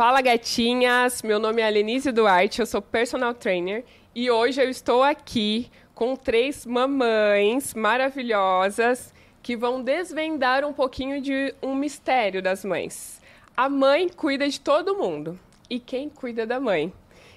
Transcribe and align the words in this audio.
Fala 0.00 0.22
gatinhas, 0.22 1.20
meu 1.20 1.38
nome 1.38 1.60
é 1.60 1.66
Alenise 1.66 2.10
Duarte, 2.10 2.60
eu 2.60 2.64
sou 2.64 2.80
personal 2.80 3.34
trainer 3.34 3.84
e 4.14 4.30
hoje 4.30 4.58
eu 4.58 4.70
estou 4.70 5.02
aqui 5.02 5.70
com 5.94 6.16
três 6.16 6.64
mamães 6.64 7.74
maravilhosas 7.74 9.12
que 9.42 9.54
vão 9.54 9.82
desvendar 9.82 10.64
um 10.64 10.72
pouquinho 10.72 11.20
de 11.20 11.54
um 11.62 11.74
mistério 11.74 12.40
das 12.40 12.64
mães. 12.64 13.20
A 13.54 13.68
mãe 13.68 14.08
cuida 14.08 14.48
de 14.48 14.58
todo 14.58 14.96
mundo 14.96 15.38
e 15.68 15.78
quem 15.78 16.08
cuida 16.08 16.46
da 16.46 16.58
mãe? 16.58 16.90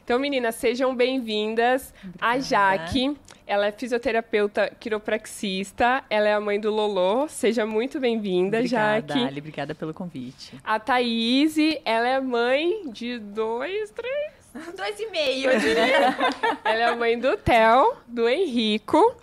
Então, 0.03 0.19
meninas, 0.19 0.55
sejam 0.55 0.93
bem-vindas. 0.93 1.93
A 2.19 2.37
Jaque, 2.37 3.15
ela 3.47 3.67
é 3.67 3.71
fisioterapeuta 3.71 4.69
quiropraxista, 4.77 6.03
ela 6.09 6.27
é 6.27 6.33
a 6.33 6.41
mãe 6.41 6.59
do 6.59 6.69
Lolô. 6.69 7.27
Seja 7.29 7.65
muito 7.65 8.01
bem-vinda, 8.01 8.67
Jaque. 8.67 9.11
Obrigada, 9.13 9.37
obrigada 9.39 9.75
pelo 9.75 9.93
convite. 9.93 10.59
A 10.61 10.77
Thaís, 10.77 11.55
ela 11.85 12.07
é 12.07 12.19
mãe 12.19 12.89
de 12.91 13.17
dois, 13.17 13.91
três... 13.91 14.33
Dois 14.75 14.99
e 14.99 15.07
meio, 15.09 15.49
eu 15.49 15.57
diria. 15.59 16.15
ela 16.63 16.79
é 16.81 16.83
a 16.83 16.95
mãe 16.95 17.17
do 17.17 17.35
Theo, 17.37 17.95
do 18.05 18.27
Henrico. 18.29 19.15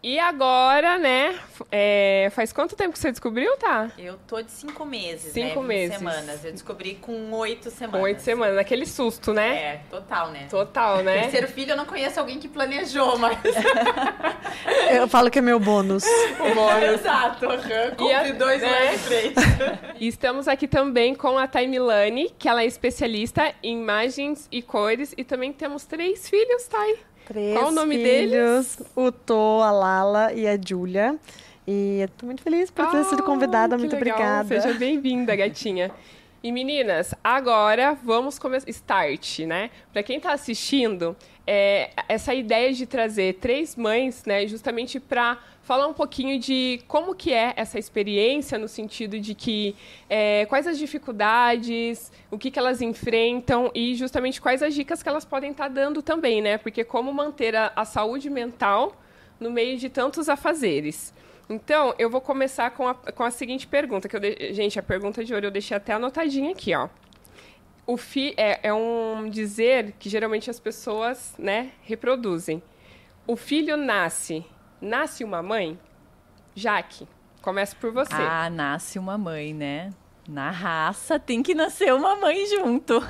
E 0.00 0.16
agora, 0.18 0.96
né? 0.96 1.36
É, 1.72 2.28
faz 2.32 2.52
quanto 2.52 2.76
tempo 2.76 2.92
que 2.92 2.98
você 3.00 3.10
descobriu, 3.10 3.56
tá? 3.56 3.90
Eu 3.98 4.16
tô 4.28 4.40
de 4.40 4.50
cinco 4.52 4.86
meses, 4.86 5.32
cinco 5.32 5.60
né? 5.60 5.66
meses. 5.66 5.98
semanas. 5.98 6.44
Eu 6.44 6.52
descobri 6.52 6.94
com 6.94 7.32
oito 7.32 7.68
semanas. 7.68 8.00
Com 8.00 8.04
oito 8.04 8.22
semanas, 8.22 8.54
naquele 8.54 8.86
susto, 8.86 9.32
né? 9.32 9.56
É, 9.56 9.80
total, 9.90 10.30
né? 10.30 10.46
Total, 10.48 11.02
né? 11.02 11.22
Terceiro 11.22 11.48
filho, 11.48 11.72
eu 11.72 11.76
não 11.76 11.84
conheço 11.84 12.20
alguém 12.20 12.38
que 12.38 12.46
planejou, 12.46 13.18
mas. 13.18 13.38
eu 14.92 15.08
falo 15.08 15.30
que 15.30 15.40
é 15.40 15.42
meu 15.42 15.58
bônus. 15.58 16.04
O 16.38 16.54
bônus. 16.54 17.00
Exato, 17.00 17.46
uhum. 17.46 17.96
Compre 17.96 18.32
dois, 18.34 18.62
né? 18.62 18.70
mais 18.70 19.04
três. 19.04 19.34
e 19.98 20.06
estamos 20.06 20.46
aqui 20.46 20.68
também 20.68 21.14
com 21.14 21.36
a 21.36 21.48
Taimilane, 21.48 22.32
que 22.38 22.48
ela 22.48 22.62
é 22.62 22.66
especialista 22.66 23.52
em 23.62 23.80
imagens 23.80 24.46
e 24.52 24.62
cores. 24.62 25.12
E 25.16 25.24
também 25.24 25.52
temos 25.52 25.84
três 25.84 26.28
filhos, 26.28 26.68
Thay. 26.68 26.98
Três 27.28 27.52
Qual 27.58 27.68
o 27.68 27.70
nome 27.70 27.96
filhos, 27.96 28.76
deles? 28.76 28.82
O 28.96 29.12
Tô, 29.12 29.60
a 29.60 29.70
Lala 29.70 30.32
e 30.32 30.48
a 30.48 30.58
Júlia. 30.58 31.18
E 31.66 32.00
eu 32.00 32.08
tô 32.08 32.24
muito 32.24 32.40
feliz 32.42 32.70
por 32.70 32.90
ter 32.90 33.04
sido 33.04 33.22
convidada. 33.22 33.74
Ah, 33.74 33.78
Muito 33.78 33.94
legal. 33.94 34.16
obrigada. 34.16 34.48
Seja 34.62 34.72
bem-vinda, 34.72 35.36
gatinha. 35.36 35.90
E 36.42 36.50
meninas, 36.50 37.14
agora 37.22 37.98
vamos 38.02 38.38
começar. 38.38 38.70
Start, 38.70 39.40
né? 39.40 39.68
Para 39.92 40.02
quem 40.02 40.16
está 40.16 40.32
assistindo, 40.32 41.14
é, 41.46 41.90
essa 42.08 42.32
ideia 42.32 42.72
de 42.72 42.86
trazer 42.86 43.34
três 43.34 43.76
mães, 43.76 44.24
né, 44.24 44.46
justamente 44.46 44.98
para 44.98 45.36
falar 45.68 45.86
um 45.86 45.92
pouquinho 45.92 46.40
de 46.40 46.80
como 46.88 47.14
que 47.14 47.30
é 47.30 47.52
essa 47.54 47.78
experiência, 47.78 48.56
no 48.56 48.66
sentido 48.66 49.20
de 49.20 49.34
que 49.34 49.76
é, 50.08 50.46
quais 50.46 50.66
as 50.66 50.78
dificuldades, 50.78 52.10
o 52.30 52.38
que, 52.38 52.50
que 52.50 52.58
elas 52.58 52.80
enfrentam 52.80 53.70
e 53.74 53.94
justamente 53.94 54.40
quais 54.40 54.62
as 54.62 54.74
dicas 54.74 55.02
que 55.02 55.08
elas 55.10 55.26
podem 55.26 55.50
estar 55.50 55.64
tá 55.64 55.68
dando 55.68 56.00
também, 56.00 56.40
né? 56.40 56.56
Porque 56.56 56.82
como 56.82 57.12
manter 57.12 57.54
a, 57.54 57.70
a 57.76 57.84
saúde 57.84 58.30
mental 58.30 58.96
no 59.38 59.50
meio 59.50 59.76
de 59.76 59.90
tantos 59.90 60.30
afazeres. 60.30 61.12
Então, 61.50 61.94
eu 61.98 62.08
vou 62.08 62.22
começar 62.22 62.70
com 62.70 62.88
a, 62.88 62.94
com 62.94 63.22
a 63.22 63.30
seguinte 63.30 63.66
pergunta, 63.66 64.08
que 64.08 64.16
eu 64.16 64.20
de... 64.20 64.54
gente, 64.54 64.78
a 64.78 64.82
pergunta 64.82 65.22
de 65.22 65.34
ouro 65.34 65.48
eu 65.48 65.50
deixei 65.50 65.76
até 65.76 65.92
anotadinha 65.92 66.52
aqui, 66.52 66.74
ó. 66.74 66.88
O 67.86 67.98
fi 67.98 68.32
é, 68.38 68.58
é 68.62 68.72
um 68.72 69.28
dizer 69.28 69.92
que 69.98 70.08
geralmente 70.08 70.48
as 70.48 70.58
pessoas, 70.58 71.34
né, 71.38 71.72
reproduzem. 71.82 72.62
O 73.26 73.36
filho 73.36 73.76
nasce, 73.76 74.46
nasce 74.80 75.24
uma 75.24 75.42
mãe? 75.42 75.78
Jaque, 76.54 77.08
começa 77.42 77.76
por 77.76 77.92
você. 77.92 78.12
Ah, 78.12 78.50
nasce 78.50 78.98
uma 78.98 79.16
mãe, 79.16 79.54
né? 79.54 79.92
na 80.28 80.50
raça 80.50 81.18
tem 81.18 81.42
que 81.42 81.54
nascer 81.54 81.92
uma 81.94 82.14
mãe 82.14 82.46
junto. 82.46 83.00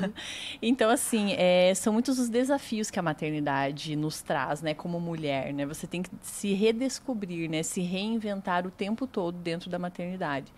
Então, 0.61 0.91
assim, 0.91 1.35
é, 1.37 1.73
são 1.75 1.93
muitos 1.93 2.19
os 2.19 2.29
desafios 2.29 2.91
que 2.91 2.99
a 2.99 3.03
maternidade 3.03 3.95
nos 3.97 4.23
traz, 4.23 4.61
né, 4.61 4.75
como 4.75 5.01
mulher, 5.01 5.53
né? 5.53 5.65
Você 5.67 5.87
tem 5.87 6.03
que 6.03 6.11
se 6.21 6.53
redescobrir, 6.53 7.49
né, 7.49 7.63
se 7.63 7.81
reinventar 7.81 8.67
o 8.67 8.71
tempo 8.71 9.07
todo 9.07 9.39
dentro 9.39 9.71
da 9.71 9.79
maternidade. 9.79 10.53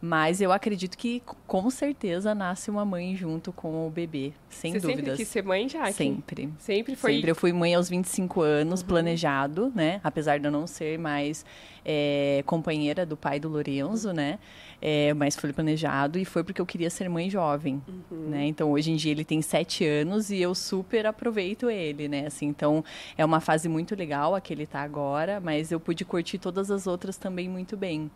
Mas 0.00 0.40
eu 0.40 0.52
acredito 0.52 0.96
que, 0.96 1.22
com 1.46 1.70
certeza, 1.70 2.34
nasce 2.34 2.70
uma 2.70 2.84
mãe 2.84 3.16
junto 3.16 3.52
com 3.52 3.86
o 3.86 3.90
bebê, 3.90 4.32
sem 4.48 4.72
Você 4.72 4.80
dúvidas. 4.80 5.04
sempre 5.04 5.16
quis 5.16 5.28
ser 5.28 5.42
mãe, 5.42 5.68
já? 5.68 5.90
Sempre. 5.90 6.50
Sempre 6.58 6.94
foi? 6.94 7.14
Sempre. 7.14 7.30
Eu 7.30 7.34
fui 7.34 7.52
mãe 7.52 7.74
aos 7.74 7.88
25 7.88 8.42
anos, 8.42 8.80
uhum. 8.82 8.86
planejado, 8.86 9.72
né? 9.74 10.00
Apesar 10.04 10.38
de 10.38 10.46
eu 10.46 10.50
não 10.50 10.66
ser 10.66 10.98
mais 10.98 11.44
é, 11.84 12.42
companheira 12.46 13.06
do 13.06 13.16
pai 13.16 13.40
do 13.40 13.48
Lorenzo, 13.48 14.12
né? 14.12 14.38
É, 14.80 15.14
mas 15.14 15.36
foi 15.36 15.52
planejado 15.52 16.18
e 16.18 16.24
foi 16.24 16.44
porque 16.44 16.60
eu 16.60 16.66
queria 16.66 16.90
ser 16.90 17.08
mãe 17.08 17.30
jovem, 17.30 17.82
uhum. 17.88 18.28
né? 18.28 18.46
Então, 18.46 18.70
hoje 18.70 18.90
em 18.90 18.96
dia 18.96 19.10
ele 19.10 19.24
tem 19.24 19.40
sete 19.40 19.84
anos 19.84 20.30
e 20.30 20.40
eu 20.40 20.54
super 20.54 21.06
aproveito 21.06 21.70
ele, 21.70 22.08
né? 22.08 22.26
Assim, 22.26 22.46
então, 22.46 22.84
é 23.16 23.24
uma 23.24 23.40
fase 23.40 23.68
muito 23.68 23.94
legal 23.94 24.34
a 24.34 24.40
que 24.40 24.52
ele 24.52 24.64
está 24.64 24.80
agora, 24.82 25.40
mas 25.40 25.72
eu 25.72 25.80
pude 25.80 26.04
curtir 26.04 26.38
todas 26.38 26.70
as 26.70 26.86
outras 26.86 27.16
também 27.16 27.48
muito 27.48 27.76
bem. 27.76 28.10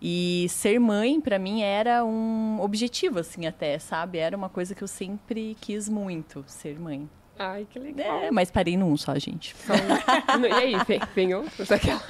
E 0.00 0.46
ser 0.48 0.78
mãe, 0.78 1.20
para 1.20 1.38
mim, 1.38 1.62
era 1.62 2.04
um 2.04 2.60
objetivo, 2.60 3.18
assim, 3.18 3.46
até, 3.46 3.78
sabe? 3.78 4.18
Era 4.18 4.36
uma 4.36 4.48
coisa 4.48 4.74
que 4.74 4.82
eu 4.82 4.88
sempre 4.88 5.56
quis 5.60 5.88
muito, 5.88 6.44
ser 6.46 6.78
mãe. 6.78 7.08
Ai, 7.38 7.66
que 7.70 7.78
legal. 7.78 8.24
É, 8.24 8.30
mas 8.30 8.50
parei 8.50 8.76
num 8.76 8.96
só, 8.96 9.16
gente. 9.18 9.54
Só 9.56 9.72
um. 9.72 10.42
e 10.44 10.52
aí, 10.52 10.76
vem, 10.86 11.00
vem 11.14 11.34
outros? 11.34 11.70
Aquela, 11.70 12.02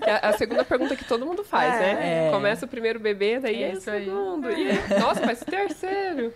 é 0.00 0.26
a 0.26 0.32
segunda 0.32 0.64
pergunta 0.64 0.96
que 0.96 1.04
todo 1.04 1.26
mundo 1.26 1.44
faz, 1.44 1.74
é, 1.74 1.78
né? 1.78 2.28
É. 2.28 2.30
Começa 2.30 2.64
o 2.64 2.68
primeiro 2.68 2.98
bebê, 2.98 3.38
daí 3.38 3.62
é, 3.62 3.72
o 3.72 3.80
segundo. 3.80 4.50
E, 4.50 4.72
nossa, 4.98 5.24
mas 5.26 5.42
o 5.42 5.44
terceiro. 5.44 6.32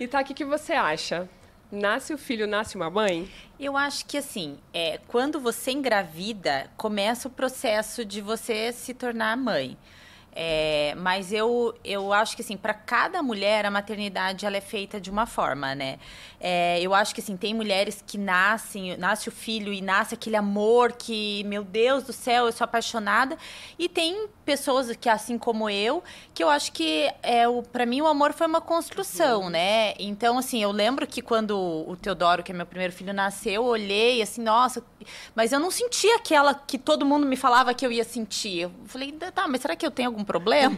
E 0.00 0.08
tá, 0.08 0.20
o 0.20 0.24
que, 0.24 0.32
que 0.32 0.44
você 0.44 0.72
acha? 0.72 1.28
Nasce 1.70 2.14
o 2.14 2.18
filho, 2.18 2.46
nasce 2.46 2.76
uma 2.76 2.88
mãe? 2.88 3.28
Eu 3.58 3.76
acho 3.76 4.06
que 4.06 4.16
assim, 4.16 4.58
é, 4.72 5.00
quando 5.08 5.40
você 5.40 5.72
engravida, 5.72 6.70
começa 6.76 7.28
o 7.28 7.30
processo 7.30 8.04
de 8.04 8.20
você 8.20 8.72
se 8.72 8.94
tornar 8.94 9.36
mãe. 9.36 9.76
É, 10.36 10.94
mas 10.96 11.32
eu, 11.32 11.72
eu 11.84 12.12
acho 12.12 12.34
que 12.34 12.42
assim, 12.42 12.56
para 12.56 12.74
cada 12.74 13.22
mulher 13.22 13.64
a 13.64 13.70
maternidade 13.70 14.44
ela 14.44 14.56
é 14.56 14.60
feita 14.60 15.00
de 15.00 15.08
uma 15.08 15.26
forma, 15.26 15.76
né? 15.76 15.98
É, 16.40 16.80
eu 16.80 16.92
acho 16.92 17.14
que 17.14 17.20
assim, 17.20 17.36
tem 17.36 17.54
mulheres 17.54 18.02
que 18.04 18.18
nascem, 18.18 18.96
nasce 18.96 19.28
o 19.28 19.32
filho 19.32 19.72
e 19.72 19.80
nasce 19.80 20.14
aquele 20.14 20.34
amor 20.34 20.92
que, 20.92 21.44
meu 21.44 21.62
Deus 21.62 22.02
do 22.02 22.12
céu, 22.12 22.46
eu 22.46 22.52
sou 22.52 22.64
apaixonada. 22.64 23.38
E 23.78 23.88
tem 23.88 24.26
pessoas 24.44 24.94
que, 24.96 25.08
assim 25.08 25.38
como 25.38 25.68
eu, 25.70 26.02
que 26.32 26.42
eu 26.42 26.48
acho 26.48 26.72
que 26.72 27.10
é, 27.22 27.44
para 27.72 27.86
mim 27.86 28.00
o 28.00 28.06
amor 28.06 28.32
foi 28.32 28.46
uma 28.46 28.60
construção, 28.60 29.42
uhum. 29.42 29.50
né? 29.50 29.94
Então, 29.98 30.38
assim, 30.38 30.62
eu 30.62 30.70
lembro 30.70 31.06
que 31.06 31.22
quando 31.22 31.58
o 31.58 31.96
Teodoro, 31.96 32.42
que 32.42 32.52
é 32.52 32.54
meu 32.54 32.66
primeiro 32.66 32.92
filho, 32.92 33.12
nasceu, 33.12 33.54
eu 33.54 33.64
olhei 33.64 34.20
assim, 34.20 34.42
nossa, 34.42 34.82
mas 35.34 35.52
eu 35.52 35.58
não 35.58 35.70
sentia 35.70 36.16
aquela 36.16 36.54
que 36.54 36.78
todo 36.78 37.06
mundo 37.06 37.26
me 37.26 37.36
falava 37.36 37.74
que 37.74 37.84
eu 37.84 37.90
ia 37.90 38.04
sentir. 38.04 38.60
Eu 38.60 38.72
falei, 38.86 39.12
tá, 39.12 39.48
mas 39.48 39.62
será 39.62 39.74
que 39.74 39.86
eu 39.86 39.90
tenho 39.90 40.08
algum 40.08 40.24
problema? 40.24 40.76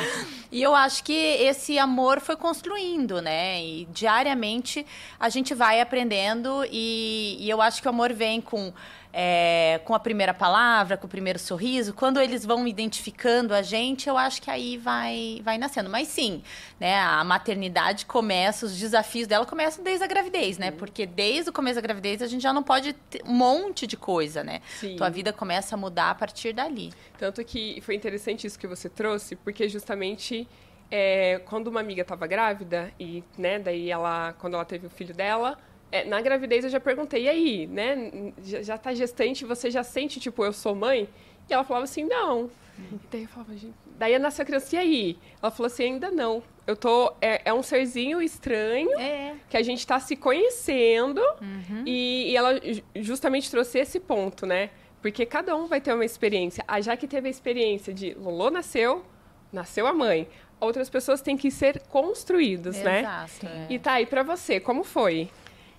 e 0.50 0.62
eu 0.62 0.74
acho 0.74 1.04
que 1.04 1.12
esse 1.12 1.78
amor 1.78 2.20
foi 2.20 2.36
construindo, 2.36 3.22
né? 3.22 3.62
E 3.62 3.84
diariamente 3.86 4.84
a 5.18 5.28
gente 5.28 5.54
vai 5.54 5.80
aprendendo 5.80 6.64
e, 6.70 7.36
e 7.40 7.48
eu 7.48 7.60
acho 7.62 7.80
que 7.80 7.88
o 7.88 7.90
amor 7.90 8.12
vem 8.12 8.40
com 8.40 8.72
é, 9.16 9.80
com 9.84 9.94
a 9.94 10.00
primeira 10.00 10.34
palavra, 10.34 10.96
com 10.96 11.06
o 11.06 11.08
primeiro 11.08 11.38
sorriso, 11.38 11.94
quando 11.94 12.20
eles 12.20 12.44
vão 12.44 12.66
identificando 12.66 13.54
a 13.54 13.62
gente, 13.62 14.08
eu 14.08 14.18
acho 14.18 14.42
que 14.42 14.50
aí 14.50 14.76
vai, 14.76 15.40
vai 15.44 15.56
nascendo. 15.56 15.88
Mas 15.88 16.08
sim, 16.08 16.42
né, 16.80 16.98
a 16.98 17.22
maternidade 17.22 18.06
começa, 18.06 18.66
os 18.66 18.76
desafios 18.76 19.28
dela 19.28 19.46
começam 19.46 19.84
desde 19.84 20.02
a 20.02 20.08
gravidez, 20.08 20.58
né? 20.58 20.72
Porque 20.72 21.06
desde 21.06 21.48
o 21.48 21.52
começo 21.52 21.76
da 21.76 21.80
gravidez 21.80 22.20
a 22.22 22.26
gente 22.26 22.42
já 22.42 22.52
não 22.52 22.64
pode 22.64 22.92
ter 22.92 23.22
um 23.24 23.32
monte 23.32 23.86
de 23.86 23.96
coisa, 23.96 24.42
né? 24.42 24.60
Sim. 24.80 24.96
Tua 24.96 25.08
vida 25.10 25.32
começa 25.32 25.76
a 25.76 25.78
mudar 25.78 26.10
a 26.10 26.14
partir 26.16 26.52
dali. 26.52 26.92
Tanto 27.16 27.44
que 27.44 27.80
foi 27.82 27.94
interessante 27.94 28.48
isso 28.48 28.58
que 28.58 28.66
você 28.66 28.88
trouxe, 28.88 29.36
porque 29.36 29.68
justamente 29.68 30.48
é, 30.90 31.40
quando 31.44 31.68
uma 31.68 31.78
amiga 31.78 32.02
estava 32.02 32.26
grávida 32.26 32.92
e, 32.98 33.22
né, 33.38 33.60
daí 33.60 33.92
ela, 33.92 34.32
quando 34.40 34.54
ela 34.54 34.64
teve 34.64 34.88
o 34.88 34.90
filho 34.90 35.14
dela, 35.14 35.56
é, 35.94 36.04
na 36.04 36.20
gravidez 36.20 36.64
eu 36.64 36.70
já 36.70 36.80
perguntei, 36.80 37.22
e 37.22 37.28
aí, 37.28 37.66
né? 37.68 38.32
Já, 38.42 38.62
já 38.62 38.76
tá 38.76 38.92
gestante, 38.92 39.44
você 39.44 39.70
já 39.70 39.84
sente, 39.84 40.18
tipo, 40.18 40.44
eu 40.44 40.52
sou 40.52 40.74
mãe? 40.74 41.08
E 41.48 41.54
ela 41.54 41.62
falava 41.62 41.84
assim, 41.84 42.02
não. 42.02 42.50
E 42.76 42.98
daí 43.12 43.22
eu 43.22 43.28
falava, 43.28 43.56
gente. 43.56 43.74
Daí 43.96 44.18
nasceu 44.18 44.42
a 44.42 44.46
criança, 44.46 44.74
e 44.74 44.78
aí? 44.80 45.18
Ela 45.40 45.52
falou 45.52 45.68
assim, 45.68 45.84
ainda 45.84 46.10
não. 46.10 46.42
Eu 46.66 46.74
tô. 46.74 47.12
É, 47.20 47.42
é 47.44 47.54
um 47.54 47.62
serzinho 47.62 48.20
estranho 48.20 48.98
é. 48.98 49.36
que 49.48 49.56
a 49.56 49.62
gente 49.62 49.86
tá 49.86 50.00
se 50.00 50.16
conhecendo. 50.16 51.20
Uhum. 51.40 51.84
E, 51.86 52.32
e 52.32 52.36
ela 52.36 52.60
justamente 52.96 53.48
trouxe 53.48 53.78
esse 53.78 54.00
ponto, 54.00 54.46
né? 54.46 54.70
Porque 55.00 55.24
cada 55.24 55.54
um 55.54 55.66
vai 55.66 55.80
ter 55.80 55.94
uma 55.94 56.04
experiência. 56.04 56.64
A 56.66 56.80
Jaque 56.80 57.06
teve 57.06 57.28
a 57.28 57.30
experiência 57.30 57.94
de 57.94 58.14
Lolo 58.14 58.50
nasceu, 58.50 59.04
nasceu 59.52 59.86
a 59.86 59.92
mãe. 59.92 60.26
Outras 60.58 60.90
pessoas 60.90 61.20
têm 61.20 61.36
que 61.36 61.52
ser 61.52 61.82
construídas, 61.82 62.80
Exato, 62.80 62.88
né? 62.88 63.00
Exato. 63.00 63.46
É. 63.46 63.66
E 63.70 63.78
tá 63.78 63.92
aí 63.92 64.06
para 64.06 64.24
você, 64.24 64.58
como 64.58 64.82
foi? 64.82 65.30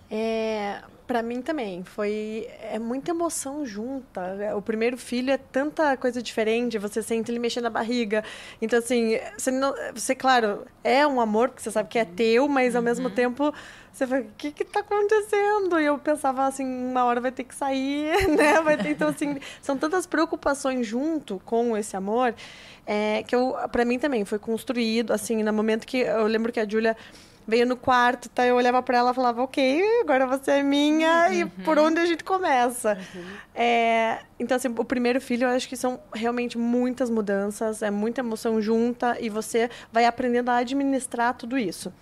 É, 0.10 0.81
Para 1.07 1.22
mim 1.22 1.42
também. 1.42 1.84
Foi 1.84 2.48
é 2.62 2.80
muita 2.80 3.12
emoção 3.12 3.66
junta. 3.66 4.56
O 4.56 4.62
primeiro 4.62 4.98
filho 4.98 5.31
é 5.31 5.38
tanta 5.38 5.96
coisa 5.98 6.22
diferente, 6.22 6.78
você 6.78 7.02
sente 7.02 7.31
ele 7.31 7.40
mexendo 7.40 7.66
na 7.66 7.69
barriga. 7.69 8.24
Então 8.62 8.80
assim, 8.80 9.19
você 9.38 9.52
não, 9.52 9.74
você 9.94 10.16
claro, 10.16 10.66
é 10.84 11.06
um 11.06 11.22
amor 11.22 11.50
porque 11.50 11.62
você 11.62 11.72
sabe 11.72 11.90
que 11.90 12.00
é 12.00 12.06
teu, 12.06 12.48
mas 12.48 12.75
ao 12.75 12.81
uhum. 12.81 12.86
mesmo 12.86 13.10
tempo 13.10 13.54
você 13.96 14.06
fala, 14.06 14.22
o 14.22 14.25
que 14.38 14.52
que 14.52 14.66
tá 14.66 14.81
acontecendo? 14.81 15.80
E 15.80 15.86
eu 15.86 15.98
pensava 15.98 16.46
assim, 16.46 16.66
uma 16.66 17.06
hora 17.06 17.22
vai 17.22 17.31
ter 17.31 17.46
que 17.46 17.56
sair, 17.56 18.28
né? 18.36 18.60
Vai 18.62 18.75
ter, 18.75 18.90
então 18.90 19.07
assim, 19.07 19.38
são 19.62 19.78
tantas 19.78 20.06
preocupações 20.06 20.86
junto 20.86 21.40
com 21.46 21.78
esse 21.78 21.96
amor, 21.96 22.36
é, 22.86 23.24
que 23.24 23.34
eu 23.34 23.56
para 23.72 23.86
mim 23.86 23.98
também 23.98 24.25
foi 24.25 24.38
construído 24.38 25.13
assim, 25.13 25.44
no 25.44 25.54
momento 25.54 25.88
que 25.88 26.00
eu 26.00 26.28
lembro 26.28 26.52
que 26.52 26.60
a 26.60 26.68
Júlia 26.68 26.98
veio 27.47 27.65
no 27.65 27.77
quarto, 27.77 28.27
tá? 28.30 28.45
Eu 28.45 28.56
olhava 28.56 28.81
para 28.81 28.97
ela 28.97 29.12
e 29.12 29.13
falava, 29.13 29.44
ok, 29.44 29.83
agora 30.01 30.25
você 30.25 30.51
é 30.51 30.63
minha 30.63 31.27
uhum. 31.27 31.33
e 31.33 31.45
por 31.63 31.77
onde 31.77 32.00
a 32.00 32.06
gente 32.06 32.24
começa? 32.24 32.97
Uhum. 33.15 33.24
É, 33.53 34.19
então, 34.39 34.57
assim, 34.57 34.68
o 34.68 34.86
primeiro 34.86 35.21
filho, 35.21 35.45
eu 35.45 35.50
acho 35.50 35.69
que 35.69 35.77
são 35.77 36.00
realmente 36.13 36.57
muitas 36.57 37.09
mudanças, 37.09 37.81
é 37.81 37.92
muita 37.92 38.21
emoção 38.21 38.62
junta 38.62 39.18
e 39.19 39.30
você 39.30 39.69
vai 39.92 40.06
aprendendo 40.06 40.50
a 40.50 40.57
administrar 40.57 41.36
tudo 41.36 41.57
isso. 41.57 41.94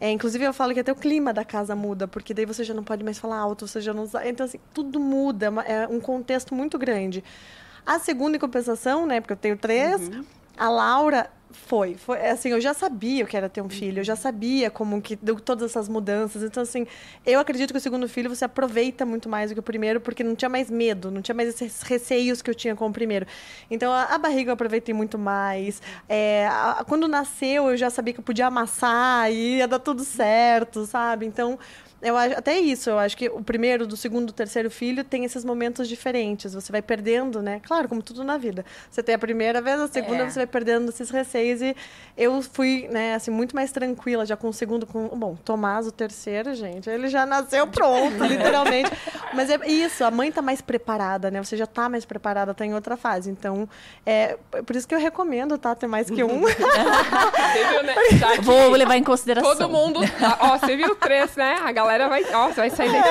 É, 0.00 0.10
inclusive, 0.10 0.44
eu 0.44 0.52
falo 0.52 0.74
que 0.74 0.80
até 0.80 0.92
o 0.92 0.96
clima 0.96 1.32
da 1.32 1.44
casa 1.44 1.74
muda, 1.74 2.06
porque 2.06 2.32
daí 2.32 2.44
você 2.44 2.62
já 2.62 2.74
não 2.74 2.84
pode 2.84 3.04
mais 3.04 3.18
falar 3.18 3.38
alto, 3.38 3.66
você 3.66 3.80
já 3.80 3.92
não... 3.92 4.08
Então, 4.24 4.46
assim, 4.46 4.58
tudo 4.72 5.00
muda, 5.00 5.52
é, 5.64 5.84
é 5.84 5.88
um 5.88 6.00
contexto 6.00 6.54
muito 6.54 6.78
grande. 6.78 7.22
A 7.86 7.98
segunda 7.98 8.36
em 8.36 8.40
compensação, 8.40 9.06
né, 9.06 9.20
porque 9.20 9.32
eu 9.32 9.36
tenho 9.36 9.56
três, 9.56 10.08
uhum. 10.08 10.24
a 10.56 10.68
Laura 10.68 11.30
foi, 11.50 11.94
foi 11.94 12.26
assim, 12.26 12.50
eu 12.50 12.60
já 12.60 12.74
sabia 12.74 13.24
que 13.24 13.36
era 13.36 13.48
ter 13.48 13.62
um 13.62 13.68
filho, 13.68 14.00
eu 14.00 14.04
já 14.04 14.16
sabia 14.16 14.70
como 14.70 15.00
que 15.00 15.16
deu 15.16 15.40
todas 15.40 15.70
essas 15.70 15.88
mudanças. 15.88 16.42
Então 16.42 16.62
assim, 16.62 16.86
eu 17.24 17.40
acredito 17.40 17.72
que 17.72 17.78
o 17.78 17.80
segundo 17.80 18.08
filho 18.08 18.28
você 18.28 18.44
aproveita 18.44 19.06
muito 19.06 19.28
mais 19.28 19.50
do 19.50 19.54
que 19.54 19.60
o 19.60 19.62
primeiro, 19.62 20.00
porque 20.00 20.22
não 20.22 20.34
tinha 20.34 20.48
mais 20.48 20.70
medo, 20.70 21.10
não 21.10 21.22
tinha 21.22 21.34
mais 21.34 21.48
esses 21.48 21.82
receios 21.82 22.42
que 22.42 22.50
eu 22.50 22.54
tinha 22.54 22.76
com 22.76 22.86
o 22.86 22.92
primeiro. 22.92 23.26
Então 23.70 23.92
a, 23.92 24.04
a 24.04 24.18
barriga 24.18 24.50
eu 24.50 24.54
aproveitei 24.54 24.94
muito 24.94 25.18
mais. 25.18 25.80
É, 26.08 26.46
a, 26.48 26.84
quando 26.86 27.08
nasceu, 27.08 27.70
eu 27.70 27.76
já 27.76 27.90
sabia 27.90 28.12
que 28.12 28.20
eu 28.20 28.24
podia 28.24 28.46
amassar 28.46 29.32
e 29.32 29.56
ia 29.58 29.68
dar 29.68 29.78
tudo 29.78 30.04
certo, 30.04 30.84
sabe? 30.86 31.26
Então 31.26 31.58
eu 32.00 32.16
acho, 32.16 32.38
até 32.38 32.58
isso, 32.58 32.90
eu 32.90 32.98
acho 32.98 33.16
que 33.16 33.28
o 33.28 33.42
primeiro, 33.42 33.84
do 33.84 33.96
segundo, 33.96 34.26
do 34.26 34.32
terceiro 34.32 34.70
filho 34.70 35.02
tem 35.02 35.24
esses 35.24 35.44
momentos 35.44 35.88
diferentes. 35.88 36.54
Você 36.54 36.70
vai 36.70 36.80
perdendo, 36.80 37.42
né? 37.42 37.60
Claro, 37.66 37.88
como 37.88 38.00
tudo 38.00 38.22
na 38.22 38.38
vida. 38.38 38.64
Você 38.88 39.02
tem 39.02 39.16
a 39.16 39.18
primeira 39.18 39.60
vez, 39.60 39.80
a 39.80 39.88
segunda 39.88 40.22
é. 40.22 40.30
você 40.30 40.38
vai 40.38 40.46
perdendo 40.46 40.88
esses 40.90 41.10
receios. 41.10 41.60
E 41.60 41.74
eu 42.16 42.40
fui, 42.40 42.86
né, 42.88 43.14
assim, 43.14 43.32
muito 43.32 43.54
mais 43.54 43.72
tranquila 43.72 44.24
já 44.24 44.36
com 44.36 44.48
o 44.48 44.52
segundo. 44.52 44.86
Com, 44.86 45.08
bom, 45.08 45.36
Tomás, 45.44 45.88
o 45.88 45.92
terceiro, 45.92 46.54
gente, 46.54 46.88
ele 46.88 47.08
já 47.08 47.26
nasceu 47.26 47.66
pronto, 47.66 48.22
literalmente. 48.22 48.90
Mas 49.34 49.50
é 49.50 49.58
isso, 49.66 50.04
a 50.04 50.10
mãe 50.10 50.30
tá 50.30 50.40
mais 50.40 50.60
preparada, 50.60 51.32
né? 51.32 51.42
Você 51.42 51.56
já 51.56 51.66
tá 51.66 51.88
mais 51.88 52.04
preparada, 52.04 52.54
tá 52.54 52.64
em 52.64 52.74
outra 52.74 52.96
fase. 52.96 53.28
Então, 53.28 53.68
é 54.06 54.38
por 54.64 54.76
isso 54.76 54.86
que 54.86 54.94
eu 54.94 55.00
recomendo, 55.00 55.58
tá? 55.58 55.74
Ter 55.74 55.88
mais 55.88 56.08
que 56.08 56.22
um. 56.22 56.42
você 56.46 57.64
viu, 57.70 57.82
né? 57.82 57.94
Vou 58.42 58.70
levar 58.70 58.96
em 58.96 59.02
consideração. 59.02 59.56
Todo 59.56 59.68
mundo. 59.68 59.98
Ó, 60.40 60.58
você 60.58 60.76
viu 60.76 60.94
três, 60.94 61.34
né? 61.34 61.58
A 61.64 61.72
galera 61.72 61.87
galera 61.88 62.08
vai, 62.08 62.22
ó, 62.34 62.48
vai 62.50 62.68
sair 62.68 62.92
daqui. 62.92 63.08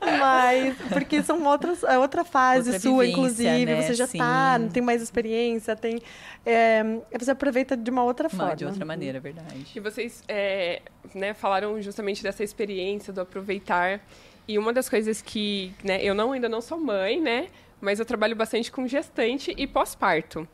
Mas, 0.18 0.76
porque 0.92 1.22
são 1.22 1.42
outras, 1.44 1.84
é 1.84 1.96
outra 1.98 2.24
fase 2.24 2.70
outra 2.70 2.80
sua, 2.80 3.04
vivência, 3.04 3.12
inclusive. 3.12 3.66
Né? 3.66 3.82
Você 3.82 3.94
já 3.94 4.06
Sim. 4.06 4.18
tá, 4.18 4.60
tem 4.72 4.82
mais 4.82 5.00
experiência, 5.00 5.76
tem. 5.76 6.02
É, 6.44 6.82
você 7.18 7.30
aproveita 7.30 7.76
de 7.76 7.90
uma 7.90 8.02
outra 8.02 8.28
forma. 8.28 8.56
De 8.56 8.64
outra 8.64 8.84
maneira, 8.84 9.18
é 9.18 9.20
verdade. 9.20 9.66
E 9.74 9.80
vocês 9.80 10.24
é, 10.26 10.82
né, 11.14 11.32
falaram 11.32 11.80
justamente 11.80 12.22
dessa 12.22 12.42
experiência, 12.42 13.12
do 13.12 13.20
aproveitar. 13.20 14.00
E 14.48 14.58
uma 14.58 14.72
das 14.72 14.88
coisas 14.88 15.22
que, 15.22 15.72
né, 15.84 16.02
eu 16.02 16.14
não, 16.14 16.32
ainda 16.32 16.48
não 16.48 16.60
sou 16.60 16.78
mãe, 16.78 17.20
né? 17.20 17.48
Mas 17.80 18.00
eu 18.00 18.04
trabalho 18.04 18.34
bastante 18.34 18.70
com 18.70 18.86
gestante 18.86 19.54
e 19.56 19.66
pós-parto. 19.66 20.46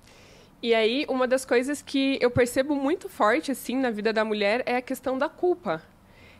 E 0.63 0.75
aí, 0.75 1.07
uma 1.09 1.27
das 1.27 1.45
coisas 1.45 1.81
que 1.83 2.19
eu 2.21 2.31
percebo 2.31 2.75
muito 2.75 3.09
forte, 3.09 3.51
assim, 3.51 3.77
na 3.77 3.91
vida 3.91 4.13
da 4.13 4.25
mulher 4.25 4.63
é 4.67 4.77
a 4.77 4.83
questão 4.83 5.17
da 5.17 5.29
culpa. 5.29 5.83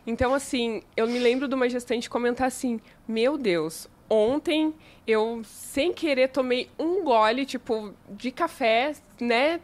Então, 0.07 0.33
assim, 0.33 0.83
eu 0.97 1.07
me 1.09 1.19
lembro 1.19 1.49
de 1.49 1.55
uma 1.55 1.69
gestante 1.69 2.09
comentar 2.09 2.47
assim: 2.47 2.81
Meu 3.09 3.37
Deus, 3.37 3.89
ontem 4.09 4.73
eu, 5.07 5.43
sem 5.45 5.93
querer, 5.93 6.29
tomei 6.29 6.69
um 6.79 7.03
gole, 7.03 7.45
tipo, 7.45 7.93
de 8.11 8.31
café, 8.31 8.95
né? 9.21 9.61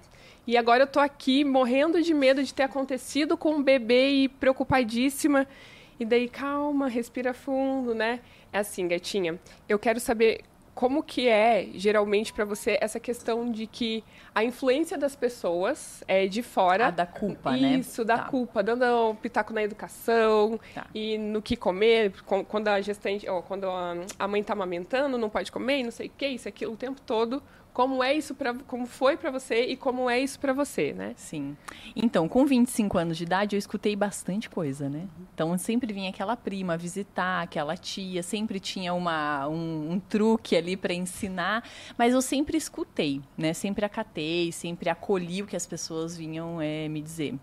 E 0.46 0.56
agora 0.56 0.82
eu 0.82 0.86
tô 0.88 0.98
aqui 0.98 1.44
morrendo 1.44 2.02
de 2.02 2.12
medo 2.12 2.42
de 2.42 2.52
ter 2.52 2.64
acontecido 2.64 3.36
com 3.36 3.54
um 3.54 3.62
bebê 3.62 4.08
e 4.08 4.28
preocupadíssima. 4.28 5.46
E 6.00 6.04
daí, 6.04 6.28
calma, 6.28 6.88
respira 6.88 7.32
fundo, 7.32 7.94
né? 7.94 8.20
É 8.52 8.58
assim, 8.58 8.88
gatinha, 8.88 9.38
eu 9.68 9.78
quero 9.78 10.00
saber 10.00 10.40
como 10.74 11.02
que 11.02 11.28
é 11.28 11.69
geralmente 11.74 12.32
para 12.32 12.44
você 12.44 12.78
essa 12.80 12.98
questão 12.98 13.50
de 13.50 13.66
que 13.66 14.02
a 14.34 14.42
influência 14.42 14.96
das 14.96 15.14
pessoas 15.14 16.02
é 16.08 16.26
de 16.26 16.42
fora 16.42 16.86
a 16.86 16.90
da 16.90 17.06
culpa 17.06 17.54
isso, 17.56 17.62
né 17.62 17.74
isso 17.76 18.04
da 18.04 18.19
tá. 18.19 18.24
culpa 18.24 18.62
dando 18.62 19.10
um 19.10 19.14
pitaco 19.14 19.52
na 19.52 19.62
educação 19.62 20.58
tá. 20.74 20.86
e 20.94 21.19
no 21.19 21.42
que 21.42 21.56
comer 21.56 22.12
quando 22.48 22.69
a 22.69 22.80
gestante 22.80 23.28
ou 23.28 23.42
quando 23.42 23.66
a 24.19 24.28
mãe 24.28 24.40
está 24.40 24.54
amamentando 24.54 25.19
não 25.19 25.28
pode 25.28 25.52
comer 25.52 25.82
não 25.82 25.90
sei 25.90 26.06
o 26.06 26.12
que 26.16 26.26
isso 26.26 26.48
aquilo 26.48 26.72
o 26.72 26.76
tempo 26.76 27.00
todo 27.02 27.42
como 27.72 28.04
é 28.04 28.14
isso 28.14 28.34
para 28.34 28.54
como 28.54 28.86
foi 28.86 29.16
para 29.16 29.30
você 29.30 29.64
e 29.64 29.76
como 29.76 30.08
é 30.08 30.20
isso 30.20 30.38
para 30.38 30.52
você, 30.52 30.92
né? 30.92 31.14
Sim. 31.16 31.56
Então, 31.96 32.28
com 32.28 32.44
25 32.44 32.98
anos 32.98 33.16
de 33.16 33.24
idade, 33.24 33.56
eu 33.56 33.58
escutei 33.58 33.96
bastante 33.96 34.50
coisa, 34.50 34.88
né? 34.88 35.08
Então, 35.34 35.56
sempre 35.56 35.92
vinha 35.92 36.10
aquela 36.10 36.36
prima 36.36 36.76
visitar, 36.76 37.42
aquela 37.42 37.76
tia, 37.76 38.22
sempre 38.22 38.60
tinha 38.60 38.92
uma, 38.92 39.48
um, 39.48 39.92
um 39.92 40.00
truque 40.00 40.54
ali 40.54 40.76
para 40.76 40.92
ensinar, 40.92 41.64
mas 41.96 42.12
eu 42.12 42.20
sempre 42.20 42.58
escutei, 42.58 43.22
né? 43.38 43.54
Sempre 43.54 43.86
acatei, 43.86 44.52
sempre 44.52 44.90
acolhi 44.90 45.42
o 45.42 45.46
que 45.46 45.56
as 45.56 45.66
pessoas 45.66 46.16
vinham 46.16 46.60
é, 46.60 46.88
me 46.88 47.00
dizer. 47.00 47.34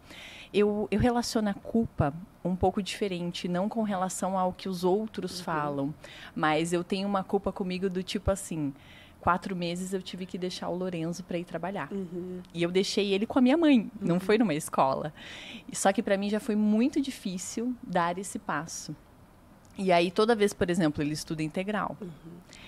Eu, 0.53 0.87
eu 0.91 0.99
relaciono 0.99 1.49
a 1.49 1.53
culpa 1.53 2.13
um 2.43 2.55
pouco 2.55 2.81
diferente, 2.81 3.47
não 3.47 3.67
com 3.67 3.83
relação 3.83 4.37
ao 4.37 4.53
que 4.53 4.69
os 4.69 4.83
outros 4.83 5.39
uhum. 5.39 5.43
falam, 5.43 5.93
mas 6.35 6.71
eu 6.71 6.83
tenho 6.83 7.07
uma 7.07 7.23
culpa 7.23 7.51
comigo 7.51 7.89
do 7.89 8.01
tipo 8.01 8.31
assim 8.31 8.73
quatro 9.19 9.55
meses 9.55 9.93
eu 9.93 10.01
tive 10.01 10.25
que 10.25 10.37
deixar 10.37 10.69
o 10.69 10.75
Lorenzo 10.75 11.23
para 11.23 11.37
ir 11.37 11.43
trabalhar. 11.43 11.91
Uhum. 11.91 12.41
E 12.53 12.63
eu 12.63 12.71
deixei 12.71 13.13
ele 13.13 13.25
com 13.25 13.39
a 13.39 13.41
minha 13.41 13.57
mãe, 13.57 13.79
uhum. 13.79 13.89
não 14.07 14.19
foi 14.19 14.37
numa 14.37 14.53
escola. 14.53 15.13
Só 15.73 15.91
que 15.91 16.01
para 16.01 16.17
mim 16.17 16.29
já 16.29 16.39
foi 16.39 16.55
muito 16.55 17.01
difícil 17.01 17.75
dar 17.83 18.17
esse 18.17 18.39
passo. 18.39 18.95
E 19.77 19.93
aí, 19.93 20.11
toda 20.11 20.35
vez, 20.35 20.53
por 20.53 20.69
exemplo, 20.69 21.01
ele 21.01 21.13
estuda 21.13 21.41
integral. 21.41 21.95
Uhum. 22.01 22.09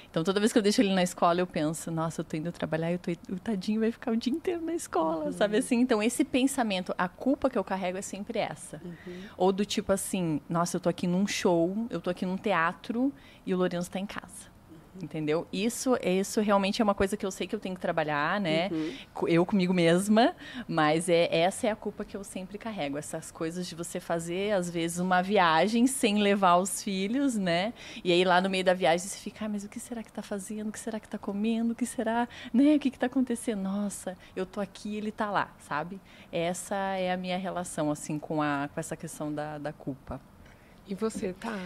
Então, 0.10 0.24
toda 0.24 0.40
vez 0.40 0.54
que 0.54 0.58
eu 0.58 0.62
deixo 0.62 0.82
ele 0.82 0.94
na 0.94 1.04
escola, 1.04 1.42
eu 1.42 1.48
penso, 1.48 1.92
nossa, 1.92 2.22
eu 2.22 2.26
tô 2.26 2.38
indo 2.38 2.52
trabalhar 2.52 2.92
e 2.92 3.00
o 3.30 3.40
tadinho 3.40 3.82
vai 3.82 3.92
ficar 3.92 4.12
o 4.12 4.18
dia 4.18 4.32
inteiro 4.32 4.62
na 4.62 4.74
escola, 4.74 5.26
uhum. 5.26 5.32
sabe 5.32 5.58
assim? 5.58 5.80
Então, 5.80 6.02
esse 6.02 6.24
pensamento, 6.24 6.94
a 6.98 7.08
culpa 7.10 7.50
que 7.50 7.58
eu 7.58 7.64
carrego 7.64 7.98
é 7.98 8.02
sempre 8.02 8.40
essa. 8.40 8.82
Uhum. 8.84 9.22
Ou 9.38 9.52
do 9.52 9.66
tipo 9.66 9.92
assim, 9.92 10.42
nossa, 10.50 10.78
eu 10.78 10.82
tô 10.82 10.90
aqui 10.90 11.08
num 11.08 11.28
show, 11.28 11.88
eu 11.90 12.00
tô 12.00 12.10
aqui 12.10 12.26
num 12.26 12.38
teatro 12.38 13.12
e 13.46 13.54
o 13.54 13.58
Lourenço 13.58 13.90
está 13.90 14.00
em 14.00 14.06
casa 14.06 14.51
entendeu? 15.00 15.48
Isso, 15.52 15.98
isso 16.04 16.42
realmente 16.42 16.82
é 16.82 16.84
uma 16.84 16.96
coisa 16.96 17.16
que 17.16 17.26
eu 17.26 17.32
sei 17.32 17.48
que 17.48 17.56
eu 17.56 17.60
tenho 17.60 17.76
que 17.76 17.82
trabalhar, 17.82 18.40
né? 18.40 18.70
Uhum. 18.72 19.28
Eu 19.28 19.46
comigo 19.46 19.74
mesma, 19.74 20.36
mas 20.68 21.10
é 21.10 21.34
essa 21.36 21.68
é 21.68 21.72
a 21.72 21.76
culpa 21.76 22.04
que 22.04 22.16
eu 22.16 22.24
sempre 22.24 22.58
carrego, 22.58 22.98
essas 22.98 23.32
coisas 23.32 23.68
de 23.68 23.76
você 23.76 24.00
fazer 24.00 24.54
às 24.54 24.70
vezes 24.70 25.00
uma 25.00 25.22
viagem 25.22 25.88
sem 25.88 26.22
levar 26.22 26.58
os 26.58 26.84
filhos, 26.84 27.38
né? 27.38 27.74
E 28.04 28.12
aí 28.12 28.24
lá 28.24 28.42
no 28.42 28.50
meio 28.50 28.64
da 28.64 28.74
viagem 28.74 29.08
você 29.08 29.18
fica, 29.18 29.46
ah, 29.46 29.50
mas 29.50 29.64
o 29.64 29.70
que 29.70 29.80
será 29.80 30.04
que 30.04 30.10
está 30.10 30.22
fazendo? 30.22 30.70
O 30.70 30.72
que 30.72 30.80
será 30.80 31.00
que 31.00 31.08
está 31.08 31.18
comendo? 31.18 31.74
O 31.74 31.76
que 31.76 31.86
será, 31.86 32.28
né? 32.54 32.76
O 32.76 32.80
que 32.80 32.90
está 32.90 33.06
acontecendo? 33.06 33.62
Nossa, 33.62 34.18
eu 34.36 34.46
tô 34.46 34.60
aqui, 34.60 34.96
ele 34.96 35.10
está 35.10 35.30
lá, 35.30 35.54
sabe? 35.60 36.00
Essa 36.32 36.76
é 36.76 37.12
a 37.12 37.18
minha 37.18 37.38
relação 37.38 37.92
assim 37.92 38.18
com 38.20 38.42
a 38.42 38.70
com 38.74 38.80
essa 38.80 38.96
questão 38.96 39.34
da, 39.34 39.58
da 39.58 39.74
culpa. 39.74 40.20
E 40.88 40.96
você, 40.96 41.34
tá? 41.34 41.58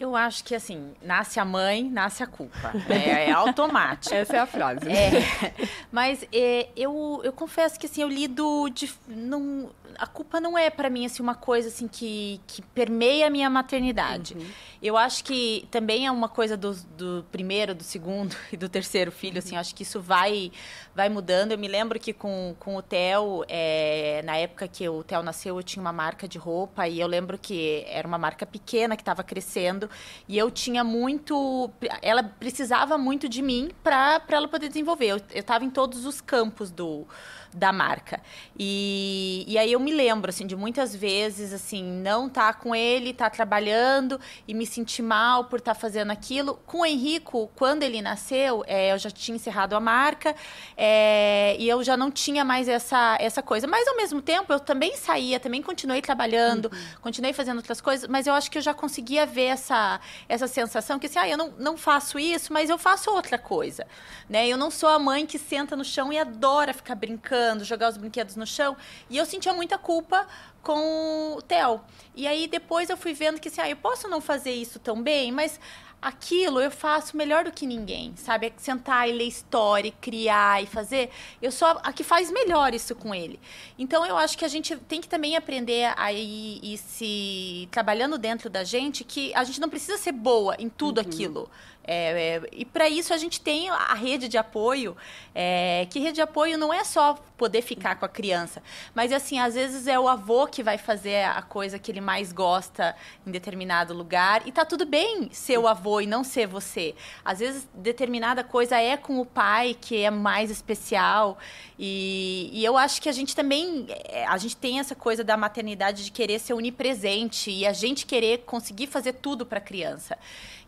Eu 0.00 0.16
acho 0.16 0.42
que 0.42 0.54
assim, 0.54 0.94
nasce 1.02 1.38
a 1.38 1.44
mãe, 1.44 1.84
nasce 1.84 2.22
a 2.22 2.26
culpa. 2.26 2.72
É, 2.88 3.28
é 3.28 3.30
automático. 3.36 4.14
Essa 4.14 4.36
é 4.36 4.38
a 4.38 4.46
frase. 4.46 4.88
É, 4.88 5.52
mas 5.92 6.24
é, 6.32 6.68
eu, 6.74 7.20
eu 7.22 7.32
confesso 7.34 7.78
que 7.78 7.84
assim, 7.84 8.00
eu 8.00 8.08
lido 8.08 8.70
de. 8.70 8.90
Não, 9.06 9.68
a 9.98 10.06
culpa 10.06 10.40
não 10.40 10.56
é 10.56 10.70
para 10.70 10.90
mim 10.90 11.06
assim, 11.06 11.22
uma 11.22 11.34
coisa 11.34 11.68
assim 11.68 11.88
que, 11.88 12.40
que 12.46 12.62
permeia 12.62 13.26
a 13.26 13.30
minha 13.30 13.48
maternidade. 13.48 14.34
Uhum. 14.34 14.46
Eu 14.82 14.96
acho 14.96 15.24
que 15.24 15.66
também 15.70 16.06
é 16.06 16.10
uma 16.10 16.28
coisa 16.28 16.56
do, 16.56 16.74
do 16.96 17.24
primeiro, 17.30 17.74
do 17.74 17.82
segundo 17.82 18.34
e 18.52 18.56
do 18.56 18.68
terceiro 18.68 19.12
filho, 19.12 19.38
assim, 19.38 19.56
acho 19.56 19.74
que 19.74 19.82
isso 19.82 20.00
vai, 20.00 20.50
vai 20.94 21.08
mudando. 21.08 21.52
Eu 21.52 21.58
me 21.58 21.68
lembro 21.68 21.98
que 21.98 22.12
com, 22.12 22.54
com 22.58 22.76
o 22.76 22.82
Theo, 22.82 23.44
é, 23.48 24.22
na 24.24 24.36
época 24.36 24.66
que 24.66 24.88
o 24.88 25.02
Theo 25.02 25.22
nasceu, 25.22 25.56
eu 25.56 25.62
tinha 25.62 25.80
uma 25.80 25.92
marca 25.92 26.26
de 26.26 26.38
roupa 26.38 26.88
e 26.88 27.00
eu 27.00 27.06
lembro 27.06 27.38
que 27.38 27.84
era 27.88 28.06
uma 28.06 28.18
marca 28.18 28.46
pequena 28.46 28.96
que 28.96 29.02
estava 29.02 29.22
crescendo. 29.22 29.88
e 30.28 30.38
eu 30.38 30.50
tinha 30.50 30.82
muito, 30.82 31.70
ela 32.02 32.22
precisava 32.22 32.96
muito 32.96 33.28
de 33.28 33.42
mim 33.42 33.70
para 33.82 34.22
ela 34.28 34.48
poder 34.48 34.68
desenvolver. 34.68 35.08
Eu 35.08 35.20
estava 35.34 35.64
em 35.64 35.70
todos 35.70 36.06
os 36.06 36.20
campos 36.20 36.70
do 36.70 37.06
da 37.52 37.72
marca. 37.72 38.20
E, 38.58 39.44
e 39.46 39.58
aí 39.58 39.72
eu 39.72 39.80
me 39.80 39.92
lembro, 39.92 40.30
assim, 40.30 40.46
de 40.46 40.54
muitas 40.54 40.94
vezes, 40.94 41.52
assim, 41.52 41.82
não 41.82 42.26
estar 42.26 42.52
tá 42.52 42.58
com 42.58 42.74
ele, 42.74 43.10
estar 43.10 43.24
tá 43.24 43.30
trabalhando 43.30 44.20
e 44.46 44.54
me 44.54 44.66
sentir 44.66 45.02
mal 45.02 45.44
por 45.44 45.58
estar 45.58 45.74
tá 45.74 45.80
fazendo 45.80 46.10
aquilo. 46.10 46.60
Com 46.66 46.80
o 46.80 46.86
Henrico, 46.86 47.50
quando 47.56 47.82
ele 47.82 48.00
nasceu, 48.00 48.62
é, 48.66 48.92
eu 48.92 48.98
já 48.98 49.10
tinha 49.10 49.34
encerrado 49.34 49.74
a 49.74 49.80
marca 49.80 50.34
é, 50.76 51.56
e 51.58 51.68
eu 51.68 51.82
já 51.82 51.96
não 51.96 52.10
tinha 52.10 52.44
mais 52.44 52.68
essa, 52.68 53.16
essa 53.20 53.42
coisa. 53.42 53.66
Mas, 53.66 53.86
ao 53.88 53.96
mesmo 53.96 54.22
tempo, 54.22 54.52
eu 54.52 54.60
também 54.60 54.96
saía, 54.96 55.40
também 55.40 55.62
continuei 55.62 56.00
trabalhando, 56.00 56.66
uhum. 56.66 57.00
continuei 57.00 57.32
fazendo 57.32 57.56
outras 57.56 57.80
coisas, 57.80 58.08
mas 58.08 58.26
eu 58.26 58.34
acho 58.34 58.50
que 58.50 58.58
eu 58.58 58.62
já 58.62 58.74
conseguia 58.74 59.26
ver 59.26 59.46
essa, 59.46 60.00
essa 60.28 60.46
sensação 60.46 60.98
que, 60.98 61.06
assim, 61.06 61.18
ah, 61.18 61.28
eu 61.28 61.36
não, 61.36 61.52
não 61.58 61.76
faço 61.76 62.18
isso, 62.18 62.52
mas 62.52 62.70
eu 62.70 62.78
faço 62.78 63.10
outra 63.10 63.38
coisa, 63.38 63.86
né? 64.28 64.46
Eu 64.46 64.56
não 64.56 64.70
sou 64.70 64.88
a 64.88 64.98
mãe 64.98 65.26
que 65.26 65.38
senta 65.38 65.74
no 65.74 65.84
chão 65.84 66.12
e 66.12 66.18
adora 66.18 66.72
ficar 66.72 66.94
brincando 66.94 67.39
brincando, 67.40 67.64
jogar 67.64 67.88
os 67.88 67.96
brinquedos 67.96 68.36
no 68.36 68.46
chão. 68.46 68.76
E 69.08 69.16
eu 69.16 69.24
sentia 69.24 69.52
muita 69.52 69.78
culpa 69.78 70.26
com 70.62 71.34
o 71.36 71.42
Theo. 71.42 71.80
E 72.14 72.26
aí 72.26 72.46
depois 72.46 72.90
eu 72.90 72.96
fui 72.96 73.14
vendo 73.14 73.40
que 73.40 73.48
assim, 73.48 73.60
ah, 73.60 73.70
eu 73.70 73.76
posso 73.76 74.08
não 74.08 74.20
fazer 74.20 74.52
isso 74.52 74.78
tão 74.78 75.02
bem, 75.02 75.32
mas 75.32 75.58
aquilo 76.02 76.60
eu 76.60 76.70
faço 76.70 77.16
melhor 77.16 77.44
do 77.44 77.52
que 77.52 77.66
ninguém, 77.66 78.14
sabe? 78.16 78.46
É 78.46 78.52
sentar 78.56 79.08
e 79.08 79.12
ler 79.12 79.24
história, 79.24 79.92
criar 80.00 80.62
e 80.62 80.66
fazer. 80.66 81.10
Eu 81.40 81.50
sou 81.50 81.68
a, 81.68 81.92
que 81.92 82.04
faz 82.04 82.30
melhor 82.30 82.74
isso 82.74 82.94
com 82.94 83.14
ele. 83.14 83.40
Então 83.78 84.04
eu 84.04 84.16
acho 84.16 84.36
que 84.36 84.44
a 84.44 84.48
gente 84.48 84.76
tem 84.76 85.00
que 85.00 85.08
também 85.08 85.36
aprender 85.36 85.92
a 85.96 86.12
ir, 86.12 86.60
ir 86.62 86.78
se 86.78 87.68
trabalhando 87.70 88.18
dentro 88.18 88.50
da 88.50 88.64
gente 88.64 89.04
que 89.04 89.32
a 89.34 89.44
gente 89.44 89.60
não 89.60 89.68
precisa 89.68 89.96
ser 89.96 90.12
boa 90.12 90.56
em 90.58 90.68
tudo 90.68 90.98
uhum. 90.98 91.06
aquilo. 91.06 91.50
É, 91.82 92.36
é, 92.36 92.42
e 92.52 92.64
para 92.64 92.88
isso 92.88 93.12
a 93.12 93.16
gente 93.16 93.40
tem 93.40 93.70
a 93.70 93.94
rede 93.94 94.28
de 94.28 94.36
apoio, 94.36 94.96
é, 95.34 95.86
que 95.90 95.98
rede 95.98 96.16
de 96.16 96.20
apoio 96.20 96.58
não 96.58 96.72
é 96.72 96.84
só 96.84 97.14
poder 97.36 97.62
ficar 97.62 97.96
com 97.96 98.04
a 98.04 98.08
criança, 98.08 98.62
mas 98.94 99.10
assim, 99.12 99.38
às 99.38 99.54
vezes 99.54 99.86
é 99.86 99.98
o 99.98 100.06
avô 100.06 100.46
que 100.46 100.62
vai 100.62 100.76
fazer 100.76 101.24
a 101.24 101.40
coisa 101.40 101.78
que 101.78 101.90
ele 101.90 102.00
mais 102.00 102.32
gosta 102.32 102.94
em 103.26 103.30
determinado 103.30 103.94
lugar, 103.94 104.46
e 104.46 104.52
tá 104.52 104.64
tudo 104.64 104.84
bem 104.84 105.30
ser 105.32 105.58
o 105.58 105.66
avô 105.66 106.02
e 106.02 106.06
não 106.06 106.22
ser 106.22 106.46
você. 106.46 106.94
Às 107.24 107.38
vezes 107.38 107.66
determinada 107.74 108.44
coisa 108.44 108.76
é 108.76 108.96
com 108.96 109.18
o 109.18 109.24
pai 109.24 109.74
que 109.80 109.96
é 109.96 110.10
mais 110.10 110.50
especial, 110.50 111.38
e, 111.78 112.50
e 112.52 112.62
eu 112.62 112.76
acho 112.76 113.00
que 113.00 113.08
a 113.08 113.12
gente 113.12 113.34
também, 113.34 113.86
é, 113.88 114.26
a 114.26 114.36
gente 114.36 114.56
tem 114.56 114.78
essa 114.78 114.94
coisa 114.94 115.24
da 115.24 115.34
maternidade 115.34 116.04
de 116.04 116.12
querer 116.12 116.38
ser 116.38 116.52
onipresente 116.52 117.50
e 117.50 117.66
a 117.66 117.72
gente 117.72 118.04
querer 118.04 118.42
conseguir 118.44 118.86
fazer 118.86 119.14
tudo 119.14 119.46
para 119.46 119.58
a 119.58 119.62
criança. 119.62 120.18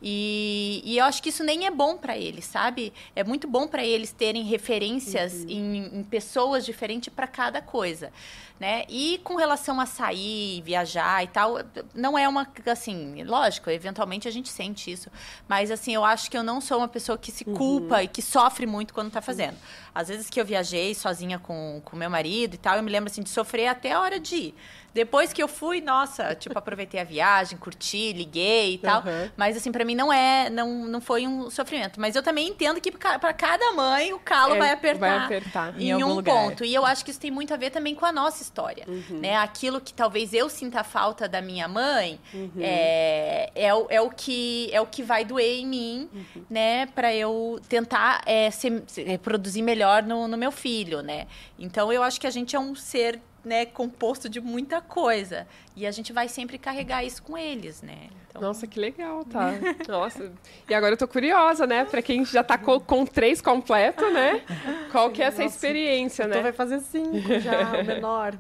E, 0.05 0.83
e, 0.85 0.99
eu 1.03 1.07
acho 1.07 1.23
que 1.23 1.29
isso 1.29 1.45
nem 1.45 1.67
é 1.67 1.71
bom 1.71 1.97
para 1.97 2.17
eles, 2.17 2.45
sabe? 2.45 2.93
É 3.15 3.23
muito 3.23 3.47
bom 3.47 3.67
para 3.67 3.85
eles 3.85 4.13
terem 4.13 4.43
referências 4.45 5.35
uhum. 5.35 5.49
em, 5.49 5.99
em, 5.99 6.05
pessoas 6.05 6.65
diferentes 6.65 7.13
para 7.13 7.27
cada 7.27 7.61
coisa, 7.61 8.13
né? 8.59 8.85
E 8.89 9.21
com 9.23 9.37
relação 9.37 9.81
a 9.81 9.87
sair, 9.87 10.63
viajar 10.63 11.23
e 11.25 11.27
tal, 11.27 11.59
não 11.95 12.19
é 12.19 12.29
uma 12.29 12.47
assim, 12.67 13.23
lógico, 13.25 13.71
eventualmente 13.71 14.27
a 14.27 14.31
gente 14.31 14.49
sente 14.49 14.91
isso, 14.91 15.11
mas 15.49 15.71
assim, 15.71 15.95
eu 15.95 16.05
acho 16.05 16.31
que 16.31 16.37
eu 16.37 16.43
não 16.43 16.61
sou 16.61 16.79
uma 16.79 16.89
pessoa 16.89 17.19
que 17.19 17.31
se 17.31 17.45
culpa 17.45 17.97
uhum. 17.97 18.03
e 18.03 18.09
que 18.09 18.23
sofre 18.23 18.67
muito 18.67 18.95
quando 18.95 19.09
está 19.09 19.21
fazendo. 19.21 19.57
Às 19.95 20.09
vezes 20.09 20.31
que 20.31 20.41
eu 20.41 20.45
viajei 20.45 20.95
sozinha 20.95 21.39
com 21.39 21.83
com 21.85 21.97
meu 21.97 22.09
marido 22.09 22.55
e 22.55 22.59
tal, 22.59 22.77
eu 22.77 22.83
me 22.83 22.91
lembro 22.91 23.11
assim 23.11 23.23
de 23.23 23.29
sofrer 23.29 23.67
até 23.67 23.93
a 23.93 24.01
hora 24.01 24.19
de 24.19 24.37
ir. 24.37 24.55
Depois 24.95 25.33
que 25.33 25.43
eu 25.43 25.49
fui, 25.49 25.81
nossa, 25.81 26.35
tipo, 26.37 26.59
aproveitei 26.59 27.01
a 27.01 27.05
viagem, 27.05 27.59
curti, 27.59 28.13
liguei 28.13 28.75
e 28.75 28.79
tal. 28.79 29.01
Uhum. 29.03 29.31
Mas, 29.37 29.57
assim, 29.57 29.73
para 29.73 29.85
mim 29.85 29.95
não 29.95 30.13
é, 30.13 30.51
não, 30.51 30.87
não 30.87 31.01
foi 31.01 31.27
um 31.27 31.51
sofrimento. 31.51 32.01
Mas 32.01 32.15
eu 32.15 32.23
também 32.23 32.49
entendo 32.49 32.81
que 32.81 32.91
para 32.91 33.33
cada 33.33 33.73
mãe 33.73 34.13
o 34.13 34.19
calo 34.19 34.55
é, 34.55 34.59
vai 34.59 34.71
apertar. 34.73 34.99
Vai 34.99 35.25
apertar 35.25 35.81
em, 35.81 35.91
em 35.91 36.05
um 36.05 36.15
lugar. 36.15 36.35
ponto. 36.35 36.65
E 36.65 36.75
eu 36.75 36.85
acho 36.85 37.05
que 37.05 37.11
isso 37.11 37.21
tem 37.21 37.31
muito 37.31 37.53
a 37.55 37.57
ver 37.57 37.71
também 37.71 37.95
com 37.95 38.05
a 38.05 38.13
nossa 38.13 38.43
história. 38.43 38.85
Uhum. 38.87 39.19
Né? 39.19 39.37
Aquilo 39.37 39.81
que 39.81 39.93
talvez 39.93 40.33
eu 40.33 40.49
sinta 40.49 40.85
falta 40.85 41.29
da 41.29 41.41
minha 41.41 41.67
mãe 41.69 42.21
uhum. 42.33 42.51
é, 42.61 43.51
é, 43.55 43.75
o, 43.75 43.87
é, 43.89 44.01
o 44.01 44.11
que, 44.11 44.69
é 44.73 44.81
o 44.81 44.87
que 44.87 45.03
vai 45.03 45.25
doer 45.25 45.61
em 45.61 45.67
mim, 45.67 46.09
uhum. 46.13 46.45
né? 46.49 46.87
Para 46.87 47.15
eu 47.15 47.61
tentar 47.69 48.23
é, 48.27 48.51
ser, 48.51 48.83
produzir 49.23 49.63
melhor 49.63 50.03
no, 50.03 50.29
no 50.29 50.37
meu 50.37 50.51
filho, 50.51 51.03
né? 51.03 51.27
Então 51.59 51.93
eu 51.93 52.03
acho 52.03 52.21
que 52.21 52.27
a 52.27 52.31
gente 52.31 52.55
é 52.55 52.59
um 52.59 52.75
ser 52.75 53.21
né, 53.45 53.67
composto 53.67 54.29
de 54.29 54.41
muita 54.41 54.81
coisa. 54.81 55.47
E 55.77 55.87
a 55.87 55.91
gente 55.91 56.13
vai 56.13 56.29
sempre 56.29 56.59
carregar 56.59 57.05
isso 57.05 57.23
com 57.23 57.37
eles, 57.37 57.83
né? 57.83 58.09
Então... 58.29 58.41
Nossa, 58.41 58.67
que 58.67 58.79
legal, 58.79 59.25
tá? 59.25 59.53
Nossa. 59.89 60.33
E 60.69 60.75
agora 60.75 60.95
eu 60.95 60.99
tô 60.99 61.09
curiosa, 61.09 61.67
né? 61.67 61.85
Para 61.85 62.01
quem 62.01 62.25
já 62.25 62.43
tá 62.43 62.57
com, 62.57 62.81
com, 62.81 63.05
três 63.05 63.41
completo, 63.43 64.09
né? 64.11 64.43
Qual 64.91 65.11
que 65.11 65.23
é 65.23 65.27
essa 65.27 65.43
nossa, 65.43 65.55
experiência, 65.55 66.27
né? 66.27 66.37
Então 66.37 66.43
vai 66.43 66.53
fazer 66.53 66.81
cinco 66.81 67.41
já, 67.41 67.81
o 67.81 67.85
menor. 67.87 68.39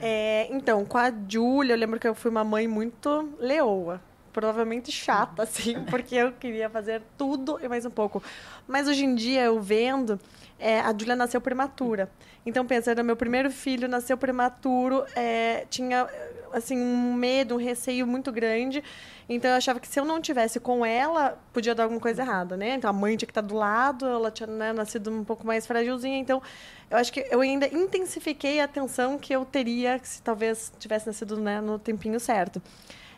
É, 0.00 0.48
então, 0.50 0.84
com 0.84 0.96
a 0.96 1.12
Júlia, 1.28 1.74
eu 1.74 1.78
lembro 1.78 2.00
que 2.00 2.08
eu 2.08 2.14
fui 2.14 2.30
uma 2.30 2.44
mãe 2.44 2.66
muito 2.66 3.28
leoa. 3.38 4.00
Provavelmente 4.32 4.90
chata, 4.92 5.42
assim, 5.42 5.84
porque 5.90 6.14
eu 6.14 6.32
queria 6.32 6.70
fazer 6.70 7.02
tudo 7.18 7.58
e 7.62 7.68
mais 7.68 7.84
um 7.84 7.90
pouco. 7.90 8.22
Mas 8.66 8.88
hoje 8.88 9.04
em 9.04 9.14
dia, 9.14 9.42
eu 9.42 9.60
vendo, 9.60 10.18
é, 10.58 10.80
a 10.80 10.92
Júlia 10.92 11.16
nasceu 11.16 11.40
prematura. 11.40 12.08
Então, 12.44 12.66
pensa, 12.66 12.90
era 12.90 13.02
meu 13.02 13.16
primeiro 13.16 13.50
filho, 13.50 13.86
nasceu 13.86 14.16
prematuro, 14.16 15.04
é, 15.14 15.66
tinha 15.68 16.08
assim 16.52 16.76
um 16.78 17.14
medo, 17.14 17.54
um 17.54 17.58
receio 17.58 18.06
muito 18.06 18.32
grande. 18.32 18.82
Então, 19.28 19.50
eu 19.50 19.56
achava 19.56 19.78
que 19.78 19.86
se 19.86 20.00
eu 20.00 20.04
não 20.04 20.20
tivesse 20.20 20.58
com 20.58 20.84
ela, 20.84 21.38
podia 21.52 21.74
dar 21.74 21.84
alguma 21.84 22.00
coisa 22.00 22.22
errada, 22.22 22.56
né? 22.56 22.74
Então, 22.74 22.90
a 22.90 22.92
mãe 22.92 23.16
tinha 23.16 23.26
que 23.26 23.30
estar 23.30 23.42
do 23.42 23.54
lado, 23.54 24.06
ela 24.06 24.30
tinha 24.30 24.46
né, 24.46 24.72
nascido 24.72 25.10
um 25.10 25.22
pouco 25.22 25.46
mais 25.46 25.66
frágilzinha. 25.66 26.18
Então, 26.18 26.42
eu 26.90 26.96
acho 26.96 27.12
que 27.12 27.24
eu 27.30 27.40
ainda 27.40 27.66
intensifiquei 27.68 28.60
a 28.60 28.64
atenção 28.64 29.18
que 29.18 29.32
eu 29.32 29.44
teria 29.44 30.00
se 30.02 30.20
talvez 30.22 30.72
tivesse 30.78 31.06
nascido 31.06 31.36
né, 31.38 31.60
no 31.60 31.78
tempinho 31.78 32.18
certo. 32.18 32.60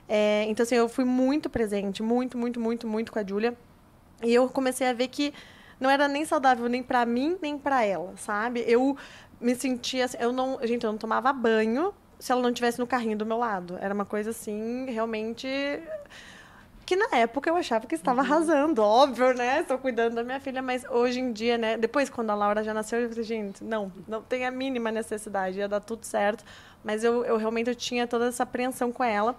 É, 0.09 0.45
então, 0.49 0.65
assim, 0.65 0.75
eu 0.75 0.89
fui 0.89 1.05
muito 1.05 1.49
presente, 1.49 2.03
muito, 2.03 2.37
muito, 2.37 2.61
muito, 2.61 2.87
muito 2.87 3.13
com 3.13 3.19
a 3.19 3.25
Júlia. 3.25 3.57
E 4.23 4.35
eu 4.35 4.49
comecei 4.49 4.87
a 4.87 4.93
ver 4.93 5.09
que 5.09 5.33
não 5.83 5.91
era 5.91 6.07
nem 6.07 6.25
saudável 6.25 6.69
nem 6.69 6.83
para 6.83 7.05
mim, 7.05 7.37
nem 7.43 7.59
para 7.59 7.85
ela, 7.85 8.15
sabe? 8.17 8.65
Eu 8.67 8.97
me 9.41 9.55
sentia 9.57 10.05
assim, 10.05 10.17
eu 10.21 10.33
não, 10.33 10.59
gente, 10.63 10.85
eu 10.85 10.93
não 10.93 10.99
tomava 10.99 11.33
banho 11.33 11.93
se 12.19 12.31
ela 12.31 12.41
não 12.41 12.51
estivesse 12.51 12.79
no 12.79 12.87
carrinho 12.87 13.19
do 13.19 13.27
meu 13.27 13.37
lado. 13.37 13.77
Era 13.81 13.93
uma 13.93 14.05
coisa 14.05 14.31
assim, 14.31 14.87
realmente 14.89 15.49
que 16.85 16.97
na 16.97 17.09
época 17.13 17.49
eu 17.49 17.57
achava 17.57 17.87
que 17.87 17.95
estava 17.95 18.21
uhum. 18.21 18.27
arrasando, 18.27 18.83
óbvio, 18.83 19.35
né? 19.35 19.61
Estou 19.61 19.79
cuidando 19.79 20.15
da 20.15 20.23
minha 20.23 20.41
filha, 20.41 20.61
mas 20.61 20.85
hoje 20.89 21.21
em 21.21 21.33
dia, 21.33 21.57
né? 21.57 21.77
Depois, 21.77 22.11
quando 22.11 22.31
a 22.31 22.35
Laura 22.35 22.63
já 22.63 22.75
nasceu, 22.75 23.01
eu 23.01 23.09
falei, 23.09 23.25
gente, 23.25 23.65
não, 23.65 23.93
não 24.07 24.23
tem 24.23 24.47
a 24.47 24.51
mínima 24.51 24.91
necessidade, 24.91 25.59
ia 25.59 25.69
dar 25.69 25.81
tudo 25.81 26.05
certo. 26.05 26.45
Mas 26.85 27.03
eu, 27.05 27.25
eu 27.25 27.37
realmente 27.37 27.69
eu 27.71 27.75
tinha 27.75 28.07
toda 28.07 28.27
essa 28.27 28.43
apreensão 28.43 28.93
com 28.93 29.03
ela. 29.03 29.37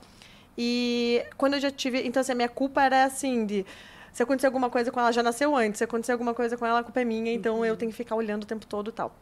E 0.57 1.25
quando 1.37 1.55
eu 1.55 1.59
já 1.59 1.71
tive. 1.71 2.05
Então, 2.05 2.21
assim, 2.21 2.31
a 2.31 2.35
minha 2.35 2.49
culpa 2.49 2.81
era 2.81 3.03
assim, 3.03 3.45
de 3.45 3.65
se 4.13 4.21
acontecer 4.21 4.45
alguma 4.45 4.69
coisa 4.69 4.91
com 4.91 4.99
ela, 4.99 5.11
já 5.11 5.23
nasceu 5.23 5.55
antes. 5.55 5.79
Se 5.79 5.83
acontecer 5.83 6.11
alguma 6.11 6.33
coisa 6.33 6.55
com 6.55 6.65
ela, 6.65 6.79
a 6.79 6.83
culpa 6.83 7.01
é 7.01 7.05
minha, 7.05 7.33
então 7.33 7.57
uhum. 7.57 7.65
eu 7.65 7.75
tenho 7.75 7.91
que 7.91 7.97
ficar 7.97 8.15
olhando 8.15 8.43
o 8.43 8.45
tempo 8.45 8.65
todo 8.65 8.89
e 8.89 8.93
tal. 8.93 9.13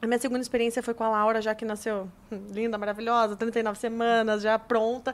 A 0.00 0.06
minha 0.06 0.18
segunda 0.18 0.40
experiência 0.40 0.80
foi 0.80 0.94
com 0.94 1.02
a 1.02 1.08
Laura, 1.08 1.42
já 1.42 1.56
que 1.56 1.64
nasceu 1.64 2.08
hum, 2.30 2.46
linda, 2.52 2.78
maravilhosa, 2.78 3.34
39 3.34 3.76
semanas, 3.80 4.42
já 4.42 4.56
pronta. 4.56 5.12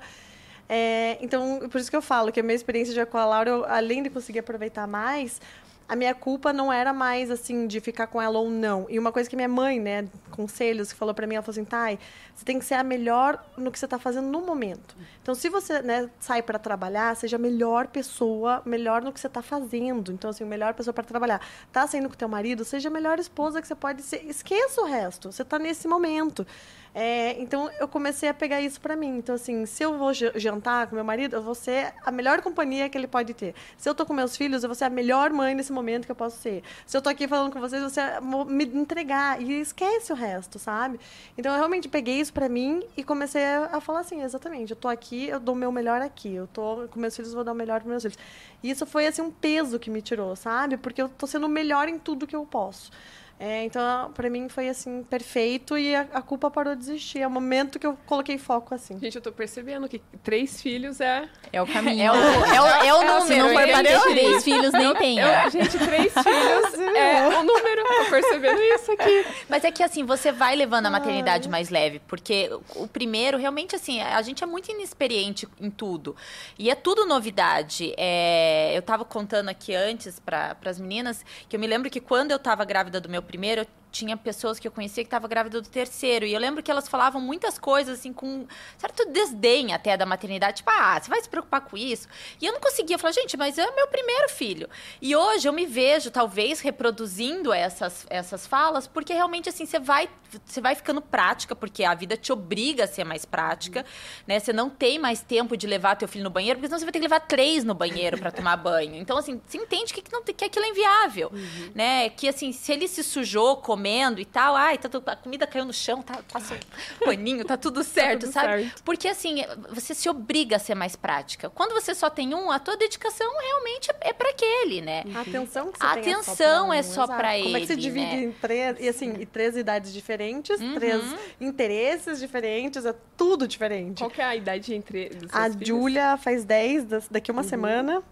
É, 0.69 1.17
então, 1.23 1.67
por 1.71 1.81
isso 1.81 1.91
que 1.91 1.97
eu 1.97 2.03
falo 2.03 2.31
que 2.31 2.41
a 2.41 2.43
minha 2.43 2.55
experiência 2.55 2.95
já 2.95 3.07
com 3.07 3.17
a 3.17 3.25
Laura, 3.25 3.51
eu, 3.51 3.65
além 3.65 4.03
de 4.03 4.11
conseguir 4.11 4.41
aproveitar 4.41 4.87
mais, 4.87 5.41
a 5.89 5.95
minha 5.95 6.15
culpa 6.15 6.53
não 6.53 6.73
era 6.73 6.93
mais 6.93 7.31
assim 7.31 7.67
de 7.67 7.81
ficar 7.81 8.07
com 8.07 8.21
ela 8.21 8.39
ou 8.39 8.51
não. 8.51 8.87
E 8.89 8.99
uma 8.99 9.13
coisa 9.13 9.29
que 9.29 9.37
minha 9.37 9.49
mãe, 9.49 9.79
né, 9.79 10.09
conselhos 10.31 10.93
que 10.93 10.99
falou 10.99 11.15
para 11.15 11.27
mim, 11.27 11.35
ela 11.35 11.43
falou 11.43 11.53
assim: 11.53 11.65
"Tai, 11.65 11.99
você 12.35 12.45
tem 12.45 12.59
que 12.59 12.65
ser 12.65 12.75
a 12.75 12.83
melhor 12.83 13.45
no 13.57 13.71
que 13.71 13.79
você 13.79 13.85
está 13.85 13.99
fazendo 13.99 14.27
no 14.29 14.41
momento. 14.41 14.97
Então, 15.23 15.35
se 15.35 15.49
você, 15.49 15.81
né, 15.83 16.11
sai 16.19 16.43
para 16.43 16.59
trabalhar, 16.59 17.15
seja 17.15 17.37
a 17.37 17.39
melhor 17.39 17.87
pessoa, 17.87 18.61
melhor 18.65 19.03
no 19.03 19.13
que 19.13 19.21
você 19.21 19.29
está 19.29 19.41
fazendo. 19.41 20.11
Então, 20.11 20.31
assim, 20.31 20.43
a 20.43 20.47
melhor 20.47 20.75
pessoa 20.75 20.93
para 20.93 21.05
trabalhar. 21.05 21.41
Tá 21.73 21.87
saindo 21.87 22.09
com 22.09 22.17
teu 22.17 22.29
marido, 22.29 22.65
seja 22.65 22.89
a 22.89 22.93
melhor 22.93 23.19
esposa 23.19 23.61
que 23.61 23.69
você 23.69 23.75
pode 23.75 24.03
ser. 24.03 24.25
Esqueça 24.25 24.81
o 24.81 24.85
resto. 24.85 25.31
Você 25.31 25.43
está 25.43 25.59
nesse 25.59 25.87
momento. 25.87 26.45
É, 26.95 27.35
então 27.41 27.69
eu 27.81 27.89
comecei 27.89 28.29
a 28.29 28.35
pegar 28.35 28.61
isso 28.61 28.81
para 28.81 28.95
mim. 28.95 29.19
Então, 29.19 29.35
assim, 29.35 29.67
se 29.67 29.83
eu 29.83 29.99
vou 29.99 30.13
jantar 30.15 30.87
com 30.87 30.95
meu 30.95 31.05
marido, 31.05 31.35
eu 31.35 31.43
vou 31.43 31.55
ser 31.55 31.93
a 32.05 32.11
melhor 32.13 32.41
companhia 32.41 32.89
que 32.89 32.97
ele 32.97 33.09
pode 33.09 33.35
ter. 33.35 33.53
Se 33.77 33.89
eu 33.89 33.95
tô 33.95 34.07
com 34.07 34.15
meus 34.15 34.37
filhos, 34.37 34.63
eu 34.63 34.69
vou 34.69 34.77
ser 34.77 34.85
a 34.85 34.91
melhor 34.91 35.31
mãe 35.31 35.55
nesse 35.55 35.73
momento 35.73 36.05
que 36.07 36.13
eu 36.13 36.17
posso 36.17 36.39
ser. 36.39 36.63
Se 36.87 36.97
eu 36.97 37.03
tô 37.03 37.09
aqui 37.09 37.27
falando 37.27 37.53
com 37.53 37.59
vocês, 37.59 37.83
você 37.83 38.01
vou 38.21 38.45
me 38.45 38.65
entregar 38.65 39.43
e 39.43 39.61
esquece 39.61 40.13
o 40.13 40.17
resto, 40.17 40.59
sabe? 40.59 41.01
Então 41.37 41.53
eu 41.53 41.59
realmente 41.59 41.89
peguei 41.89 42.21
isso 42.21 42.33
para 42.33 42.49
mim 42.49 42.85
e 42.97 43.03
comecei 43.03 43.43
a, 43.45 43.81
falar 43.81 44.01
assim, 44.01 44.23
exatamente, 44.23 44.71
eu 44.71 44.77
tô 44.77 44.87
aqui, 44.87 45.27
eu 45.27 45.41
dou 45.41 45.55
o 45.55 45.59
meu 45.59 45.73
melhor 45.73 46.01
aqui. 46.01 46.33
Eu 46.33 46.47
tô 46.47 46.87
com 46.89 47.01
meus 47.01 47.17
filhos, 47.17 47.35
vou 47.35 47.43
dar 47.43 47.53
o 47.53 47.57
melhor 47.57 47.81
para 47.81 47.91
meus 47.91 48.05
filhos. 48.05 48.19
E 48.63 48.71
isso 48.71 48.87
foi 48.87 49.07
assim 49.07 49.23
um 49.23 49.33
peso 49.33 49.81
que 49.81 49.91
me 49.91 50.01
tirou, 50.01 50.37
sabe? 50.37 50.77
Porque 50.77 51.03
eu 51.03 51.09
tô 51.09 51.27
sendo 51.27 51.47
o 51.47 51.49
melhor 51.49 51.89
em 51.89 51.99
tudo 51.99 52.27
que 52.27 52.37
eu 52.37 52.47
posso. 52.47 52.93
É, 53.39 53.65
então, 53.65 54.13
pra 54.13 54.31
mim 54.31 54.49
foi 54.49 54.69
assim, 54.69 55.03
perfeito 55.03 55.77
e 55.77 55.95
a, 55.95 56.03
a, 56.15 56.23
culpa 56.23 56.51
parou 56.51 56.75
de 56.75 56.83
existir. 56.83 57.21
É 57.21 57.27
o 57.27 57.31
momento 57.31 57.79
que 57.79 57.87
eu 57.87 57.99
coloquei 58.07 58.39
foco 58.39 58.75
assim. 58.75 58.99
Gente, 58.99 59.17
eu 59.17 59.23
tô 59.23 59.33
percebendo 59.33 59.89
que 59.89 60.01
três 60.23 60.63
filhos 60.63 61.01
é. 61.01 61.29
É 61.53 61.61
o 61.61 61.67
caminho. 61.67 62.01
É 62.03 62.13
o, 62.13 62.15
é 62.15 62.61
o, 62.61 62.67
é 62.67 62.95
o 62.95 63.03
é, 63.03 63.07
número. 63.07 63.27
Se 63.27 63.37
não 63.37 63.49
for 63.49 63.67
para 63.67 63.83
três 63.83 64.45
filhos, 64.45 64.73
nem 64.73 64.95
tem. 64.95 65.17
Gente, 65.51 65.79
três 65.79 66.13
filhos 66.15 66.97
é 66.97 67.29
o 67.29 67.43
número. 67.43 67.83
Tô 67.85 68.11
percebendo 68.11 68.61
isso 68.61 68.93
aqui. 68.93 69.27
Mas 69.49 69.65
é 69.65 69.73
que 69.73 69.83
assim, 69.83 70.05
você 70.05 70.31
vai 70.31 70.55
levando 70.55 70.87
a 70.87 70.91
maternidade 70.91 71.49
mais 71.49 71.71
leve, 71.71 72.01
porque 72.07 72.51
o 72.77 72.87
primeiro, 72.87 73.37
realmente, 73.37 73.75
assim, 73.75 74.01
a 74.01 74.23
gente 74.23 74.45
é 74.45 74.47
muito 74.47 74.71
inexperiente 74.71 75.49
em 75.61 75.71
tudo. 75.71 76.15
E 76.57 76.71
é 76.71 76.75
tudo 76.77 77.05
novidade. 77.05 77.93
É, 77.97 78.77
eu 78.77 78.83
tava 78.83 79.05
contando 79.05 79.49
aqui 79.49 79.75
antes 79.75 80.21
para 80.21 80.57
as 80.65 80.79
meninas 80.79 81.25
que 81.49 81.57
eu 81.57 81.61
me 81.61 81.67
lembro 81.67 81.91
que 81.91 82.01
quando 82.01 82.31
eu 82.31 82.39
tava 82.39 82.65
grávida 82.65 83.01
do 83.01 83.09
meu 83.09 83.24
primeiro, 83.25 83.67
tinha 83.95 84.17
pessoas 84.17 84.59
que 84.59 84.67
eu 84.67 84.73
conhecia 84.73 85.05
que 85.05 85.07
estavam 85.07 85.29
grávidas 85.29 85.63
do 85.63 85.69
terceiro. 85.69 86.27
E 86.27 86.35
eu 86.35 86.41
lembro 86.41 86.63
que 86.63 86.71
elas 86.71 86.89
falavam 86.89 87.21
muitas 87.21 87.59
coisas, 87.59 88.01
assim, 88.01 88.13
com 88.13 88.45
certo 88.77 89.07
desdém 89.07 89.73
até 89.73 89.97
da 89.97 90.05
maternidade. 90.05 90.59
Tipo, 90.59 90.71
ah, 90.71 90.99
você 91.01 91.09
vai 91.09 91.23
se 91.23 91.29
preocupar 91.29 91.61
com 91.61 91.77
isso? 91.77 92.09
E 92.41 92.47
eu 92.47 92.53
não 92.53 92.61
conseguia. 92.61 92.99
falar, 92.99 93.13
gente, 93.13 93.37
mas 93.37 93.57
é 93.57 93.71
meu 93.71 93.87
primeiro 93.87 94.29
filho. 94.29 94.69
E 95.01 95.15
hoje 95.15 95.49
eu 95.49 95.53
me 95.53 95.65
vejo, 95.65 96.11
talvez, 96.11 96.61
reproduzindo 96.61 97.53
essas, 97.53 98.05
essas 98.11 98.47
falas, 98.47 98.89
porque 98.89 99.13
realmente, 99.13 99.49
assim, 99.49 99.65
você 99.65 99.79
vai, 99.79 100.09
você 100.45 100.61
vai 100.61 100.75
ficando 100.75 101.01
prática, 101.01 101.55
porque 101.55 101.85
a 101.85 101.95
vida 101.95 102.17
te 102.17 102.33
obriga 102.33 102.85
a 102.85 102.89
ser 102.89 103.05
mais 103.05 103.25
prática, 103.25 103.81
uhum. 103.81 104.25
né? 104.27 104.41
Você 104.41 104.53
não 104.53 104.69
tem 104.69 104.99
mais 104.99 105.23
tempo 105.23 105.57
de 105.57 105.69
levar 105.69 105.95
teu 105.95 106.09
filho 106.09 106.25
no 106.25 106.31
banheiro, 106.31 106.59
porque 106.59 106.67
senão 106.67 106.81
você 106.81 106.85
vai 106.85 106.93
ter 106.93 106.99
que 106.99 107.05
levar 107.05 107.21
três 107.21 107.63
no 107.63 107.75
banheiro 107.75 108.19
para 108.19 108.33
tomar 108.33 108.57
banho. 108.57 108.97
Então, 108.97 109.17
assim, 109.17 109.41
você 109.47 109.59
entende 109.59 109.95
que, 109.95 110.03
não, 110.13 110.23
que 110.25 110.45
aquilo 110.45 110.65
é 110.65 110.69
inviável, 110.71 111.31
uhum. 111.33 111.71
né? 111.75 112.09
Que, 112.09 112.27
assim, 112.27 112.51
se 112.51 112.73
ele 112.73 112.89
se 112.89 113.05
sujou, 113.05 113.59
comendo, 113.59 113.84
comendo 113.85 114.19
e 114.19 114.25
tal, 114.25 114.57
ai, 114.57 114.79
tá 114.79 114.89
tudo, 114.89 115.07
a 115.07 115.15
comida 115.15 115.47
caiu 115.47 115.67
no 115.67 115.73
chão, 115.73 116.01
tá, 116.01 116.21
passa 116.33 116.55
um 116.55 116.59
paninho, 117.05 117.45
tá 117.45 117.57
tudo 117.57 117.85
certo, 117.85 118.21
tá 118.21 118.27
tudo 118.27 118.33
sabe? 118.33 118.63
Certo. 118.63 118.83
Porque 118.83 119.09
assim, 119.09 119.45
você 119.69 119.95
se 119.95 120.09
obriga 120.09 120.57
a 120.57 120.59
ser 120.59 120.75
mais 120.75 120.97
prática. 120.97 121.51
Quando 121.51 121.73
você 121.75 121.95
só 121.95 122.09
tem 122.09 122.35
um, 122.35 122.51
a 122.51 122.59
tua 122.59 122.77
dedicação 122.79 123.31
realmente 123.39 123.91
é, 123.91 124.09
é 124.09 124.13
para 124.15 124.31
aquele, 124.31 124.81
né? 124.81 125.05
A 125.15 125.21
atenção 125.21 125.71
que 125.71 125.79
você 125.79 125.85
a 125.85 125.93
atenção 125.93 126.73
é 126.73 126.83
só 126.83 127.07
para 127.07 127.37
ele. 127.37 127.45
Como 127.45 127.57
é 127.59 127.61
que 127.61 127.67
você 127.67 127.77
divide 127.77 128.17
né? 128.17 128.25
em 128.25 128.33
três, 128.33 128.77
e 128.81 128.89
assim, 128.89 129.15
e 129.21 129.27
três 129.27 129.57
idades 129.57 129.93
diferentes, 129.93 130.59
uhum. 130.59 130.75
três 130.75 131.03
interesses 131.39 132.19
diferentes, 132.19 132.87
é 132.87 132.95
tudo 133.17 133.47
diferente. 133.47 133.99
Qual 133.99 134.11
que 134.11 134.21
é 134.23 134.25
a 134.25 134.35
idade 134.35 134.75
entre 134.75 135.11
A 135.31 135.51
Júlia 135.51 136.17
faz 136.17 136.45
10 136.45 137.09
daqui 137.11 137.31
uma 137.31 137.43
uhum. 137.43 137.49
semana, 137.49 138.03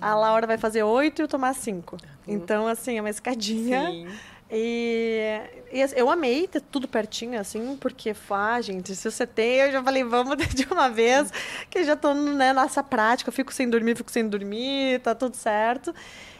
a 0.00 0.14
Laura 0.14 0.46
vai 0.46 0.58
fazer 0.58 0.82
8 0.82 1.22
e 1.22 1.24
o 1.24 1.28
Tomás 1.28 1.56
5. 1.58 1.96
Uhum. 1.96 2.00
Então, 2.26 2.66
assim, 2.66 2.98
é 2.98 3.00
uma 3.00 3.10
escadinha. 3.10 3.86
Sim. 3.86 4.08
E, 4.52 5.40
e, 5.72 5.80
eu 5.94 6.10
amei 6.10 6.48
ter 6.48 6.60
tudo 6.60 6.88
pertinho, 6.88 7.38
assim, 7.38 7.76
porque, 7.80 8.14
ah, 8.30 8.60
gente, 8.60 8.96
se 8.96 9.08
você 9.08 9.26
tem, 9.26 9.58
eu 9.58 9.72
já 9.72 9.82
falei, 9.82 10.02
vamos 10.02 10.36
de 10.54 10.66
uma 10.70 10.88
vez, 10.88 11.32
que 11.70 11.84
já 11.84 11.94
tô 11.94 12.12
né, 12.14 12.52
nessa 12.52 12.82
prática, 12.82 13.30
fico 13.30 13.52
sem 13.52 13.70
dormir, 13.70 13.96
fico 13.96 14.10
sem 14.10 14.28
dormir, 14.28 15.00
tá 15.00 15.14
tudo 15.14 15.36
certo. 15.36 15.94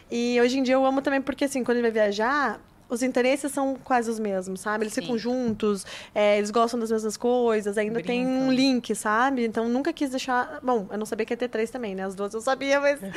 E 0.09 0.39
hoje 0.41 0.59
em 0.59 0.63
dia 0.63 0.75
eu 0.75 0.85
amo 0.85 1.01
também 1.01 1.21
porque, 1.21 1.45
assim, 1.45 1.63
quando 1.63 1.77
ele 1.77 1.89
vai 1.89 1.91
viajar, 1.91 2.59
os 2.91 3.01
interesses 3.01 3.53
são 3.53 3.77
quase 3.81 4.11
os 4.11 4.19
mesmos, 4.19 4.59
sabe? 4.59 4.83
Eles 4.83 4.93
Sim. 4.93 5.01
ficam 5.01 5.17
juntos, 5.17 5.85
é, 6.13 6.37
eles 6.37 6.51
gostam 6.51 6.77
das 6.77 6.91
mesmas 6.91 7.15
coisas, 7.15 7.77
ainda 7.77 8.01
Brincam. 8.01 8.13
tem 8.13 8.27
um 8.27 8.51
link, 8.51 8.93
sabe? 8.93 9.45
Então 9.45 9.69
nunca 9.69 9.93
quis 9.93 10.09
deixar. 10.09 10.59
Bom, 10.61 10.87
eu 10.91 10.97
não 10.97 11.05
sabia 11.05 11.25
que 11.25 11.31
ia 11.31 11.37
ter 11.37 11.47
três 11.47 11.71
também, 11.71 11.95
né? 11.95 12.03
As 12.03 12.15
duas 12.15 12.33
eu 12.33 12.41
sabia, 12.41 12.81
mas. 12.81 13.01
Uhum. 13.01 13.09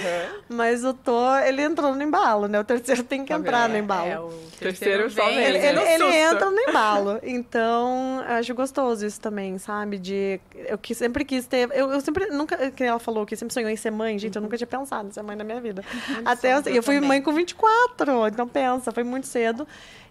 Mas 0.48 0.84
o 0.84 0.94
Tô, 0.94 1.36
ele 1.38 1.60
entrou 1.60 1.92
no 1.92 2.02
embalo, 2.04 2.46
né? 2.46 2.60
O 2.60 2.64
terceiro 2.64 3.02
tem 3.02 3.24
que 3.24 3.32
tá 3.32 3.38
entrar 3.38 3.68
no 3.68 3.76
embalo. 3.76 4.06
É, 4.06 4.20
o 4.20 4.30
terceiro, 4.60 5.10
só 5.10 5.26
vem. 5.26 5.38
Ele, 5.38 5.58
ele, 5.58 5.80
ele 5.80 6.16
entra 6.16 6.50
no 6.50 6.60
embalo. 6.60 7.20
Então, 7.34 8.22
eu 8.28 8.34
acho 8.36 8.54
gostoso 8.54 9.04
isso 9.04 9.20
também, 9.20 9.58
sabe? 9.58 9.98
De. 9.98 10.40
Eu 10.54 10.78
que 10.78 10.94
sempre 10.94 11.24
quis 11.24 11.46
ter. 11.46 11.68
Eu, 11.72 11.90
eu 11.90 12.00
sempre. 12.00 12.26
Nunca. 12.26 12.70
Que 12.70 12.84
ela 12.84 13.00
falou 13.00 13.26
que 13.26 13.34
sempre 13.34 13.52
sonhou 13.52 13.68
em 13.68 13.76
ser 13.76 13.90
mãe, 13.90 14.16
gente, 14.18 14.36
uhum. 14.36 14.42
eu 14.42 14.42
nunca 14.42 14.56
tinha 14.56 14.66
pensado 14.66 15.08
em 15.08 15.10
ser 15.10 15.22
mãe 15.22 15.34
na 15.34 15.42
minha 15.42 15.60
vida. 15.60 15.84
Até 16.24 16.54
eu, 16.54 16.62
eu 16.66 16.82
fui 16.82 17.00
mãe 17.00 17.20
com 17.20 17.32
24, 17.32 18.28
então 18.28 18.46
pensa, 18.46 18.92
foi 18.92 19.02
muito 19.02 19.26
cedo. 19.26 19.63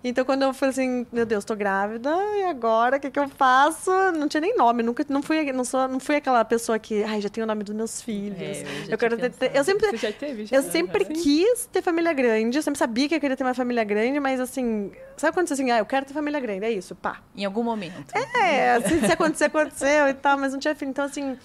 Então, 0.03 0.25
quando 0.25 0.41
eu 0.41 0.53
falei 0.53 0.71
assim, 0.71 1.07
meu 1.13 1.25
Deus, 1.25 1.45
tô 1.45 1.55
grávida, 1.55 2.09
e 2.37 2.43
agora, 2.43 2.97
o 2.97 2.99
que, 2.99 3.09
que 3.09 3.17
eu 3.17 3.29
faço? 3.29 3.89
Não 4.17 4.27
tinha 4.27 4.41
nem 4.41 4.55
nome, 4.57 4.83
nunca, 4.83 5.05
não 5.07 5.23
fui, 5.23 5.49
não 5.53 5.63
sou, 5.63 5.87
não 5.87 5.99
fui 5.99 6.17
aquela 6.17 6.43
pessoa 6.43 6.77
que, 6.77 7.03
ai, 7.03 7.21
já 7.21 7.29
tenho 7.29 7.45
o 7.45 7.47
nome 7.47 7.63
dos 7.63 7.73
meus 7.73 8.01
filhos. 8.01 8.37
É, 8.37 8.63
eu, 8.63 8.89
eu 8.89 8.97
quero 8.97 9.17
ter, 9.17 9.55
eu 9.55 9.63
sempre, 9.63 9.97
já 9.97 10.11
teve, 10.11 10.45
já 10.45 10.57
eu 10.57 10.63
sempre 10.63 11.03
assim? 11.03 11.13
quis 11.13 11.69
ter 11.71 11.81
família 11.81 12.11
grande, 12.11 12.57
eu 12.57 12.61
sempre 12.61 12.77
sabia 12.77 13.07
que 13.07 13.15
eu 13.15 13.19
queria 13.19 13.37
ter 13.37 13.45
uma 13.45 13.53
família 13.53 13.85
grande, 13.85 14.19
mas 14.19 14.41
assim, 14.41 14.91
sabe 15.15 15.33
quando 15.33 15.47
você 15.47 15.53
assim, 15.53 15.71
ah, 15.71 15.77
eu 15.77 15.85
quero 15.85 16.05
ter 16.05 16.13
família 16.13 16.39
grande, 16.41 16.65
é 16.65 16.71
isso, 16.71 16.95
pá. 16.95 17.21
Em 17.33 17.45
algum 17.45 17.63
momento. 17.63 18.13
É, 18.13 18.81
se, 18.81 18.99
se 18.99 19.11
acontecer, 19.11 19.45
aconteceu 19.45 20.09
e 20.09 20.13
tal, 20.13 20.37
mas 20.37 20.51
não 20.51 20.59
tinha 20.59 20.75
filho. 20.75 20.89
Então, 20.89 21.05
assim, 21.05 21.37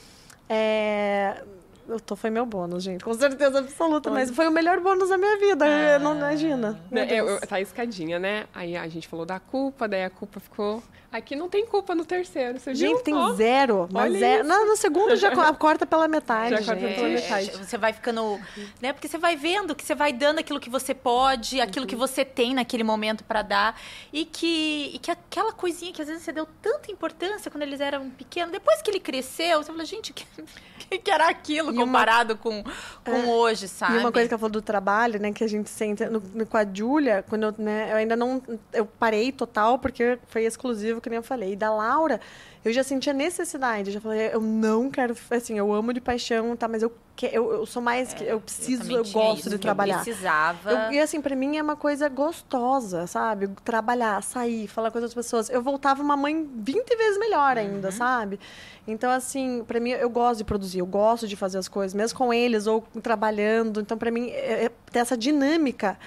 é 0.48 1.44
eu 1.88 1.98
tô, 1.98 2.14
foi 2.14 2.28
meu 2.28 2.44
bônus, 2.44 2.84
gente. 2.84 3.02
Com 3.02 3.14
certeza 3.14 3.60
absoluta. 3.60 4.10
Mas 4.10 4.30
foi 4.30 4.46
o 4.46 4.50
melhor 4.50 4.78
bônus 4.80 5.08
da 5.08 5.16
minha 5.16 5.38
vida. 5.38 5.64
Ah. 5.64 5.98
Não 5.98 6.16
imagina. 6.16 6.78
Eu, 6.92 7.26
eu, 7.28 7.40
tá 7.40 7.60
escadinha, 7.60 8.18
né? 8.18 8.46
Aí 8.54 8.76
a 8.76 8.86
gente 8.88 9.08
falou 9.08 9.24
da 9.24 9.40
culpa, 9.40 9.88
daí 9.88 10.04
a 10.04 10.10
culpa 10.10 10.38
ficou 10.38 10.82
Aqui 11.10 11.34
não 11.34 11.48
tem 11.48 11.64
culpa 11.64 11.94
no 11.94 12.04
terceiro, 12.04 12.60
você 12.60 12.74
Gente, 12.74 12.96
viu? 12.96 13.02
tem 13.02 13.14
oh, 13.14 13.32
zero. 13.32 13.88
Mas 13.90 14.12
zero. 14.12 14.46
No, 14.46 14.66
no 14.66 14.76
segundo 14.76 15.16
já 15.16 15.30
corta 15.56 15.86
pela 15.86 16.06
metade. 16.06 16.62
Já 16.62 16.74
corta 16.74 16.94
pela 16.94 17.08
metade. 17.08 17.50
Você 17.52 17.78
vai 17.78 17.94
ficando. 17.94 18.38
Né? 18.78 18.92
Porque 18.92 19.08
você 19.08 19.16
vai 19.16 19.34
vendo 19.34 19.74
que 19.74 19.82
você 19.82 19.94
vai 19.94 20.12
dando 20.12 20.38
aquilo 20.38 20.60
que 20.60 20.68
você 20.68 20.92
pode, 20.94 21.62
aquilo 21.62 21.84
uhum. 21.84 21.88
que 21.88 21.96
você 21.96 22.26
tem 22.26 22.52
naquele 22.52 22.84
momento 22.84 23.24
para 23.24 23.40
dar. 23.40 23.80
E 24.12 24.26
que, 24.26 24.90
e 24.94 24.98
que 24.98 25.10
aquela 25.10 25.50
coisinha 25.50 25.94
que 25.94 26.02
às 26.02 26.08
vezes 26.08 26.24
você 26.24 26.32
deu 26.32 26.46
tanta 26.60 26.92
importância 26.92 27.50
quando 27.50 27.62
eles 27.62 27.80
eram 27.80 28.10
pequenos, 28.10 28.52
depois 28.52 28.82
que 28.82 28.90
ele 28.90 29.00
cresceu, 29.00 29.62
você 29.62 29.72
fala, 29.72 29.86
gente, 29.86 30.12
que, 30.12 30.26
que 30.98 31.10
era 31.10 31.26
aquilo 31.30 31.72
e 31.72 31.76
comparado 31.76 32.34
uma... 32.34 32.38
com, 32.38 32.62
com 33.02 33.16
é. 33.16 33.24
hoje, 33.24 33.66
sabe? 33.66 33.94
E 33.94 33.98
uma 34.00 34.12
coisa 34.12 34.28
que 34.28 34.34
ela 34.34 34.38
falou 34.38 34.52
do 34.52 34.62
trabalho, 34.62 35.18
né, 35.18 35.32
que 35.32 35.42
a 35.42 35.48
gente 35.48 35.70
sente 35.70 36.04
no, 36.04 36.20
no, 36.34 36.44
com 36.44 36.56
a 36.58 36.66
Júlia, 36.70 37.24
quando 37.26 37.44
eu, 37.44 37.54
né, 37.56 37.92
eu 37.92 37.96
ainda 37.96 38.14
não. 38.14 38.42
Eu 38.74 38.84
parei 38.84 39.32
total, 39.32 39.78
porque 39.78 40.18
foi 40.28 40.44
exclusivo 40.44 40.97
que 41.00 41.08
nem 41.08 41.16
eu 41.18 41.22
falei. 41.22 41.52
E 41.52 41.56
da 41.56 41.72
Laura, 41.72 42.20
eu 42.64 42.72
já 42.72 42.82
sentia 42.82 43.12
necessidade. 43.12 43.88
Eu 43.88 43.94
já 43.94 44.00
falei, 44.00 44.30
eu 44.32 44.40
não 44.40 44.90
quero, 44.90 45.16
assim, 45.30 45.58
eu 45.58 45.72
amo 45.72 45.92
de 45.92 46.00
paixão, 46.00 46.56
tá? 46.56 46.68
Mas 46.68 46.82
eu, 46.82 46.92
que, 47.16 47.26
eu, 47.26 47.52
eu 47.52 47.66
sou 47.66 47.82
mais, 47.82 48.14
é, 48.20 48.32
eu 48.32 48.40
preciso, 48.40 48.90
eu, 48.90 48.98
eu 48.98 49.04
gosto 49.10 49.40
isso, 49.40 49.50
de 49.50 49.58
trabalhar. 49.58 49.98
Eu 49.98 50.04
precisava. 50.04 50.70
Eu, 50.70 50.92
e 50.92 51.00
assim, 51.00 51.20
para 51.20 51.34
mim 51.34 51.56
é 51.56 51.62
uma 51.62 51.76
coisa 51.76 52.08
gostosa, 52.08 53.06
sabe? 53.06 53.48
Trabalhar, 53.64 54.22
sair, 54.22 54.68
falar 54.68 54.90
com 54.90 54.98
outras 54.98 55.14
pessoas. 55.14 55.48
Eu 55.48 55.62
voltava 55.62 56.02
uma 56.02 56.16
mãe 56.16 56.48
20 56.56 56.96
vezes 56.96 57.18
melhor 57.18 57.56
ainda, 57.56 57.88
uhum. 57.88 57.92
sabe? 57.92 58.40
Então, 58.86 59.10
assim, 59.10 59.64
para 59.66 59.78
mim, 59.78 59.90
eu 59.90 60.08
gosto 60.08 60.38
de 60.38 60.44
produzir, 60.44 60.78
eu 60.78 60.86
gosto 60.86 61.28
de 61.28 61.36
fazer 61.36 61.58
as 61.58 61.68
coisas, 61.68 61.92
mesmo 61.92 62.16
com 62.16 62.32
eles 62.32 62.66
ou 62.66 62.82
trabalhando. 63.02 63.80
Então, 63.80 63.98
para 63.98 64.10
mim, 64.10 64.30
é, 64.30 64.64
é, 64.64 64.70
ter 64.90 65.00
essa 65.00 65.16
dinâmica 65.16 65.98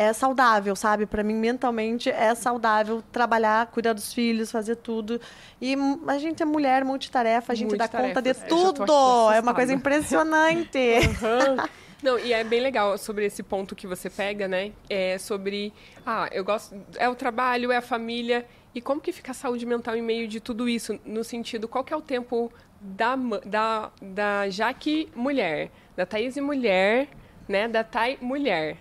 é 0.00 0.14
saudável, 0.14 0.74
sabe? 0.74 1.04
Para 1.04 1.22
mim, 1.22 1.34
mentalmente, 1.34 2.08
é 2.08 2.34
saudável 2.34 3.02
trabalhar, 3.12 3.66
cuidar 3.66 3.92
dos 3.92 4.14
filhos, 4.14 4.50
fazer 4.50 4.76
tudo. 4.76 5.20
E 5.60 5.76
a 6.08 6.16
gente 6.16 6.42
é 6.42 6.46
mulher, 6.46 6.86
multitarefa, 6.86 7.52
a 7.52 7.54
gente 7.54 7.76
dá 7.76 7.86
conta 7.86 8.22
de 8.22 8.32
tudo. 8.32 8.94
É 9.30 9.40
uma 9.40 9.52
coisa 9.52 9.74
impressionante. 9.74 10.78
Uhum. 10.78 11.68
Não, 12.02 12.18
e 12.18 12.32
é 12.32 12.42
bem 12.42 12.62
legal 12.62 12.96
sobre 12.96 13.26
esse 13.26 13.42
ponto 13.42 13.76
que 13.76 13.86
você 13.86 14.08
pega, 14.08 14.48
né? 14.48 14.72
É 14.88 15.18
sobre, 15.18 15.70
ah, 16.06 16.30
eu 16.32 16.42
gosto, 16.42 16.74
é 16.96 17.06
o 17.06 17.14
trabalho, 17.14 17.70
é 17.70 17.76
a 17.76 17.82
família, 17.82 18.46
e 18.74 18.80
como 18.80 19.02
que 19.02 19.12
fica 19.12 19.32
a 19.32 19.34
saúde 19.34 19.66
mental 19.66 19.94
em 19.94 20.00
meio 20.00 20.26
de 20.26 20.40
tudo 20.40 20.66
isso? 20.66 20.98
No 21.04 21.22
sentido, 21.22 21.68
qual 21.68 21.84
que 21.84 21.92
é 21.92 21.96
o 21.96 22.00
tempo 22.00 22.50
da, 22.80 23.16
da, 23.44 23.90
da 24.00 24.48
Jaque 24.48 25.10
mulher, 25.14 25.70
da 25.94 26.06
Thaís 26.06 26.38
mulher, 26.38 27.06
né? 27.46 27.68
Da 27.68 27.84
Thay 27.84 28.16
mulher. 28.22 28.78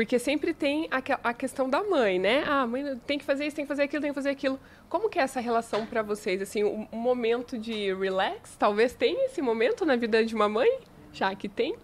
Porque 0.00 0.18
sempre 0.18 0.54
tem 0.54 0.88
a, 0.90 1.28
a, 1.28 1.34
questão 1.34 1.68
da 1.68 1.82
mãe, 1.82 2.18
né? 2.18 2.42
Ah, 2.46 2.66
mãe 2.66 2.98
tem 3.06 3.18
que 3.18 3.24
fazer 3.24 3.46
isso, 3.46 3.54
tem 3.54 3.66
que 3.66 3.68
fazer 3.68 3.82
aquilo, 3.82 4.00
tem 4.00 4.10
que 4.10 4.14
fazer 4.14 4.30
aquilo. 4.30 4.58
Como 4.88 5.10
que 5.10 5.18
é 5.18 5.22
essa 5.22 5.40
relação 5.40 5.84
para 5.84 6.00
vocês? 6.00 6.40
Assim, 6.40 6.64
um, 6.64 6.88
um, 6.90 6.96
momento 6.96 7.58
de 7.58 7.92
relax? 7.92 8.56
Talvez 8.58 8.94
tenha 8.94 9.26
esse 9.26 9.42
momento 9.42 9.84
na 9.84 9.96
vida 9.96 10.24
de 10.24 10.34
uma 10.34 10.48
mãe? 10.48 10.78
Já 11.12 11.34
que 11.34 11.50
tem? 11.50 11.76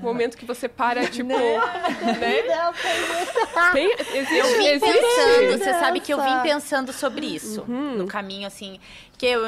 Momento 0.00 0.36
que 0.36 0.44
você 0.44 0.68
para, 0.68 1.06
tipo. 1.10 1.28
Não, 1.28 1.38
né? 1.38 2.42
Não, 2.46 2.72
tem, 3.72 3.92
existe, 3.92 4.36
eu 4.36 4.58
vim 4.58 4.66
existe. 4.66 4.92
pensando, 4.92 5.58
você 5.58 5.72
sabe 5.74 6.00
que 6.00 6.12
eu 6.12 6.22
vim 6.22 6.40
pensando 6.42 6.92
sobre 6.92 7.26
isso. 7.26 7.62
Uhum. 7.62 7.96
No 7.96 8.06
caminho, 8.06 8.46
assim 8.46 8.78
que 9.18 9.26
eu, 9.26 9.42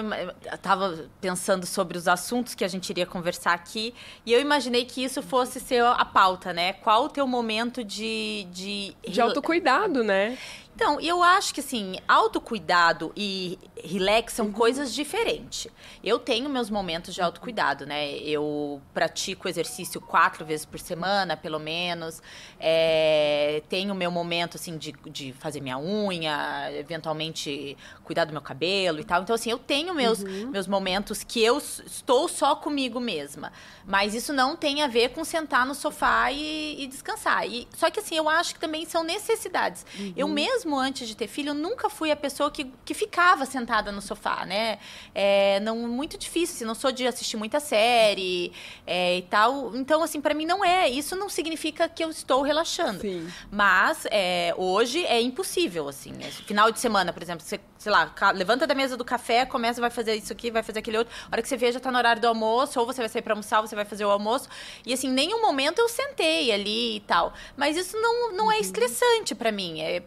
estava 0.53 1.09
pensando 1.20 1.64
sobre 1.64 1.96
os 1.96 2.09
assuntos 2.09 2.57
que 2.57 2.64
a 2.64 2.68
gente 2.68 2.90
iria 2.90 3.07
conversar 3.07 3.55
aqui 3.55 3.94
e 4.26 4.33
eu 4.33 4.40
imaginei 4.40 4.85
que 4.85 5.03
isso 5.03 5.22
fosse 5.22 5.61
ser 5.61 5.85
a 5.85 6.05
pauta, 6.05 6.53
né? 6.53 6.72
Qual 6.72 7.05
o 7.05 7.09
teu 7.09 7.24
momento 7.24 7.85
de... 7.85 8.48
De, 8.50 8.96
de 9.09 9.20
autocuidado, 9.20 10.03
né? 10.03 10.37
Então, 10.81 10.99
eu 10.99 11.23
acho 11.23 11.53
que 11.53 11.61
assim, 11.61 11.99
autocuidado 12.09 13.12
e 13.14 13.59
relax 13.85 14.33
são 14.33 14.51
coisas 14.51 14.95
diferentes. 14.95 15.71
Eu 16.03 16.19
tenho 16.19 16.49
meus 16.49 16.71
momentos 16.71 17.14
de 17.14 17.21
autocuidado, 17.21 17.85
né? 17.85 18.14
Eu 18.16 18.81
pratico 18.95 19.47
exercício 19.47 20.01
quatro 20.01 20.43
vezes 20.43 20.64
por 20.64 20.81
semana, 20.81 21.37
pelo 21.37 21.59
menos. 21.59 22.23
É, 22.59 23.62
tenho 23.69 23.95
meu 23.95 24.11
momento, 24.11 24.57
assim, 24.57 24.79
de, 24.79 24.95
de 25.11 25.35
fazer 25.35 25.61
minha 25.61 25.79
unha, 25.79 26.71
eventualmente 26.73 27.77
cuidar 28.03 28.25
do 28.25 28.33
meu 28.33 28.40
cabelo 28.40 29.01
e 29.01 29.05
tal. 29.05 29.23
Então, 29.23 29.35
assim, 29.35 29.51
eu 29.51 29.59
tenho 29.59 29.95
meus, 29.95 30.25
meus 30.25 30.66
momentos 30.66 31.23
que 31.23 31.43
eu 31.43 31.59
estou 31.59 32.27
só 32.27 32.57
comigo 32.57 32.99
mesma. 32.99 33.53
Mas 33.87 34.14
isso 34.14 34.33
não 34.33 34.57
tem 34.57 34.83
a 34.83 34.87
ver 34.87 35.11
com 35.11 35.25
sentar 35.25 35.66
no 35.66 35.75
sofá 35.75 36.33
e, 36.33 36.83
e 36.83 36.87
descansar. 36.87 37.47
E, 37.47 37.69
só 37.77 37.90
que, 37.90 38.01
assim, 38.01 38.16
eu 38.16 38.29
acho 38.29 38.55
que 38.55 38.61
também 38.61 38.87
são 38.87 39.03
necessidades. 39.03 39.85
Eu 40.16 40.27
mesmo, 40.27 40.70
antes 40.79 41.07
de 41.09 41.17
ter 41.17 41.27
filho, 41.27 41.51
eu 41.51 41.55
nunca 41.55 41.89
fui 41.89 42.11
a 42.11 42.17
pessoa 42.17 42.51
que, 42.51 42.73
que 42.85 42.95
ficava 42.95 43.47
sentada 43.47 43.91
no 43.93 44.03
sofá, 44.03 44.45
né? 44.45 44.79
É 45.15 45.61
não, 45.61 45.77
muito 45.89 46.19
difícil, 46.19 46.57
assim, 46.57 46.65
não 46.65 46.75
sou 46.75 46.93
de 46.93 47.07
assistir 47.07 47.37
muita 47.37 47.61
série 47.61 48.53
é, 48.87 49.19
e 49.19 49.23
tal. 49.23 49.75
Então, 49.77 50.03
assim, 50.03 50.21
pra 50.21 50.35
mim 50.35 50.47
não 50.47 50.65
é. 50.65 50.89
Isso 50.89 51.15
não 51.17 51.29
significa 51.29 51.89
que 51.89 52.03
eu 52.03 52.11
estou 52.11 52.43
relaxando. 52.43 53.01
Sim. 53.01 53.29
Mas 53.51 54.07
é, 54.11 54.55
hoje 54.57 55.05
é 55.07 55.21
impossível, 55.21 55.89
assim. 55.89 56.13
Esse 56.21 56.43
Final 56.43 56.71
de 56.71 56.81
semana, 56.81 57.13
por 57.13 57.23
exemplo, 57.23 57.45
você, 57.45 57.61
sei 57.79 57.93
lá, 57.93 58.13
levanta 58.35 58.67
da 58.67 58.75
mesa 58.75 58.97
do 58.97 59.05
café, 59.05 59.45
começa, 59.47 59.81
vai 59.81 59.91
fazer 59.91 60.15
isso 60.17 60.33
aqui, 60.33 60.51
vai 60.51 60.63
fazer 60.63 60.81
aquele 60.81 60.99
outro. 60.99 61.15
A 61.27 61.35
hora 61.35 61.43
que 61.43 61.49
você 61.49 61.57
vê, 61.57 61.71
já 61.73 61.81
tá 61.81 61.91
no 61.91 61.99
horário 61.99 62.21
do 62.21 62.29
almoço, 62.29 62.79
ou 62.81 62.87
você 62.87 63.01
vai 63.01 63.09
sair 63.09 63.23
pra 63.23 63.33
almoçar, 63.33 63.61
você 63.61 63.75
vai 63.75 63.85
fazer 63.85 64.05
o 64.05 64.11
almoço. 64.11 64.49
E 64.85 64.93
assim, 64.93 65.09
nenhum 65.09 65.41
momento 65.41 65.79
eu 65.79 65.89
sentei 65.89 66.53
ali 66.53 66.97
e 66.97 67.01
tal. 67.01 67.33
Mas 67.57 67.77
isso 67.77 67.97
não, 67.99 68.33
não 68.33 68.51
é 68.51 68.59
estressante 68.59 69.35
pra 69.35 69.53
mim. 69.53 69.81
É, 69.81 70.03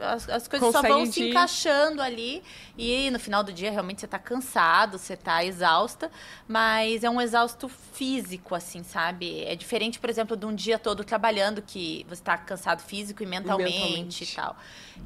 as, 0.00 0.28
as 0.28 0.48
coisas 0.48 0.72
só 0.72 0.78
Consegue 0.82 0.94
vão 0.94 1.06
se 1.06 1.12
de- 1.20 1.30
encaixando 1.30 2.02
ali. 2.02 2.42
E 2.78 3.10
no 3.10 3.18
final 3.18 3.42
do 3.42 3.52
dia, 3.52 3.70
realmente, 3.70 4.00
você 4.00 4.06
tá 4.06 4.18
cansado, 4.18 4.98
você 4.98 5.16
tá 5.16 5.44
exausta. 5.44 6.10
Mas 6.46 7.04
é 7.04 7.10
um 7.10 7.20
exausto 7.20 7.68
físico, 7.68 8.54
assim, 8.54 8.82
sabe? 8.82 9.44
É 9.44 9.54
diferente, 9.54 9.98
por 9.98 10.10
exemplo, 10.10 10.36
de 10.36 10.46
um 10.46 10.54
dia 10.54 10.78
todo 10.78 11.04
trabalhando, 11.04 11.62
que 11.62 12.04
você 12.08 12.22
tá 12.22 12.36
cansado 12.36 12.82
físico 12.82 13.22
e 13.22 13.26
mentalmente, 13.26 13.72
mentalmente. 13.72 14.24
e 14.24 14.34
tal. 14.34 14.56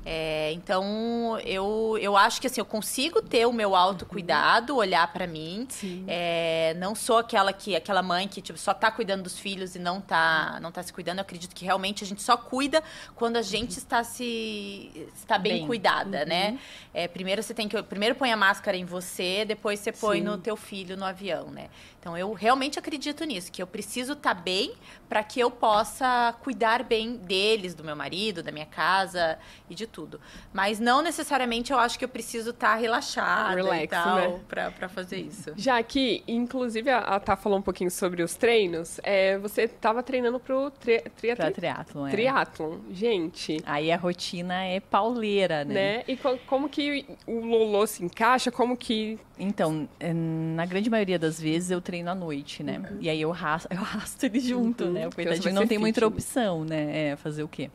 É, 0.05 0.53
então, 0.53 1.39
eu, 1.45 1.99
eu 2.01 2.17
acho 2.17 2.41
que 2.41 2.47
assim, 2.47 2.61
eu 2.61 2.65
consigo 2.65 3.21
ter 3.21 3.47
o 3.47 3.53
meu 3.53 3.75
autocuidado, 3.75 4.77
olhar 4.77 5.13
pra 5.13 5.27
mim. 5.27 5.67
É, 6.07 6.75
não 6.79 6.95
sou 6.95 7.19
aquela 7.19 7.53
que 7.53 7.77
aquela 7.77 8.03
mãe 8.03 8.27
que 8.27 8.41
tipo, 8.41 8.59
só 8.59 8.73
tá 8.73 8.91
cuidando 8.91 9.23
dos 9.23 9.39
filhos 9.39 9.75
e 9.75 9.79
não 9.79 10.01
tá, 10.01 10.59
não 10.61 10.73
tá 10.73 10.83
se 10.83 10.93
cuidando. 10.93 11.19
Eu 11.19 11.23
acredito 11.23 11.55
que 11.55 11.65
realmente 11.65 12.05
a 12.05 12.07
gente 12.07 12.23
só 12.23 12.37
cuida 12.37 12.83
quando 13.15 13.37
a 13.37 13.43
gente 13.43 13.79
está 13.79 14.03
se 14.03 15.09
está 15.15 15.39
bem, 15.39 15.59
Bem. 15.59 15.67
cuidada, 15.67 16.25
né? 16.25 16.59
É, 16.95 17.07
primeiro 17.07 17.43
você 17.43 17.55
tem 17.55 17.60
que 17.69 17.83
primeiro 17.83 18.15
põe 18.15 18.33
a 18.33 18.37
máscara 18.37 18.77
em 18.77 18.85
você, 18.85 19.45
depois 19.45 19.81
você 19.81 19.93
põe 19.93 20.19
Sim. 20.19 20.25
no 20.25 20.39
teu 20.39 20.57
filho 20.57 20.97
no 20.97 21.05
avião, 21.05 21.51
né? 21.51 21.69
Então 22.01 22.17
eu 22.17 22.33
realmente 22.33 22.79
acredito 22.79 23.25
nisso, 23.25 23.53
que 23.53 23.63
eu 23.63 23.67
preciso 23.67 24.15
estar 24.15 24.33
bem 24.33 24.73
para 25.07 25.23
que 25.23 25.39
eu 25.39 25.51
possa 25.51 26.35
cuidar 26.43 26.83
bem 26.83 27.17
deles, 27.17 27.75
do 27.75 27.85
meu 27.85 27.95
marido, 27.95 28.43
da 28.43 28.51
minha 28.51 28.65
casa 28.65 29.39
e 29.69 29.75
de 29.75 29.87
tudo. 29.87 30.19
Mas 30.51 30.81
não 30.81 31.03
necessariamente 31.03 31.73
eu 31.73 31.79
acho 31.79 31.99
que 31.99 32.05
eu 32.05 32.09
preciso 32.09 32.51
estar 32.51 32.75
relaxada 32.77 33.55
Relax, 33.57 33.85
e 33.85 33.87
tal 33.89 34.15
né? 34.17 34.41
pra, 34.49 34.71
pra 34.71 34.89
fazer 34.89 35.19
isso. 35.19 35.53
Já 35.57 35.77
aqui, 35.79 36.25
inclusive, 36.27 36.89
a, 36.89 36.99
a 37.01 37.21
Tá 37.21 37.37
falou 37.37 37.59
um 37.59 37.63
pouquinho 37.63 37.91
sobre 37.91 38.23
os 38.23 38.35
treinos. 38.35 38.99
É, 39.03 39.37
você 39.37 39.63
estava 39.65 40.03
treinando 40.03 40.41
pro 40.41 40.71
tri, 40.71 41.01
Pra 41.03 41.11
triatlon. 41.11 41.53
triatlon, 41.53 42.07
é. 42.07 42.11
Triatlon. 42.11 42.79
Gente, 42.93 43.59
Aí 43.67 43.93
a 43.93 43.97
rotina 43.99 44.65
é 44.65 44.81
pauleira, 44.81 45.65
né? 45.67 45.75
né? 45.99 46.05
E 46.09 46.17
co- 46.17 46.39
como 46.47 46.67
que 46.69 47.05
o 47.27 47.41
Lolo 47.45 47.87
se 47.87 48.03
encaixa? 48.03 48.51
Como 48.51 48.75
que... 48.75 49.19
Então, 49.39 49.89
eh, 49.99 50.13
na 50.13 50.65
grande 50.67 50.89
maioria 50.91 51.19
das 51.19 51.41
vezes 51.41 51.71
eu 51.71 51.81
treino 51.91 52.09
à 52.09 52.15
noite, 52.15 52.63
né? 52.63 52.81
E 53.01 53.11
aí 53.11 53.21
eu 53.21 53.33
arrasto, 53.33 53.67
eu 53.75 53.81
arrasto 53.81 54.25
ele 54.25 54.39
junto, 54.39 54.85
Uhum. 54.85 54.93
né? 54.93 55.09
O 55.09 55.15
coitadinho 55.15 55.53
não 55.55 55.67
tem 55.67 55.77
muita 55.77 56.01
fit, 56.01 56.09
né? 56.09 56.15
opção, 56.15 56.65
né? 56.65 57.09
É, 57.09 57.17
fazer 57.17 57.43
o 57.43 57.49
quê? 57.49 57.69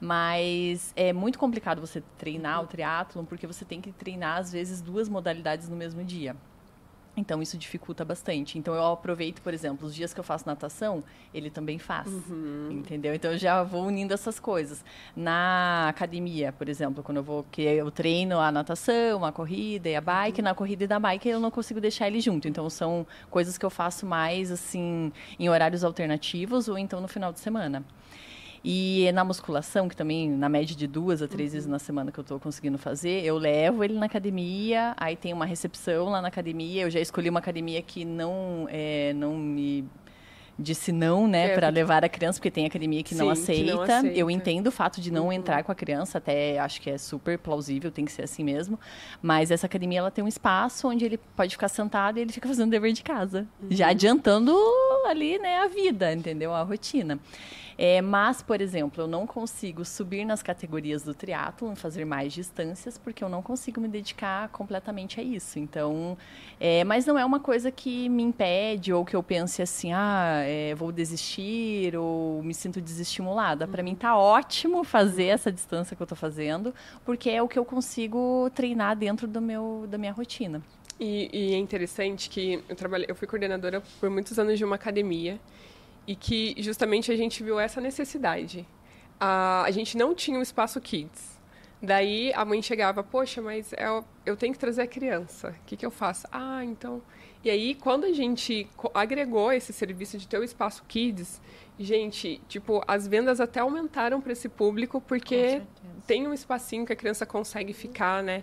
Mas 0.00 0.92
é 0.94 1.12
muito 1.12 1.38
complicado 1.40 1.80
você 1.80 2.00
treinar 2.16 2.62
o 2.62 2.66
triatlon, 2.68 3.24
porque 3.24 3.46
você 3.48 3.64
tem 3.64 3.80
que 3.80 3.90
treinar, 3.90 4.38
às 4.38 4.52
vezes, 4.52 4.80
duas 4.80 5.08
modalidades 5.08 5.68
no 5.68 5.76
mesmo 5.76 6.04
dia. 6.04 6.36
Então, 7.18 7.42
isso 7.42 7.58
dificulta 7.58 8.04
bastante. 8.04 8.58
Então, 8.58 8.74
eu 8.74 8.84
aproveito, 8.86 9.42
por 9.42 9.52
exemplo, 9.52 9.86
os 9.86 9.94
dias 9.94 10.14
que 10.14 10.20
eu 10.20 10.24
faço 10.24 10.46
natação, 10.46 11.02
ele 11.34 11.50
também 11.50 11.78
faz. 11.78 12.08
Entendeu? 12.70 13.14
Então, 13.14 13.32
eu 13.32 13.38
já 13.38 13.62
vou 13.62 13.84
unindo 13.84 14.14
essas 14.14 14.38
coisas. 14.38 14.84
Na 15.16 15.88
academia, 15.88 16.52
por 16.52 16.68
exemplo, 16.68 17.02
quando 17.02 17.18
eu 17.18 17.22
vou, 17.22 17.44
que 17.50 17.62
eu 17.62 17.90
treino 17.90 18.38
a 18.38 18.52
natação, 18.52 19.24
a 19.24 19.32
corrida 19.32 19.88
e 19.88 19.96
a 19.96 20.00
bike, 20.00 20.40
na 20.40 20.54
corrida 20.54 20.84
e 20.84 20.86
da 20.86 20.98
bike 20.98 21.28
eu 21.28 21.40
não 21.40 21.50
consigo 21.50 21.80
deixar 21.80 22.06
ele 22.06 22.20
junto. 22.20 22.46
Então, 22.46 22.70
são 22.70 23.06
coisas 23.30 23.58
que 23.58 23.66
eu 23.66 23.70
faço 23.70 24.06
mais, 24.06 24.50
assim, 24.50 25.12
em 25.38 25.48
horários 25.48 25.82
alternativos 25.82 26.68
ou 26.68 26.78
então 26.78 27.00
no 27.00 27.08
final 27.08 27.32
de 27.32 27.40
semana. 27.40 27.84
E 28.64 29.10
na 29.12 29.24
musculação, 29.24 29.88
que 29.88 29.96
também 29.96 30.28
na 30.28 30.48
média 30.48 30.74
de 30.76 30.86
duas 30.86 31.22
a 31.22 31.28
três 31.28 31.52
vezes 31.52 31.68
na 31.68 31.78
semana 31.78 32.10
que 32.10 32.18
eu 32.18 32.22
estou 32.22 32.40
conseguindo 32.40 32.76
fazer, 32.78 33.24
eu 33.24 33.38
levo 33.38 33.84
ele 33.84 33.94
na 33.94 34.06
academia, 34.06 34.94
aí 34.96 35.14
tem 35.16 35.32
uma 35.32 35.46
recepção 35.46 36.06
lá 36.08 36.20
na 36.20 36.28
academia. 36.28 36.82
Eu 36.82 36.90
já 36.90 37.00
escolhi 37.00 37.28
uma 37.30 37.38
academia 37.38 37.80
que 37.82 38.04
não, 38.04 38.66
é, 38.70 39.12
não 39.14 39.36
me 39.36 39.84
disse 40.60 40.90
não, 40.90 41.28
né, 41.28 41.52
É, 41.52 41.54
para 41.54 41.68
porque- 41.68 41.78
levar 41.80 42.04
a 42.04 42.08
criança, 42.08 42.40
porque 42.40 42.50
tem 42.50 42.66
academia 42.66 43.00
que, 43.04 43.14
não, 43.14 43.32
Sim, 43.32 43.34
que 43.44 43.52
aceita. 43.52 43.74
não 43.76 43.82
aceita. 43.82 44.06
Uhum. 44.08 44.12
Eu 44.12 44.28
entendo 44.28 44.66
o 44.66 44.72
fato 44.72 45.00
de 45.00 45.12
não 45.12 45.32
entrar 45.32 45.62
com 45.62 45.70
a 45.70 45.74
criança, 45.74 46.18
até 46.18 46.58
acho 46.58 46.80
que 46.80 46.90
é 46.90 46.98
super 46.98 47.38
plausível, 47.38 47.92
tem 47.92 48.04
que 48.04 48.10
ser 48.10 48.22
assim 48.24 48.42
mesmo. 48.42 48.76
Mas 49.22 49.52
essa 49.52 49.66
academia 49.66 50.00
ela 50.00 50.10
tem 50.10 50.24
um 50.24 50.26
espaço 50.26 50.88
onde 50.88 51.04
ele 51.04 51.16
pode 51.36 51.52
ficar 51.52 51.68
sentado 51.68 52.18
e 52.18 52.22
ele 52.22 52.32
fica 52.32 52.48
fazendo 52.48 52.72
dever 52.72 52.92
de 52.92 53.04
casa, 53.04 53.46
Uhum. 53.62 53.68
já 53.70 53.90
adiantando 53.90 54.52
ali, 55.06 55.38
né, 55.38 55.58
a 55.60 55.68
vida, 55.68 56.12
entendeu? 56.12 56.52
A 56.52 56.62
rotina. 56.62 57.20
É, 57.80 58.02
mas, 58.02 58.42
por 58.42 58.60
exemplo, 58.60 59.04
eu 59.04 59.06
não 59.06 59.24
consigo 59.24 59.84
subir 59.84 60.24
nas 60.24 60.42
categorias 60.42 61.04
do 61.04 61.14
triatlon, 61.14 61.76
fazer 61.76 62.04
mais 62.04 62.32
distâncias, 62.32 62.98
porque 62.98 63.22
eu 63.22 63.28
não 63.28 63.40
consigo 63.40 63.80
me 63.80 63.86
dedicar 63.86 64.48
completamente 64.48 65.20
a 65.20 65.22
isso. 65.22 65.60
Então, 65.60 66.18
é, 66.58 66.82
mas 66.82 67.06
não 67.06 67.16
é 67.16 67.24
uma 67.24 67.38
coisa 67.38 67.70
que 67.70 68.08
me 68.08 68.24
impede 68.24 68.92
ou 68.92 69.04
que 69.04 69.14
eu 69.14 69.22
pense 69.22 69.62
assim, 69.62 69.92
ah, 69.92 70.40
é, 70.42 70.74
vou 70.74 70.90
desistir 70.90 71.96
ou 71.96 72.42
me 72.42 72.52
sinto 72.52 72.80
desestimulada. 72.80 73.64
Para 73.68 73.80
mim 73.80 73.94
tá 73.94 74.16
ótimo 74.18 74.82
fazer 74.82 75.26
essa 75.26 75.52
distância 75.52 75.94
que 75.94 76.02
eu 76.02 76.06
tô 76.06 76.16
fazendo, 76.16 76.74
porque 77.04 77.30
é 77.30 77.40
o 77.40 77.46
que 77.46 77.60
eu 77.60 77.64
consigo 77.64 78.50
treinar 78.56 78.96
dentro 78.96 79.28
do 79.28 79.40
meu, 79.40 79.86
da 79.88 79.96
minha 79.96 80.12
rotina. 80.12 80.60
E, 80.98 81.30
e 81.32 81.54
é 81.54 81.58
interessante 81.58 82.28
que 82.28 82.60
eu 82.68 82.74
trabalhei, 82.74 83.06
eu 83.08 83.14
fui 83.14 83.28
coordenadora 83.28 83.80
por 84.00 84.10
muitos 84.10 84.36
anos 84.36 84.58
de 84.58 84.64
uma 84.64 84.74
academia 84.74 85.38
e 86.08 86.16
que 86.16 86.54
justamente 86.58 87.12
a 87.12 87.16
gente 87.16 87.44
viu 87.44 87.60
essa 87.60 87.82
necessidade. 87.82 88.66
A, 89.20 89.62
a 89.64 89.70
gente 89.70 89.94
não 89.94 90.14
tinha 90.14 90.38
um 90.38 90.42
espaço 90.42 90.80
kids. 90.80 91.38
Daí 91.82 92.32
a 92.34 92.44
mãe 92.46 92.62
chegava, 92.62 93.04
poxa, 93.04 93.42
mas 93.42 93.74
eu, 93.76 94.02
eu 94.24 94.34
tenho 94.36 94.54
que 94.54 94.58
trazer 94.58 94.82
a 94.82 94.86
criança. 94.86 95.50
O 95.50 95.64
que, 95.66 95.76
que 95.76 95.84
eu 95.84 95.90
faço? 95.90 96.26
Ah, 96.32 96.64
então. 96.64 97.02
E 97.44 97.50
aí, 97.50 97.74
quando 97.74 98.04
a 98.04 98.12
gente 98.12 98.66
agregou 98.94 99.52
esse 99.52 99.70
serviço 99.72 100.16
de 100.16 100.26
ter 100.26 100.38
o 100.38 100.42
espaço 100.42 100.82
kids, 100.88 101.40
gente, 101.78 102.40
tipo, 102.48 102.82
as 102.88 103.06
vendas 103.06 103.38
até 103.38 103.60
aumentaram 103.60 104.18
para 104.20 104.32
esse 104.32 104.48
público 104.48 105.00
porque 105.00 105.60
tem 106.06 106.26
um 106.26 106.32
espacinho 106.32 106.86
que 106.86 106.92
a 106.92 106.96
criança 106.96 107.26
consegue 107.26 107.74
ficar, 107.74 108.22
né? 108.22 108.42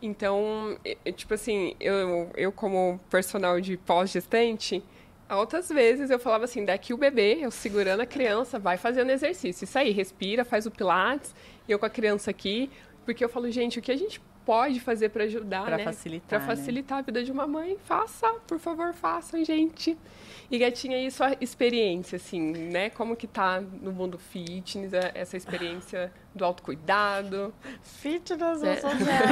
Então, 0.00 0.78
é- 0.84 0.96
é 1.06 1.10
tipo 1.10 1.32
assim, 1.34 1.74
eu, 1.80 2.30
eu 2.36 2.52
como 2.52 3.00
personal 3.10 3.60
de 3.60 3.76
pós-gestante, 3.78 4.84
altas 5.28 5.68
vezes 5.68 6.10
eu 6.10 6.18
falava 6.18 6.44
assim, 6.44 6.64
daqui 6.64 6.92
o 6.94 6.96
bebê, 6.96 7.38
eu 7.40 7.50
segurando 7.50 8.00
a 8.00 8.06
criança, 8.06 8.58
vai 8.58 8.76
fazendo 8.76 9.10
exercício. 9.10 9.64
Isso 9.64 9.78
aí, 9.78 9.90
respira, 9.90 10.44
faz 10.44 10.66
o 10.66 10.70
pilates, 10.70 11.34
e 11.68 11.72
eu 11.72 11.78
com 11.78 11.86
a 11.86 11.90
criança 11.90 12.30
aqui, 12.30 12.70
porque 13.04 13.24
eu 13.24 13.28
falo, 13.28 13.50
gente, 13.50 13.78
o 13.78 13.82
que 13.82 13.92
a 13.92 13.96
gente 13.96 14.20
pode 14.44 14.80
fazer 14.80 15.10
para 15.10 15.24
ajudar, 15.24 15.66
Pra 15.66 15.76
né? 15.76 15.84
facilitar, 15.84 16.26
Pra 16.26 16.38
né? 16.38 16.46
facilitar 16.46 16.98
a 16.98 17.02
vida 17.02 17.22
de 17.22 17.30
uma 17.30 17.46
mãe, 17.46 17.76
faça, 17.84 18.26
por 18.46 18.58
favor, 18.58 18.94
façam, 18.94 19.44
gente. 19.44 19.94
E 20.50 20.56
Gatinha, 20.56 20.96
aí 20.96 21.10
sua 21.10 21.36
experiência, 21.38 22.16
assim, 22.16 22.40
né? 22.40 22.88
Como 22.88 23.14
que 23.14 23.26
tá 23.26 23.60
no 23.60 23.92
mundo 23.92 24.16
fitness, 24.16 24.92
essa 25.14 25.36
experiência 25.36 26.10
do 26.38 26.44
autocuidado? 26.44 27.52
Fitness, 27.82 28.62
É. 28.62 28.72
eu 28.76 28.80
sou 28.80 28.90
zero. 28.90 29.28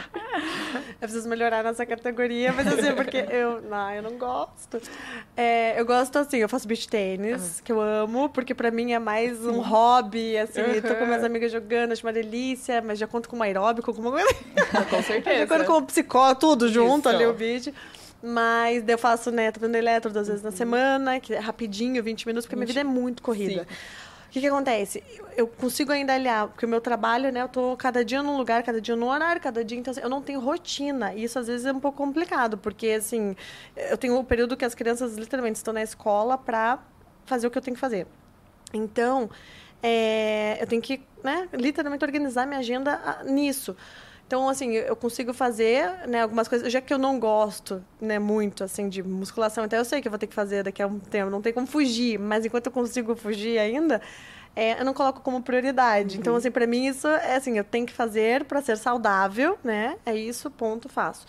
eu 0.92 0.98
preciso 1.00 1.28
melhorar 1.28 1.62
nessa 1.62 1.84
categoria, 1.84 2.52
mas 2.52 2.66
assim, 2.66 2.92
porque 2.94 3.18
eu. 3.30 3.60
Não, 3.62 3.90
eu 3.92 4.02
não 4.02 4.12
gosto. 4.16 4.80
É, 5.36 5.78
eu 5.78 5.84
gosto 5.84 6.16
assim, 6.18 6.38
eu 6.38 6.48
faço 6.48 6.66
beach 6.66 6.88
tênis, 6.88 7.60
que 7.60 7.70
eu 7.72 7.80
amo, 7.80 8.28
porque 8.30 8.54
pra 8.54 8.70
mim 8.70 8.92
é 8.92 8.98
mais 8.98 9.44
um 9.44 9.60
hobby, 9.60 10.38
assim, 10.38 10.60
eu 10.60 10.82
tô 10.82 10.94
com 10.94 11.04
minhas 11.06 11.24
amigas 11.24 11.52
jogando, 11.52 11.92
acho 11.92 12.06
uma 12.06 12.12
delícia, 12.12 12.80
mas 12.80 12.98
já 12.98 13.06
conto 13.06 13.28
com 13.28 13.36
um 13.36 13.42
aeróbico, 13.42 13.92
com 13.92 14.00
uma 14.00 14.12
coisa. 14.12 14.28
Com 14.34 14.96
Já 14.96 15.02
certeza. 15.02 15.46
conto 15.46 15.64
com 15.66 15.78
um 15.78 15.84
psicólogo, 15.84 16.40
tudo 16.40 16.68
junto 16.68 17.08
Isso. 17.08 17.16
ali 17.16 17.26
o 17.26 17.32
beach. 17.34 17.74
Mas 18.22 18.86
eu 18.86 18.98
faço, 18.98 19.30
né, 19.30 19.50
tô 19.50 19.60
fazendo 19.60 19.76
eletro 19.76 20.12
duas 20.12 20.28
vezes 20.28 20.42
na 20.42 20.50
semana, 20.50 21.18
que 21.18 21.32
é 21.32 21.38
rapidinho, 21.38 22.02
20 22.02 22.26
minutos, 22.26 22.44
porque 22.46 22.54
minha 22.54 22.66
vida 22.66 22.80
é 22.80 22.84
muito 22.84 23.22
corrida. 23.22 23.66
O 24.30 24.32
que, 24.32 24.40
que 24.40 24.46
acontece? 24.46 25.02
Eu 25.36 25.48
consigo 25.48 25.90
ainda 25.90 26.14
aliar, 26.14 26.46
porque 26.46 26.64
o 26.64 26.68
meu 26.68 26.80
trabalho, 26.80 27.32
né? 27.32 27.42
Eu 27.42 27.48
tô 27.48 27.76
cada 27.76 28.04
dia 28.04 28.22
num 28.22 28.36
lugar, 28.36 28.62
cada 28.62 28.80
dia 28.80 28.94
num 28.94 29.08
horário, 29.08 29.42
cada 29.42 29.64
dia. 29.64 29.76
Então, 29.76 29.90
assim, 29.90 30.00
eu 30.00 30.08
não 30.08 30.22
tenho 30.22 30.38
rotina. 30.38 31.12
E 31.12 31.24
isso 31.24 31.36
às 31.36 31.48
vezes 31.48 31.66
é 31.66 31.72
um 31.72 31.80
pouco 31.80 31.98
complicado, 31.98 32.56
porque, 32.56 32.90
assim, 32.90 33.34
eu 33.74 33.98
tenho 33.98 34.16
um 34.16 34.24
período 34.24 34.56
que 34.56 34.64
as 34.64 34.72
crianças 34.72 35.16
literalmente 35.16 35.56
estão 35.56 35.74
na 35.74 35.82
escola 35.82 36.38
para 36.38 36.78
fazer 37.24 37.48
o 37.48 37.50
que 37.50 37.58
eu 37.58 37.62
tenho 37.62 37.74
que 37.74 37.80
fazer. 37.80 38.06
Então, 38.72 39.28
é, 39.82 40.58
eu 40.60 40.66
tenho 40.68 40.80
que, 40.80 41.02
né, 41.24 41.48
literalmente 41.52 42.04
organizar 42.04 42.46
minha 42.46 42.60
agenda 42.60 43.02
ah, 43.04 43.24
nisso. 43.24 43.76
Então, 44.30 44.48
assim, 44.48 44.74
eu 44.74 44.94
consigo 44.94 45.34
fazer, 45.34 46.06
né, 46.06 46.22
algumas 46.22 46.46
coisas, 46.46 46.72
já 46.72 46.80
que 46.80 46.94
eu 46.94 46.98
não 46.98 47.18
gosto, 47.18 47.84
né, 48.00 48.16
muito, 48.16 48.62
assim, 48.62 48.88
de 48.88 49.02
musculação, 49.02 49.64
então 49.64 49.76
eu 49.76 49.84
sei 49.84 50.00
que 50.00 50.06
eu 50.06 50.10
vou 50.10 50.20
ter 50.20 50.28
que 50.28 50.34
fazer 50.34 50.62
daqui 50.62 50.80
a 50.80 50.86
um 50.86 51.00
tempo, 51.00 51.28
não 51.28 51.42
tem 51.42 51.52
como 51.52 51.66
fugir, 51.66 52.16
mas 52.16 52.44
enquanto 52.44 52.66
eu 52.66 52.70
consigo 52.70 53.16
fugir 53.16 53.58
ainda, 53.58 54.00
é, 54.54 54.80
eu 54.80 54.84
não 54.84 54.94
coloco 54.94 55.20
como 55.20 55.42
prioridade. 55.42 56.16
Então, 56.16 56.16
uhum. 56.16 56.20
Então, 56.20 56.36
assim, 56.36 56.50
para 56.52 56.64
mim 56.64 56.86
isso 56.86 57.08
é 57.08 57.34
assim, 57.34 57.58
eu 57.58 57.64
tenho 57.64 57.84
que 57.84 57.92
fazer 57.92 58.44
para 58.44 58.62
ser 58.62 58.78
saudável, 58.78 59.58
né? 59.64 59.96
É 60.06 60.14
isso, 60.14 60.48
ponto, 60.48 60.88
faço 60.88 61.26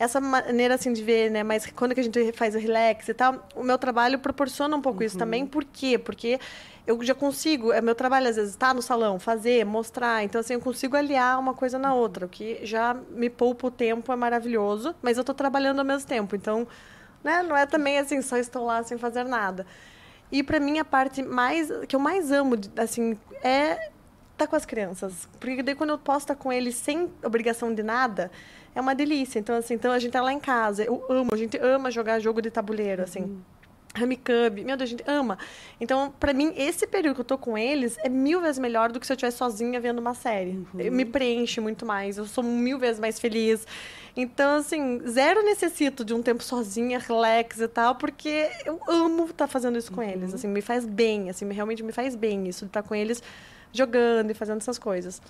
essa 0.00 0.18
maneira 0.18 0.76
assim 0.76 0.94
de 0.94 1.04
ver, 1.04 1.30
né? 1.30 1.42
Mas 1.42 1.66
quando 1.66 1.94
que 1.94 2.00
a 2.00 2.02
gente 2.02 2.32
faz 2.32 2.54
o 2.54 2.58
relax 2.58 3.06
e 3.06 3.12
tal, 3.12 3.46
o 3.54 3.62
meu 3.62 3.76
trabalho 3.76 4.18
proporciona 4.18 4.74
um 4.74 4.80
pouco 4.80 5.00
uhum. 5.00 5.06
isso 5.06 5.18
também. 5.18 5.46
Por 5.46 5.62
quê? 5.62 5.98
Porque 5.98 6.40
eu 6.86 7.04
já 7.04 7.14
consigo, 7.14 7.70
é 7.70 7.82
meu 7.82 7.94
trabalho 7.94 8.26
às 8.26 8.36
vezes 8.36 8.52
estar 8.52 8.68
tá 8.68 8.74
no 8.74 8.80
salão, 8.80 9.20
fazer, 9.20 9.62
mostrar. 9.66 10.24
Então 10.24 10.40
assim, 10.40 10.54
eu 10.54 10.60
consigo 10.60 10.96
aliar 10.96 11.38
uma 11.38 11.52
coisa 11.52 11.78
na 11.78 11.92
outra, 11.92 12.24
o 12.24 12.28
que 12.30 12.60
já 12.64 12.96
me 13.10 13.28
poupa 13.28 13.66
o 13.66 13.70
tempo, 13.70 14.10
é 14.10 14.16
maravilhoso, 14.16 14.94
mas 15.02 15.18
eu 15.18 15.20
estou 15.20 15.34
trabalhando 15.34 15.80
ao 15.80 15.84
mesmo 15.84 16.08
tempo. 16.08 16.34
Então, 16.34 16.66
né, 17.22 17.42
não 17.42 17.54
é 17.54 17.66
também 17.66 17.98
assim, 17.98 18.22
só 18.22 18.38
estou 18.38 18.64
lá 18.64 18.82
sem 18.82 18.96
fazer 18.96 19.24
nada. 19.24 19.66
E 20.32 20.42
para 20.42 20.58
mim 20.58 20.78
a 20.78 20.84
parte 20.84 21.22
mais 21.22 21.70
que 21.86 21.94
eu 21.94 22.00
mais 22.00 22.32
amo 22.32 22.56
assim 22.74 23.18
é 23.42 23.72
estar 23.72 23.90
tá 24.38 24.46
com 24.46 24.56
as 24.56 24.64
crianças, 24.64 25.28
porque 25.38 25.62
daí 25.62 25.74
quando 25.74 25.90
eu 25.90 25.98
posso 25.98 26.20
estar 26.20 26.36
com 26.36 26.50
eles 26.50 26.74
sem 26.76 27.12
obrigação 27.22 27.74
de 27.74 27.82
nada, 27.82 28.30
é 28.74 28.80
uma 28.80 28.94
delícia. 28.94 29.38
Então, 29.38 29.56
assim, 29.56 29.74
então 29.74 29.92
a 29.92 29.98
gente 29.98 30.12
tá 30.12 30.22
lá 30.22 30.32
em 30.32 30.40
casa. 30.40 30.84
Eu 30.84 31.04
amo, 31.08 31.30
a 31.32 31.36
gente 31.36 31.56
ama 31.58 31.90
jogar 31.90 32.18
jogo 32.20 32.40
de 32.40 32.50
tabuleiro, 32.50 33.02
assim. 33.02 33.22
Uhum. 33.22 33.40
Hamicub, 33.94 34.62
meu 34.64 34.76
Deus, 34.76 34.82
a 34.82 34.86
gente 34.86 35.04
ama. 35.06 35.36
Então, 35.80 36.12
para 36.18 36.32
mim, 36.32 36.52
esse 36.56 36.86
período 36.86 37.16
que 37.16 37.20
eu 37.22 37.24
tô 37.24 37.36
com 37.36 37.58
eles 37.58 37.96
é 37.98 38.08
mil 38.08 38.40
vezes 38.40 38.58
melhor 38.58 38.92
do 38.92 39.00
que 39.00 39.06
se 39.06 39.12
eu 39.12 39.14
estivesse 39.14 39.38
sozinha 39.38 39.80
vendo 39.80 39.98
uma 39.98 40.14
série. 40.14 40.64
Uhum. 40.72 40.90
Me 40.92 41.04
preenche 41.04 41.60
muito 41.60 41.84
mais, 41.84 42.16
eu 42.16 42.24
sou 42.24 42.44
mil 42.44 42.78
vezes 42.78 43.00
mais 43.00 43.18
feliz. 43.18 43.66
Então, 44.16 44.58
assim, 44.58 45.00
zero 45.08 45.42
necessito 45.42 46.04
de 46.04 46.14
um 46.14 46.22
tempo 46.22 46.42
sozinha, 46.42 46.98
relax 46.98 47.60
e 47.60 47.68
tal, 47.68 47.96
porque 47.96 48.48
eu 48.64 48.80
amo 48.88 49.24
estar 49.24 49.34
tá 49.34 49.48
fazendo 49.48 49.76
isso 49.76 49.90
com 49.90 50.00
uhum. 50.00 50.08
eles. 50.08 50.34
Assim, 50.34 50.46
me 50.46 50.62
faz 50.62 50.84
bem, 50.86 51.28
assim, 51.28 51.50
realmente 51.52 51.82
me 51.82 51.92
faz 51.92 52.14
bem 52.14 52.46
isso 52.48 52.66
de 52.66 52.70
estar 52.70 52.82
tá 52.82 52.88
com 52.88 52.94
eles 52.94 53.20
jogando 53.72 54.30
e 54.30 54.34
fazendo 54.34 54.58
essas 54.58 54.78
coisas. 54.78 55.20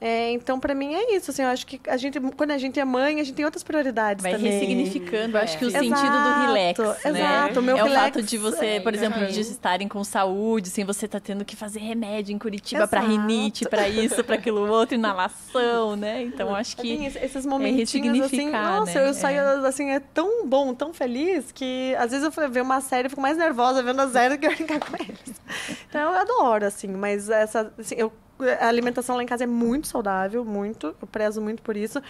É, 0.00 0.32
então, 0.32 0.58
para 0.58 0.74
mim 0.74 0.94
é 0.94 1.14
isso. 1.14 1.30
Assim, 1.30 1.42
eu 1.42 1.48
acho 1.48 1.66
que 1.66 1.78
a 1.86 1.96
gente, 1.98 2.18
quando 2.34 2.52
a 2.52 2.58
gente 2.58 2.80
é 2.80 2.84
mãe, 2.84 3.20
a 3.20 3.24
gente 3.24 3.34
tem 3.34 3.44
outras 3.44 3.62
prioridades 3.62 4.22
Vai 4.22 4.32
também. 4.32 4.52
ressignificando. 4.52 5.36
Eu 5.36 5.42
acho 5.42 5.58
que 5.58 5.64
o 5.66 5.68
Exato, 5.68 5.84
sentido 5.84 6.12
do 6.12 6.40
relax, 6.46 6.78
né? 7.04 7.20
Exato. 7.20 7.60
O 7.60 7.62
meu 7.62 7.76
é 7.76 7.82
relax, 7.82 7.96
o 7.96 8.04
fato 8.04 8.22
de 8.22 8.38
você, 8.38 8.80
por 8.80 8.94
exemplo, 8.94 9.26
de 9.26 9.40
estarem 9.40 9.86
com 9.86 10.02
saúde, 10.02 10.70
sem 10.70 10.84
você 10.84 11.06
tá 11.06 11.20
tendo 11.20 11.44
que 11.44 11.54
fazer 11.54 11.80
remédio 11.80 12.34
em 12.34 12.38
Curitiba 12.38 12.88
para 12.88 13.00
rinite, 13.00 13.68
para 13.68 13.88
isso, 13.88 14.24
para 14.24 14.36
aquilo 14.36 14.66
outro, 14.70 14.94
inalação, 14.94 15.96
né? 15.96 16.22
Então, 16.22 16.54
acho 16.54 16.76
que 16.78 17.06
é, 17.06 17.24
esses 17.24 17.44
momentinhos 17.44 18.20
assim, 18.20 18.50
nossa, 18.50 19.00
né? 19.00 19.08
eu 19.08 19.12
saio 19.12 19.38
é. 19.38 19.68
assim, 19.68 19.90
é 19.90 20.00
tão 20.00 20.46
bom, 20.46 20.72
tão 20.74 20.94
feliz 20.94 21.52
que 21.52 21.94
às 21.98 22.10
vezes 22.10 22.24
eu 22.24 22.50
ver 22.50 22.62
uma 22.62 22.80
série 22.80 23.06
e 23.06 23.10
fico 23.10 23.20
mais 23.20 23.36
nervosa 23.36 23.82
vendo 23.82 24.00
a 24.00 24.08
série 24.08 24.36
do 24.36 24.40
que 24.40 24.48
brincar 24.48 24.80
com 24.80 24.96
eles. 24.96 25.40
Então, 25.88 26.00
eu 26.00 26.20
adoro 26.20 26.64
assim, 26.64 26.88
mas 26.88 27.28
essa 27.28 27.72
assim, 27.78 27.96
eu 27.98 28.12
a 28.44 28.68
alimentação 28.68 29.16
lá 29.16 29.22
em 29.22 29.26
casa 29.26 29.44
é 29.44 29.46
muito 29.46 29.86
saudável, 29.86 30.44
muito. 30.44 30.94
Eu 31.00 31.08
prezo 31.08 31.40
muito 31.40 31.62
por 31.62 31.76
isso. 31.76 32.02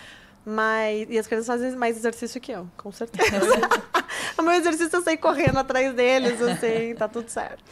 Mas. 0.44 1.08
E 1.10 1.18
as 1.18 1.26
crianças 1.26 1.46
fazem 1.46 1.76
mais 1.76 1.96
exercício 1.96 2.40
que 2.40 2.52
eu, 2.52 2.68
com 2.76 2.90
certeza. 2.90 3.30
o 4.38 4.42
meu 4.42 4.52
exercício 4.52 4.96
eu 4.96 5.02
sei 5.02 5.16
correndo 5.16 5.58
atrás 5.58 5.94
deles, 5.94 6.40
assim, 6.40 6.94
tá 6.94 7.08
tudo 7.08 7.28
certo. 7.28 7.62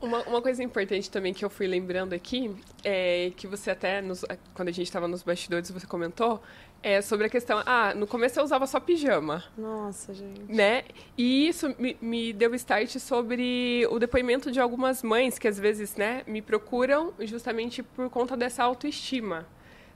Uma, 0.00 0.22
uma 0.24 0.42
coisa 0.42 0.62
importante 0.62 1.10
também 1.10 1.32
que 1.32 1.44
eu 1.44 1.48
fui 1.48 1.66
lembrando 1.66 2.12
aqui, 2.12 2.54
é 2.82 3.32
que 3.36 3.46
você 3.46 3.70
até, 3.70 4.02
nos, 4.02 4.22
quando 4.52 4.68
a 4.68 4.72
gente 4.72 4.86
estava 4.86 5.08
nos 5.08 5.22
bastidores, 5.22 5.70
você 5.70 5.86
comentou, 5.86 6.42
é 6.84 7.00
sobre 7.00 7.26
a 7.26 7.30
questão. 7.30 7.62
Ah, 7.64 7.94
no 7.94 8.06
começo 8.06 8.38
eu 8.38 8.44
usava 8.44 8.66
só 8.66 8.78
pijama. 8.78 9.42
Nossa, 9.56 10.12
gente. 10.12 10.42
Né? 10.46 10.84
E 11.16 11.48
isso 11.48 11.74
me, 11.78 11.96
me 12.00 12.32
deu 12.32 12.54
start 12.54 12.98
sobre 12.98 13.86
o 13.90 13.98
depoimento 13.98 14.52
de 14.52 14.60
algumas 14.60 15.02
mães 15.02 15.38
que 15.38 15.48
às 15.48 15.58
vezes, 15.58 15.96
né, 15.96 16.22
me 16.26 16.42
procuram 16.42 17.14
justamente 17.20 17.82
por 17.82 18.10
conta 18.10 18.36
dessa 18.36 18.62
autoestima. 18.62 19.46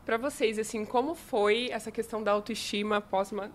Para 0.07 0.17
vocês, 0.17 0.59
assim, 0.59 0.87
como 0.87 1.15
foi 1.15 1.69
essa 1.71 1.91
questão 1.91 2.23
da 2.23 2.33
autoestima 2.33 3.05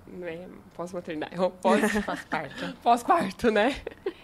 né, 0.07 0.47
pós-maternidade? 0.75 1.35
Pós-parto. 1.59 2.77
Pós-parto, 2.83 3.49
né? 3.49 3.75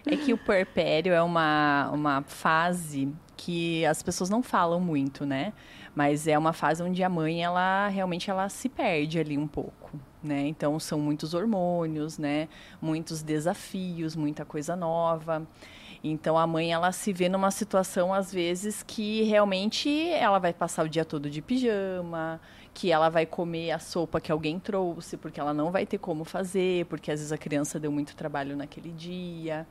É 0.06 0.16
que 0.16 0.32
o 0.32 0.38
puerpério 0.38 1.12
é 1.12 1.24
uma, 1.24 1.90
uma 1.92 2.22
fase 2.28 3.12
que 3.36 3.84
as 3.88 4.04
pessoas 4.04 4.30
não 4.30 4.44
falam 4.44 4.80
muito, 4.80 5.26
né? 5.26 5.54
Mas 5.96 6.28
é 6.28 6.38
uma 6.38 6.54
fase 6.54 6.84
onde 6.84 7.04
a 7.04 7.10
mãe, 7.10 7.44
ela 7.44 7.88
realmente 7.88 8.30
ela 8.30 8.48
se 8.50 8.70
perde 8.70 9.20
ali 9.20 9.38
um 9.38 9.48
pouco, 9.48 9.92
né? 10.24 10.48
Então 10.48 10.80
são 10.80 11.00
muitos 11.00 11.34
hormônios, 11.34 12.18
né? 12.18 12.48
Muitos 12.82 13.22
desafios, 13.22 14.16
muita 14.16 14.46
coisa 14.46 14.76
nova. 14.76 15.46
Então 16.04 16.38
a 16.38 16.48
mãe 16.48 16.72
ela 16.72 16.92
se 16.92 17.12
vê 17.12 17.28
numa 17.28 17.52
situação 17.52 18.14
às 18.14 18.32
vezes 18.32 18.82
que 18.84 19.24
realmente 19.24 19.90
ela 20.12 20.40
vai 20.40 20.54
passar 20.54 20.86
o 20.86 20.90
dia 20.90 21.04
todo 21.04 21.30
de 21.30 21.42
pijama, 21.42 22.40
que 22.74 22.92
ela 22.92 23.10
vai 23.10 23.26
comer 23.26 23.72
a 23.72 23.80
sopa 23.80 24.22
que 24.22 24.32
alguém 24.32 24.60
trouxe, 24.60 25.18
porque 25.18 25.40
ela 25.40 25.54
não 25.54 25.72
vai 25.72 25.86
ter 25.86 25.98
como 25.98 26.24
fazer, 26.24 26.86
porque 26.86 27.12
às 27.12 27.20
vezes 27.20 27.34
a 27.34 27.38
criança 27.38 27.80
deu 27.80 27.92
muito 27.92 28.16
trabalho 28.16 28.56
naquele 28.56 28.92
dia. 28.92 29.68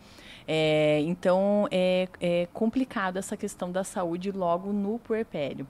É, 0.46 1.00
então 1.00 1.66
é, 1.70 2.08
é 2.20 2.46
complicado 2.52 3.16
essa 3.16 3.36
questão 3.36 3.72
da 3.72 3.84
saúde 3.84 4.30
logo 4.30 4.72
no 4.72 4.98
puerpério 4.98 5.66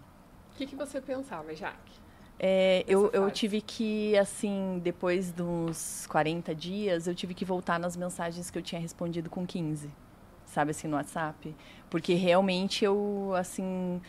que, 0.58 0.66
que 0.66 0.76
você 0.76 1.00
pensava, 1.00 1.54
Jaque? 1.54 1.92
É, 2.40 2.84
eu, 2.86 3.10
eu 3.12 3.30
tive 3.30 3.60
que, 3.60 4.16
assim, 4.16 4.80
depois 4.82 5.32
de 5.32 5.42
uns 5.42 6.06
40 6.08 6.54
dias, 6.54 7.06
eu 7.06 7.14
tive 7.14 7.34
que 7.34 7.44
voltar 7.44 7.78
nas 7.78 7.96
mensagens 7.96 8.50
que 8.50 8.58
eu 8.58 8.62
tinha 8.62 8.80
respondido 8.80 9.30
com 9.30 9.46
15, 9.46 9.88
sabe, 10.46 10.72
assim, 10.72 10.88
no 10.88 10.96
WhatsApp. 10.96 11.54
Porque 11.88 12.14
realmente 12.14 12.84
eu, 12.84 13.32
assim, 13.36 14.00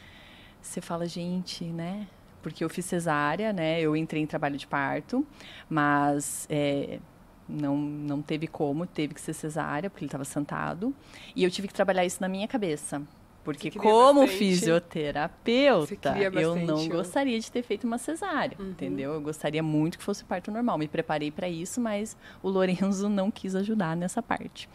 você 0.61 0.81
fala, 0.81 1.07
gente, 1.07 1.65
né? 1.65 2.07
Porque 2.41 2.63
eu 2.63 2.69
fiz 2.69 2.85
cesárea, 2.85 3.51
né? 3.53 3.81
Eu 3.81 3.95
entrei 3.95 4.21
em 4.21 4.27
trabalho 4.27 4.57
de 4.57 4.65
parto, 4.67 5.25
mas 5.67 6.47
é, 6.49 6.99
não, 7.47 7.77
não 7.77 8.21
teve 8.21 8.47
como, 8.47 8.85
teve 8.85 9.13
que 9.13 9.21
ser 9.21 9.33
cesárea, 9.33 9.89
porque 9.89 10.03
ele 10.03 10.07
estava 10.07 10.25
sentado. 10.25 10.95
E 11.35 11.43
eu 11.43 11.51
tive 11.51 11.67
que 11.67 11.73
trabalhar 11.73 12.05
isso 12.05 12.21
na 12.21 12.27
minha 12.27 12.47
cabeça. 12.47 13.01
Porque 13.43 13.71
como 13.71 14.21
bastante. 14.21 14.37
fisioterapeuta, 14.37 16.15
eu 16.33 16.55
não 16.55 16.87
gostaria 16.87 17.39
de 17.39 17.51
ter 17.51 17.63
feito 17.63 17.87
uma 17.87 17.97
cesárea, 17.97 18.57
uhum. 18.59 18.69
entendeu? 18.69 19.13
Eu 19.13 19.21
gostaria 19.21 19.63
muito 19.63 19.97
que 19.97 20.03
fosse 20.03 20.23
parto 20.23 20.51
normal. 20.51 20.77
Me 20.77 20.87
preparei 20.87 21.31
para 21.31 21.47
isso, 21.47 21.79
mas 21.79 22.17
o 22.43 22.49
Lorenzo 22.49 23.07
não 23.09 23.31
quis 23.31 23.55
ajudar 23.55 23.95
nessa 23.95 24.21
parte. 24.21 24.69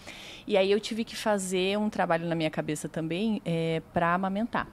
E 0.47 0.57
aí 0.57 0.71
eu 0.71 0.81
tive 0.81 1.05
que 1.05 1.15
fazer 1.15 1.79
um 1.79 1.91
trabalho 1.91 2.27
na 2.27 2.35
minha 2.35 2.51
cabeça 2.51 2.89
também 2.89 3.41
é, 3.45 3.83
para 3.93 4.15
amamentar. 4.15 4.67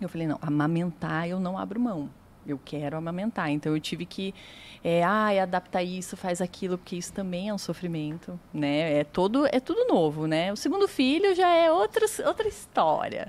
Eu 0.00 0.08
falei, 0.08 0.26
não, 0.26 0.38
amamentar 0.42 1.28
eu 1.28 1.40
não 1.40 1.56
abro 1.56 1.80
mão 1.80 2.10
eu 2.46 2.60
quero 2.62 2.96
amamentar. 2.96 3.50
Então 3.50 3.74
eu 3.74 3.80
tive 3.80 4.04
que 4.04 4.34
é, 4.82 5.02
ah, 5.02 5.42
adaptar 5.42 5.82
isso, 5.82 6.14
faz 6.14 6.42
aquilo, 6.42 6.76
porque 6.76 6.96
isso 6.96 7.10
também 7.10 7.48
é 7.48 7.54
um 7.54 7.58
sofrimento, 7.58 8.38
né? 8.52 8.98
É 8.98 9.04
todo 9.04 9.46
é 9.46 9.58
tudo 9.58 9.86
novo, 9.86 10.26
né? 10.26 10.52
O 10.52 10.56
segundo 10.56 10.86
filho 10.86 11.34
já 11.34 11.48
é 11.48 11.72
outra, 11.72 12.04
outra 12.26 12.46
história. 12.46 13.28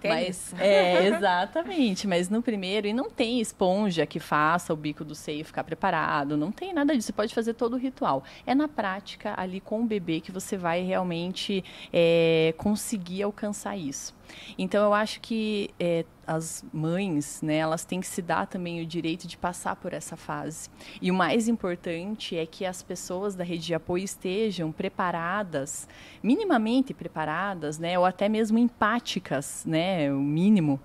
Tem 0.00 0.10
mas 0.10 0.52
é 0.58 1.06
exatamente, 1.06 2.08
mas 2.08 2.28
no 2.28 2.42
primeiro 2.42 2.88
e 2.88 2.92
não 2.92 3.08
tem 3.08 3.40
esponja 3.40 4.04
que 4.04 4.18
faça 4.18 4.72
o 4.72 4.76
bico 4.76 5.04
do 5.04 5.14
seio 5.14 5.44
ficar 5.44 5.62
preparado, 5.62 6.36
não 6.36 6.50
tem 6.50 6.72
nada 6.74 6.92
disso. 6.92 7.06
Você 7.06 7.12
pode 7.12 7.32
fazer 7.32 7.54
todo 7.54 7.74
o 7.74 7.76
ritual. 7.76 8.24
É 8.44 8.54
na 8.54 8.66
prática 8.66 9.32
ali 9.36 9.60
com 9.60 9.82
o 9.82 9.86
bebê 9.86 10.20
que 10.20 10.32
você 10.32 10.56
vai 10.56 10.82
realmente 10.82 11.62
é, 11.92 12.52
conseguir 12.56 13.22
alcançar 13.22 13.76
isso. 13.76 14.15
Então 14.58 14.84
eu 14.84 14.94
acho 14.94 15.20
que 15.20 15.70
é, 15.78 16.04
as 16.26 16.64
mães, 16.72 17.40
né, 17.42 17.56
elas 17.56 17.84
têm 17.84 18.00
que 18.00 18.06
se 18.06 18.20
dar 18.20 18.46
também 18.46 18.82
o 18.82 18.86
direito 18.86 19.26
de 19.26 19.36
passar 19.36 19.76
por 19.76 19.92
essa 19.92 20.16
fase. 20.16 20.68
E 21.00 21.10
o 21.10 21.14
mais 21.14 21.48
importante 21.48 22.36
é 22.36 22.44
que 22.44 22.64
as 22.64 22.82
pessoas 22.82 23.34
da 23.34 23.44
rede 23.44 23.66
de 23.66 23.74
apoio 23.74 24.04
estejam 24.04 24.72
preparadas, 24.72 25.88
minimamente 26.22 26.92
preparadas, 26.92 27.78
né, 27.78 27.98
ou 27.98 28.04
até 28.04 28.28
mesmo 28.28 28.58
empáticas, 28.58 29.64
né, 29.66 30.12
o 30.12 30.20
mínimo, 30.20 30.80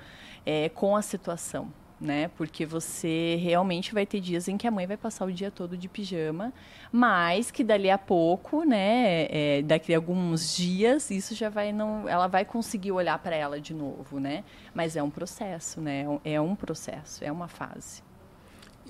é, 0.46 0.70
com 0.70 0.96
a 0.96 1.02
situação. 1.02 1.72
Né? 2.02 2.30
Porque 2.36 2.66
você 2.66 3.38
realmente 3.40 3.94
vai 3.94 4.06
ter 4.06 4.20
dias 4.20 4.48
em 4.48 4.58
que 4.58 4.68
a 4.68 4.72
mãe 4.72 4.88
vai 4.88 4.98
passar 4.98 5.26
o 5.26 5.32
dia 5.32 5.52
todo 5.52 5.78
de 5.78 5.88
pijama, 5.88 6.52
mas 6.92 7.52
que 7.52 7.64
dali 7.64 7.90
a 7.90 7.98
pouco, 7.98 8.64
né? 8.64 9.28
É, 9.30 9.62
daqui 9.62 9.94
a 9.94 9.98
alguns 9.98 10.56
dias, 10.56 11.12
isso 11.12 11.36
já 11.36 11.50
vai 11.50 11.72
não, 11.72 12.10
ela 12.10 12.28
vai 12.28 12.44
conseguir 12.44 12.92
olhar 12.92 13.20
para 13.20 13.36
ela 13.36 13.62
de 13.62 13.74
novo, 13.74 14.20
né? 14.20 14.44
Mas 14.74 14.96
é 14.96 15.04
um 15.04 15.10
processo, 15.10 15.80
né? 15.80 16.06
É 16.26 16.42
um 16.42 16.56
processo, 16.56 17.24
é 17.24 17.32
uma 17.32 17.48
fase. 17.48 18.02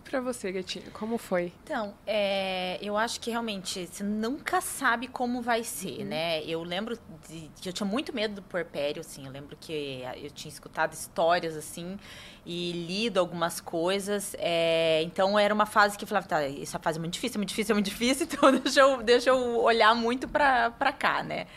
E 0.02 0.10
para 0.10 0.20
você, 0.20 0.52
Gatinha, 0.52 0.86
como 0.94 1.18
foi? 1.18 1.54
Então, 1.64 1.94
é, 2.08 2.80
eu 2.82 2.98
acho 2.98 3.20
que 3.20 3.30
realmente 3.30 3.86
você 3.86 4.04
nunca 4.04 4.60
sabe 4.62 5.08
como 5.08 5.42
vai 5.42 5.64
ser, 5.64 6.00
uhum. 6.00 6.06
né? 6.06 6.44
Eu 6.44 6.64
lembro 6.64 6.98
de, 7.28 7.52
que 7.62 7.70
eu 7.70 7.74
tinha 7.74 7.88
muito 7.88 8.14
medo 8.14 8.36
do 8.36 8.42
porpério, 8.42 9.02
assim. 9.02 9.26
Eu 9.26 9.32
lembro 9.32 9.56
que 9.60 10.04
eu 10.16 10.32
tinha 10.32 10.52
escutado 10.52 10.94
histórias, 10.94 11.56
assim, 11.56 12.00
e 12.46 12.72
lido 12.72 13.20
algumas 13.20 13.62
coisas. 13.62 14.36
É, 14.40 15.02
então, 15.04 15.38
era 15.38 15.54
uma 15.54 15.66
fase 15.66 15.98
que 15.98 16.04
eu 16.04 16.08
falava, 16.08 16.28
tá, 16.28 16.44
essa 16.44 16.80
fase 16.80 16.98
é 16.98 17.00
muito 17.00 17.14
difícil, 17.14 17.36
é 17.36 17.40
muito 17.40 17.50
difícil, 17.50 17.74
é 17.74 17.76
muito 17.76 17.90
difícil. 17.90 18.28
Então, 18.32 18.52
deixa 18.52 18.80
eu, 18.80 19.04
deixa 19.04 19.30
eu 19.30 19.60
olhar 19.62 19.94
muito 19.94 20.28
para 20.28 20.94
cá, 20.98 21.22
né? 21.22 21.48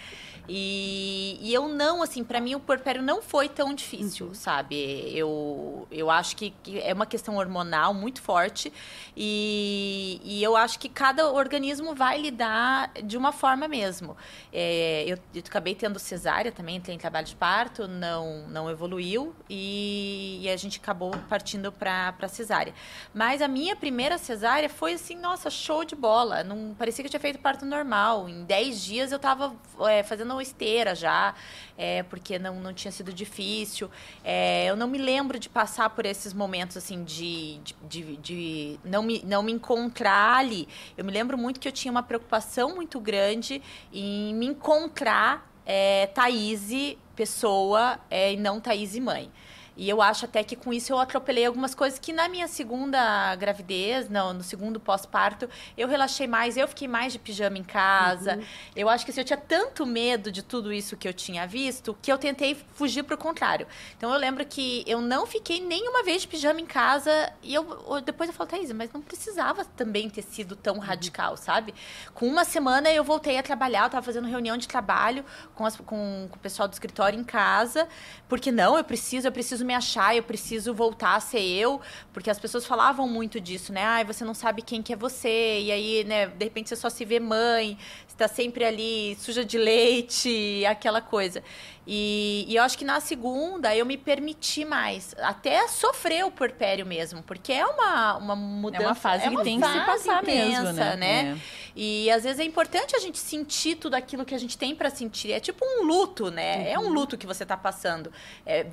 E, 0.48 1.38
e 1.40 1.54
eu 1.54 1.68
não, 1.68 2.02
assim, 2.02 2.22
para 2.22 2.40
mim 2.40 2.54
o 2.54 2.60
porpério 2.60 3.02
não 3.02 3.22
foi 3.22 3.48
tão 3.48 3.72
difícil, 3.72 4.26
uhum. 4.28 4.34
sabe? 4.34 4.76
Eu, 5.16 5.86
eu 5.90 6.10
acho 6.10 6.36
que, 6.36 6.50
que, 6.62 6.78
é 6.80 6.92
uma 6.92 7.06
questão 7.06 7.36
hormonal 7.36 7.94
muito 7.94 8.20
forte 8.20 8.72
e, 9.16 10.20
e 10.22 10.42
eu 10.42 10.54
acho 10.56 10.78
que 10.78 10.88
cada 10.88 11.30
organismo 11.30 11.94
vai 11.94 12.20
lidar 12.20 12.90
de 13.02 13.16
uma 13.16 13.32
forma 13.32 13.66
mesmo. 13.66 14.16
É, 14.52 15.04
eu, 15.06 15.18
eu 15.34 15.42
acabei 15.44 15.74
tendo 15.74 15.98
cesárea 15.98 16.52
também, 16.52 16.76
entrei 16.76 16.94
em 16.94 16.98
trabalho 16.98 17.26
de 17.26 17.36
parto, 17.36 17.88
não, 17.88 18.46
não 18.48 18.70
evoluiu 18.70 19.34
e, 19.48 20.40
e 20.42 20.50
a 20.50 20.56
gente 20.56 20.78
acabou 20.78 21.12
partindo 21.28 21.72
para 21.72 22.28
cesárea. 22.28 22.74
Mas 23.14 23.40
a 23.40 23.48
minha 23.48 23.74
primeira 23.74 24.18
cesárea 24.18 24.68
foi 24.68 24.94
assim, 24.94 25.16
nossa, 25.16 25.48
show 25.48 25.84
de 25.84 25.94
bola. 25.94 26.44
Não 26.44 26.74
parecia 26.74 27.02
que 27.02 27.06
eu 27.06 27.10
tinha 27.10 27.20
feito 27.20 27.38
parto 27.38 27.64
normal. 27.64 28.28
Em 28.28 28.44
10 28.44 28.84
dias 28.84 29.12
eu 29.12 29.16
estava 29.16 29.54
é, 29.88 30.02
fazendo 30.02 30.33
esteira 30.40 30.94
já, 30.94 31.34
é, 31.76 32.02
porque 32.04 32.38
não, 32.38 32.60
não 32.60 32.72
tinha 32.72 32.92
sido 32.92 33.12
difícil. 33.12 33.90
É, 34.22 34.66
eu 34.66 34.76
não 34.76 34.88
me 34.88 34.98
lembro 34.98 35.38
de 35.38 35.48
passar 35.48 35.90
por 35.90 36.06
esses 36.06 36.32
momentos 36.32 36.76
assim 36.76 37.04
de, 37.04 37.58
de, 37.58 37.74
de, 37.88 38.16
de, 38.16 38.80
não, 38.84 39.02
me, 39.02 39.22
não 39.24 39.42
me 39.42 39.52
encontrar 39.52 40.38
ali. 40.38 40.68
Eu 40.96 41.04
me 41.04 41.12
lembro 41.12 41.36
muito 41.36 41.60
que 41.60 41.68
eu 41.68 41.72
tinha 41.72 41.90
uma 41.90 42.02
preocupação 42.02 42.74
muito 42.74 43.00
grande 43.00 43.62
em 43.92 44.34
me 44.34 44.46
encontrar 44.46 45.50
é, 45.66 46.06
Thaís 46.08 46.96
pessoa 47.14 47.98
é, 48.10 48.32
e 48.32 48.36
não 48.36 48.60
Thaís 48.60 48.98
mãe. 48.98 49.30
E 49.76 49.88
eu 49.88 50.00
acho 50.00 50.24
até 50.24 50.44
que 50.44 50.54
com 50.54 50.72
isso 50.72 50.92
eu 50.92 50.98
atropelei 50.98 51.44
algumas 51.44 51.74
coisas 51.74 51.98
que 51.98 52.12
na 52.12 52.28
minha 52.28 52.46
segunda 52.46 53.34
gravidez, 53.36 54.08
não, 54.08 54.32
no 54.32 54.42
segundo 54.42 54.78
pós-parto, 54.78 55.48
eu 55.76 55.88
relaxei 55.88 56.26
mais, 56.26 56.56
eu 56.56 56.68
fiquei 56.68 56.86
mais 56.86 57.12
de 57.12 57.18
pijama 57.18 57.58
em 57.58 57.64
casa. 57.64 58.36
Uhum. 58.36 58.44
Eu 58.76 58.88
acho 58.88 59.04
que 59.04 59.10
assim, 59.10 59.20
eu 59.20 59.24
tinha 59.24 59.36
tanto 59.36 59.84
medo 59.84 60.30
de 60.30 60.42
tudo 60.42 60.72
isso 60.72 60.96
que 60.96 61.08
eu 61.08 61.12
tinha 61.12 61.46
visto 61.46 61.96
que 62.00 62.12
eu 62.12 62.18
tentei 62.18 62.56
fugir 62.74 63.02
pro 63.02 63.18
contrário. 63.18 63.66
Então 63.96 64.12
eu 64.12 64.18
lembro 64.18 64.44
que 64.44 64.84
eu 64.86 65.00
não 65.00 65.26
fiquei 65.26 65.60
nenhuma 65.60 66.02
vez 66.04 66.22
de 66.22 66.28
pijama 66.28 66.60
em 66.60 66.66
casa 66.66 67.32
e 67.42 67.54
eu 67.54 67.64
depois 68.04 68.28
eu 68.28 68.34
falei, 68.34 68.50
Thaís, 68.50 68.72
mas 68.72 68.92
não 68.92 69.00
precisava 69.00 69.64
também 69.64 70.08
ter 70.08 70.22
sido 70.22 70.54
tão 70.54 70.74
uhum. 70.74 70.80
radical, 70.80 71.36
sabe? 71.36 71.74
Com 72.14 72.26
uma 72.26 72.44
semana 72.44 72.90
eu 72.90 73.02
voltei 73.02 73.38
a 73.38 73.42
trabalhar, 73.42 73.84
eu 73.84 73.90
tava 73.90 74.04
fazendo 74.04 74.28
reunião 74.28 74.56
de 74.56 74.68
trabalho 74.68 75.24
com, 75.54 75.66
as, 75.66 75.76
com, 75.76 76.28
com 76.30 76.36
o 76.36 76.38
pessoal 76.38 76.68
do 76.68 76.72
escritório 76.72 77.18
em 77.18 77.24
casa, 77.24 77.88
porque 78.28 78.52
não, 78.52 78.76
eu 78.76 78.84
preciso, 78.84 79.26
eu 79.26 79.32
preciso 79.32 79.63
preciso 79.64 79.66
me 79.66 79.74
achar, 79.74 80.16
eu 80.16 80.22
preciso 80.22 80.74
voltar 80.74 81.16
a 81.16 81.20
ser 81.20 81.40
eu, 81.40 81.80
porque 82.12 82.30
as 82.30 82.38
pessoas 82.38 82.66
falavam 82.66 83.08
muito 83.08 83.40
disso, 83.40 83.72
né? 83.72 83.82
Ai, 83.82 84.04
você 84.04 84.24
não 84.24 84.34
sabe 84.34 84.62
quem 84.62 84.82
que 84.82 84.92
é 84.92 84.96
você, 84.96 85.60
e 85.60 85.72
aí, 85.72 86.04
né, 86.04 86.26
de 86.26 86.44
repente 86.44 86.68
você 86.68 86.76
só 86.76 86.90
se 86.90 87.04
vê 87.04 87.18
mãe, 87.18 87.78
está 88.06 88.28
sempre 88.28 88.64
ali 88.64 89.16
suja 89.18 89.44
de 89.44 89.58
leite, 89.58 90.64
aquela 90.68 91.00
coisa. 91.00 91.42
E, 91.86 92.46
e, 92.48 92.56
eu 92.56 92.62
acho 92.62 92.78
que 92.78 92.84
na 92.84 92.98
segunda 92.98 93.76
eu 93.76 93.84
me 93.84 93.98
permiti 93.98 94.64
mais, 94.64 95.14
até 95.18 95.68
sofrer 95.68 96.24
o 96.24 96.30
porpério 96.30 96.86
mesmo, 96.86 97.22
porque 97.22 97.52
é 97.52 97.66
uma, 97.66 98.16
uma 98.16 98.36
mudança. 98.36 98.82
É 98.82 98.86
uma 98.86 98.94
fase 98.94 99.24
é 99.26 99.28
uma 99.28 99.40
que 99.40 99.44
tem 99.44 99.60
que 99.60 99.66
se 99.66 99.80
passar 99.84 100.22
intensa, 100.22 100.62
mesmo, 100.62 100.72
né? 100.72 100.96
né? 100.96 101.38
É. 101.38 101.64
E 101.76 102.10
às 102.10 102.24
vezes 102.24 102.40
é 102.40 102.44
importante 102.44 102.96
a 102.96 102.98
gente 102.98 103.18
sentir 103.18 103.74
tudo 103.74 103.94
aquilo 103.94 104.24
que 104.24 104.34
a 104.34 104.38
gente 104.38 104.56
tem 104.56 104.74
para 104.74 104.88
sentir. 104.88 105.32
É 105.32 105.40
tipo 105.40 105.62
um 105.62 105.84
luto, 105.84 106.30
né? 106.30 106.58
Uhum. 106.58 106.66
É 106.66 106.78
um 106.78 106.88
luto 106.88 107.18
que 107.18 107.26
você 107.26 107.42
está 107.42 107.56
passando. 107.56 108.10
É, 108.46 108.64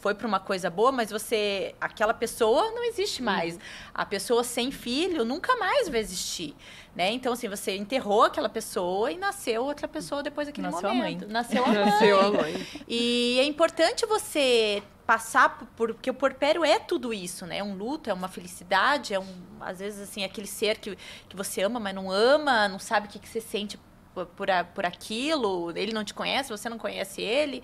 foi 0.00 0.14
para 0.14 0.28
uma 0.32 0.40
coisa 0.40 0.70
boa, 0.70 0.90
mas 0.90 1.10
você. 1.10 1.74
Aquela 1.80 2.14
pessoa 2.14 2.70
não 2.70 2.84
existe 2.84 3.22
mais. 3.22 3.54
Uhum. 3.54 3.60
A 3.94 4.06
pessoa 4.06 4.42
sem 4.42 4.70
filho 4.70 5.24
nunca 5.24 5.56
mais 5.56 5.88
vai 5.88 6.00
existir. 6.00 6.56
Né? 6.94 7.10
Então, 7.12 7.32
assim, 7.32 7.48
você 7.48 7.76
enterrou 7.76 8.24
aquela 8.24 8.48
pessoa 8.48 9.10
e 9.10 9.16
nasceu 9.16 9.64
outra 9.64 9.88
pessoa 9.88 10.22
depois 10.22 10.46
daquele 10.46 10.66
nasceu 10.66 10.88
momento. 10.88 11.24
A 11.24 11.26
mãe. 11.26 11.32
Nasceu 11.32 11.64
a 11.64 11.68
mãe. 11.68 11.84
Nasceu 11.84 12.20
a 12.20 12.30
mãe. 12.30 12.66
E 12.88 13.38
é 13.40 13.44
importante 13.44 14.06
você 14.06 14.82
passar 15.06 15.58
por, 15.76 15.94
porque 15.94 16.10
o 16.10 16.14
porpério 16.14 16.64
é 16.64 16.78
tudo 16.78 17.12
isso, 17.12 17.44
né? 17.46 17.58
É 17.58 17.64
um 17.64 17.74
luto, 17.74 18.08
é 18.08 18.12
uma 18.12 18.28
felicidade, 18.28 19.12
é 19.12 19.18
um 19.18 19.52
às 19.60 19.78
vezes 19.78 20.00
assim 20.08 20.24
aquele 20.24 20.46
ser 20.46 20.78
que, 20.78 20.96
que 21.28 21.36
você 21.36 21.62
ama, 21.62 21.78
mas 21.78 21.94
não 21.94 22.10
ama, 22.10 22.68
não 22.68 22.78
sabe 22.78 23.06
o 23.06 23.10
que, 23.10 23.18
que 23.18 23.28
você 23.28 23.40
sente 23.40 23.78
por, 24.14 24.26
por, 24.26 24.48
por 24.74 24.86
aquilo, 24.86 25.72
ele 25.76 25.92
não 25.92 26.04
te 26.04 26.14
conhece, 26.14 26.50
você 26.50 26.68
não 26.68 26.78
conhece 26.78 27.20
ele. 27.20 27.62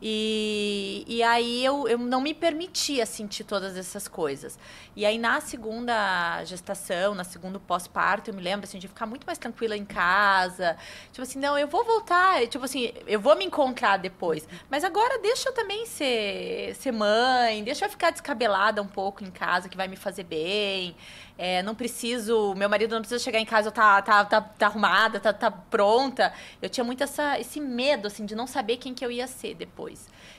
E, 0.00 1.04
e 1.06 1.22
aí 1.22 1.64
eu, 1.64 1.88
eu 1.88 1.98
não 1.98 2.20
me 2.20 2.34
permitia 2.34 3.06
sentir 3.06 3.44
todas 3.44 3.76
essas 3.76 4.06
coisas. 4.08 4.58
E 4.96 5.04
aí 5.06 5.18
na 5.18 5.40
segunda 5.40 6.44
gestação, 6.44 7.14
na 7.14 7.24
segundo 7.24 7.58
pós-parto, 7.58 8.30
eu 8.30 8.34
me 8.34 8.42
lembro 8.42 8.66
assim, 8.66 8.78
de 8.78 8.88
ficar 8.88 9.06
muito 9.06 9.26
mais 9.26 9.38
tranquila 9.38 9.76
em 9.76 9.84
casa. 9.84 10.76
Tipo 11.12 11.22
assim, 11.22 11.38
não, 11.38 11.58
eu 11.58 11.66
vou 11.66 11.84
voltar, 11.84 12.46
tipo 12.48 12.64
assim, 12.64 12.92
eu 13.06 13.20
vou 13.20 13.36
me 13.36 13.44
encontrar 13.44 13.96
depois. 13.96 14.46
Mas 14.70 14.84
agora 14.84 15.18
deixa 15.20 15.48
eu 15.48 15.52
também 15.52 15.86
ser, 15.86 16.74
ser 16.76 16.92
mãe, 16.92 17.64
deixa 17.64 17.86
eu 17.86 17.90
ficar 17.90 18.10
descabelada 18.10 18.82
um 18.82 18.86
pouco 18.86 19.24
em 19.24 19.30
casa, 19.30 19.68
que 19.68 19.76
vai 19.76 19.88
me 19.88 19.96
fazer 19.96 20.24
bem. 20.24 20.94
É, 21.36 21.62
não 21.62 21.74
preciso, 21.74 22.54
meu 22.54 22.68
marido 22.68 22.94
não 22.94 23.00
precisa 23.00 23.22
chegar 23.22 23.40
em 23.40 23.44
casa, 23.44 23.68
eu 23.68 23.72
tá, 23.72 24.00
tá, 24.02 24.24
tá, 24.24 24.40
tá 24.40 24.66
arrumada, 24.66 25.18
tá, 25.18 25.32
tá 25.32 25.50
pronta. 25.50 26.32
Eu 26.62 26.68
tinha 26.70 26.84
muito 26.84 27.02
essa, 27.02 27.38
esse 27.40 27.60
medo, 27.60 28.06
assim, 28.06 28.24
de 28.24 28.34
não 28.36 28.46
saber 28.46 28.76
quem 28.76 28.94
que 28.94 29.04
eu 29.04 29.10
ia 29.10 29.26
ser 29.26 29.54
depois. 29.54 29.93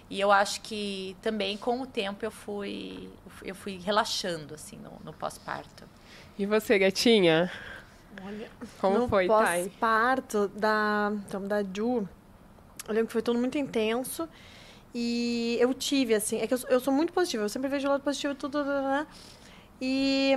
E 0.09 0.19
eu 0.19 0.31
acho 0.31 0.61
que 0.61 1.15
também, 1.21 1.57
com 1.57 1.81
o 1.81 1.87
tempo, 1.87 2.23
eu 2.23 2.31
fui, 2.31 3.09
eu 3.43 3.55
fui 3.55 3.77
relaxando, 3.77 4.53
assim, 4.53 4.77
no, 4.77 4.91
no 5.03 5.13
pós-parto. 5.13 5.83
E 6.37 6.45
você, 6.45 6.77
gatinha? 6.77 7.51
Olha, 8.23 8.49
como 8.79 8.99
no 8.99 9.07
foi, 9.07 9.27
Thay? 9.27 9.63
pós-parto 9.63 10.47
da, 10.49 11.11
então, 11.27 11.47
da 11.47 11.63
Ju, 11.63 12.07
eu 12.87 12.93
lembro 12.93 13.07
que 13.07 13.13
foi 13.13 13.21
tudo 13.21 13.39
muito 13.39 13.57
intenso. 13.57 14.29
E 14.93 15.57
eu 15.59 15.73
tive, 15.73 16.13
assim, 16.13 16.39
é 16.39 16.47
que 16.47 16.53
eu, 16.53 16.59
eu 16.69 16.79
sou 16.79 16.93
muito 16.93 17.11
positiva, 17.11 17.43
eu 17.43 17.49
sempre 17.49 17.67
vejo 17.67 17.87
o 17.87 17.91
lado 17.91 18.01
positivo 18.01 18.33
tudo, 18.33 18.63
né? 18.63 19.05
E 19.81 20.33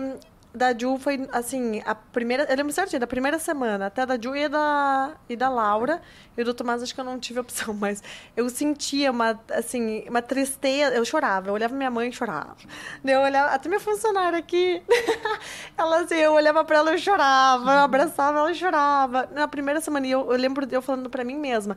da 0.54 0.76
Ju 0.76 0.98
foi, 0.98 1.28
assim, 1.32 1.82
a 1.84 1.94
primeira... 1.94 2.44
Eu 2.44 2.56
lembro 2.56 2.72
certinho, 2.72 2.98
da 2.98 3.06
primeira 3.06 3.38
semana, 3.38 3.86
até 3.86 4.04
da 4.06 4.18
Ju 4.20 4.34
e 4.34 4.48
da, 4.48 5.16
e 5.28 5.36
da 5.36 5.48
Laura. 5.48 6.00
E 6.36 6.44
do 6.44 6.54
Tomás, 6.54 6.82
acho 6.82 6.94
que 6.94 7.00
eu 7.00 7.04
não 7.04 7.18
tive 7.18 7.40
opção, 7.40 7.74
mas 7.78 8.02
eu 8.36 8.48
sentia 8.48 9.10
uma, 9.10 9.38
assim, 9.52 10.04
uma 10.08 10.22
tristeza. 10.22 10.94
Eu 10.94 11.04
chorava, 11.04 11.48
eu 11.48 11.54
olhava 11.54 11.74
minha 11.74 11.90
mãe 11.90 12.08
e 12.08 12.12
chorava. 12.12 12.56
Eu 13.04 13.20
olhava, 13.20 13.54
até 13.54 13.68
minha 13.68 13.80
funcionária 13.80 14.38
aqui, 14.38 14.82
ela, 15.76 16.00
assim, 16.00 16.16
eu 16.16 16.32
olhava 16.32 16.64
pra 16.64 16.78
ela 16.78 16.94
e 16.94 16.98
chorava, 16.98 17.72
eu 17.72 17.78
abraçava 17.80 18.38
ela 18.38 18.50
e 18.50 18.54
chorava. 18.54 19.28
Na 19.32 19.46
primeira 19.46 19.80
semana, 19.80 20.06
eu, 20.06 20.30
eu 20.30 20.38
lembro 20.38 20.66
de 20.66 20.74
eu 20.74 20.82
falando 20.82 21.10
pra 21.10 21.24
mim 21.24 21.36
mesma, 21.36 21.76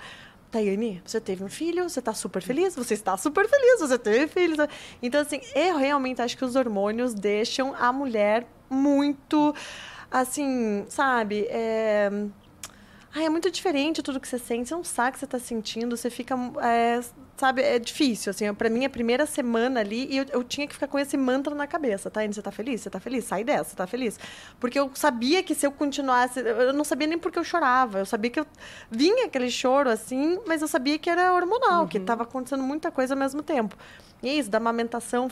Tayane, 0.51 1.01
você 1.05 1.19
teve 1.21 1.43
um 1.43 1.49
filho, 1.49 1.89
você 1.89 1.99
está 1.99 2.13
super 2.13 2.41
feliz, 2.41 2.75
você 2.75 2.93
está 2.93 3.15
super 3.15 3.47
feliz, 3.47 3.79
você 3.79 3.97
teve 3.97 4.27
filho. 4.27 4.55
Então, 5.01 5.21
assim, 5.21 5.39
eu 5.55 5.77
realmente 5.77 6.21
acho 6.21 6.37
que 6.37 6.43
os 6.43 6.55
hormônios 6.55 7.13
deixam 7.13 7.73
a 7.79 7.91
mulher 7.93 8.45
muito, 8.71 9.53
assim, 10.09 10.85
sabe? 10.89 11.45
É... 11.49 12.09
Ai, 13.13 13.25
é 13.25 13.29
muito 13.29 13.51
diferente 13.51 14.01
tudo 14.01 14.21
que 14.21 14.27
você 14.27 14.39
sente, 14.39 14.69
você 14.69 14.75
não 14.75 14.85
sabe 14.85 15.09
o 15.09 15.11
que 15.13 15.19
você 15.19 15.25
está 15.25 15.37
sentindo, 15.37 15.97
você 15.97 16.09
fica, 16.09 16.33
é, 16.61 17.01
sabe, 17.35 17.61
é 17.61 17.77
difícil, 17.77 18.29
assim, 18.29 18.53
para 18.53 18.69
mim 18.69 18.85
a 18.85 18.89
primeira 18.89 19.25
semana 19.25 19.81
ali, 19.81 20.07
e 20.09 20.17
eu, 20.17 20.25
eu, 20.31 20.43
tinha 20.45 20.65
que 20.65 20.73
ficar 20.73 20.87
com 20.87 20.97
esse 20.97 21.17
mantra 21.17 21.53
na 21.53 21.67
cabeça, 21.67 22.09
tá, 22.09 22.25
você 22.25 22.41
tá 22.41 22.51
feliz? 22.51 22.79
Você 22.79 22.89
tá 22.89 23.01
feliz? 23.01 23.25
Sai 23.25 23.43
dessa, 23.43 23.71
você 23.71 23.75
tá 23.75 23.85
feliz? 23.85 24.17
Porque 24.61 24.79
eu 24.79 24.89
sabia 24.93 25.43
que 25.43 25.53
se 25.53 25.67
eu 25.67 25.73
continuasse, 25.73 26.39
eu 26.39 26.71
não 26.71 26.85
sabia 26.85 27.05
nem 27.05 27.17
porque 27.17 27.37
eu 27.37 27.43
chorava, 27.43 27.99
eu 27.99 28.05
sabia 28.05 28.31
que 28.31 28.39
eu 28.39 28.47
vinha 28.89 29.25
aquele 29.25 29.51
choro, 29.51 29.89
assim, 29.89 30.39
mas 30.47 30.61
eu 30.61 30.67
sabia 30.69 30.97
que 30.97 31.09
era 31.09 31.33
hormonal, 31.33 31.81
uhum. 31.81 31.87
que 31.89 31.97
estava 31.97 32.23
acontecendo 32.23 32.63
muita 32.63 32.91
coisa 32.91 33.13
ao 33.13 33.19
mesmo 33.19 33.43
tempo. 33.43 33.75
E 34.23 34.29
é 34.29 34.33
isso, 34.35 34.49
da 34.49 34.57
amamentação 34.57 35.29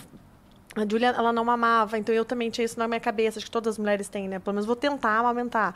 a 0.75 0.85
Julia, 0.89 1.09
ela 1.09 1.33
não 1.33 1.43
mamava, 1.43 1.97
então 1.97 2.13
eu 2.13 2.23
também 2.23 2.49
tinha 2.49 2.63
isso 2.65 2.77
na 2.77 2.87
minha 2.87 2.99
cabeça, 2.99 3.39
acho 3.39 3.45
que 3.45 3.51
todas 3.51 3.73
as 3.73 3.77
mulheres 3.77 4.07
têm, 4.07 4.27
né? 4.27 4.39
Pelo 4.39 4.53
menos 4.53 4.65
vou 4.65 4.75
tentar 4.75 5.17
amamentar. 5.19 5.73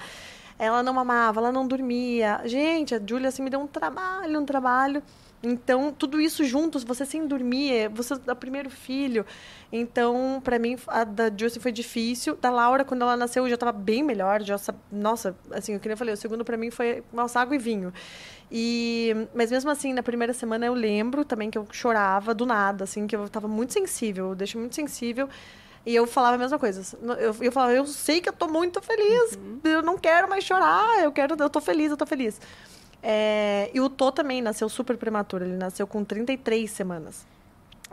Ela 0.58 0.84
não 0.84 0.94
mamava, 0.94 1.40
ela 1.40 1.52
não 1.52 1.68
dormia. 1.68 2.42
Gente, 2.46 2.94
a 2.94 3.02
Julia 3.06 3.30
assim 3.30 3.42
me 3.42 3.50
deu 3.50 3.60
um 3.60 3.68
trabalho, 3.68 4.40
um 4.40 4.46
trabalho. 4.46 5.02
Então, 5.46 5.92
tudo 5.92 6.22
isso 6.22 6.46
juntos, 6.46 6.86
você 6.86 7.06
sem 7.06 7.28
dormir, 7.28 7.90
você 7.90 8.14
é 8.14 8.32
o 8.32 8.36
primeiro 8.36 8.70
filho. 8.70 9.26
Então, 9.72 10.42
para 10.42 10.58
mim, 10.58 10.78
a 10.88 11.04
da 11.04 11.30
Justin 11.36 11.60
foi 11.60 11.72
difícil. 11.74 12.38
Da 12.38 12.50
Laura, 12.50 12.86
quando 12.86 13.02
ela 13.02 13.18
nasceu, 13.18 13.44
eu 13.44 13.50
já 13.50 13.56
estava 13.56 13.74
bem 13.74 14.02
melhor. 14.02 14.42
Já, 14.42 14.56
nossa, 14.90 15.36
assim, 15.52 15.78
eu 15.84 15.98
falei, 15.98 16.14
o 16.14 16.18
segundo 16.18 16.46
para 16.46 16.56
mim 16.56 16.72
foi 16.72 17.04
nossa, 17.12 17.42
água 17.42 17.56
e 17.56 17.60
vinho. 17.60 17.94
E, 18.50 19.14
mas 19.36 19.52
mesmo 19.52 19.70
assim, 19.70 19.92
na 19.94 20.02
primeira 20.02 20.32
semana 20.32 20.66
eu 20.66 20.74
lembro 20.74 21.26
também 21.26 21.50
que 21.50 21.58
eu 21.58 21.68
chorava 21.72 22.34
do 22.34 22.46
nada, 22.46 22.86
assim, 22.86 23.06
que 23.06 23.16
eu 23.16 23.26
estava 23.26 23.48
muito 23.48 23.74
sensível, 23.74 24.30
eu 24.30 24.36
deixei 24.36 24.62
muito 24.62 24.76
sensível. 24.76 25.28
E 25.86 25.94
eu 25.94 26.08
falava 26.08 26.36
a 26.36 26.38
mesma 26.38 26.58
coisa. 26.58 26.98
Eu, 27.20 27.36
eu 27.42 27.52
falava, 27.52 27.74
eu 27.74 27.86
sei 27.86 28.22
que 28.22 28.30
eu 28.30 28.34
tô 28.34 28.48
muito 28.48 28.82
feliz. 28.82 29.36
Uhum. 29.36 29.60
Eu 29.66 29.82
não 29.82 29.98
quero 29.98 30.30
mais 30.30 30.46
chorar. 30.46 31.04
Eu 31.04 31.12
quero, 31.12 31.36
eu 31.38 31.50
tô 31.50 31.60
feliz, 31.60 31.92
eu 31.92 31.98
tô 31.98 32.06
feliz. 32.06 32.40
É, 33.06 33.70
e 33.74 33.82
o 33.82 33.90
Tô 33.90 34.12
também 34.12 34.42
nasceu 34.42 34.70
super 34.70 34.96
prematuro. 34.96 35.44
Ele 35.44 35.58
nasceu 35.58 35.86
com 35.86 36.06
33 36.06 36.72
semanas. 36.72 37.26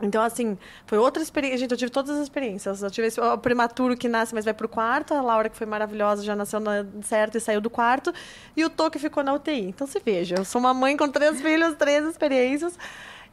Então, 0.01 0.23
assim, 0.23 0.57
foi 0.85 0.97
outra 0.97 1.21
experiência. 1.21 1.59
Gente, 1.59 1.71
eu 1.71 1.77
tive 1.77 1.91
todas 1.91 2.15
as 2.15 2.23
experiências. 2.23 2.81
Eu 2.81 2.89
tive 2.89 3.07
esse, 3.07 3.19
o 3.19 3.37
prematuro 3.37 3.95
que 3.95 4.07
nasce, 4.07 4.33
mas 4.33 4.45
vai 4.45 4.53
pro 4.53 4.69
quarto. 4.69 5.13
A 5.13 5.21
Laura, 5.21 5.49
que 5.49 5.55
foi 5.55 5.67
maravilhosa, 5.67 6.23
já 6.23 6.35
nasceu 6.35 6.59
na, 6.59 6.85
certo 7.03 7.37
e 7.37 7.41
saiu 7.41 7.59
do 7.59 7.69
quarto. 7.69 8.13
E 8.55 8.63
o 8.63 8.69
Tô, 8.69 8.89
que 8.89 8.97
ficou 8.97 9.21
na 9.21 9.33
UTI. 9.33 9.67
Então, 9.67 9.85
se 9.85 10.01
veja, 10.03 10.35
eu 10.37 10.45
sou 10.45 10.59
uma 10.59 10.73
mãe 10.73 10.95
com 10.95 11.09
três 11.09 11.39
filhos, 11.43 11.75
três 11.75 12.05
experiências. 12.05 12.79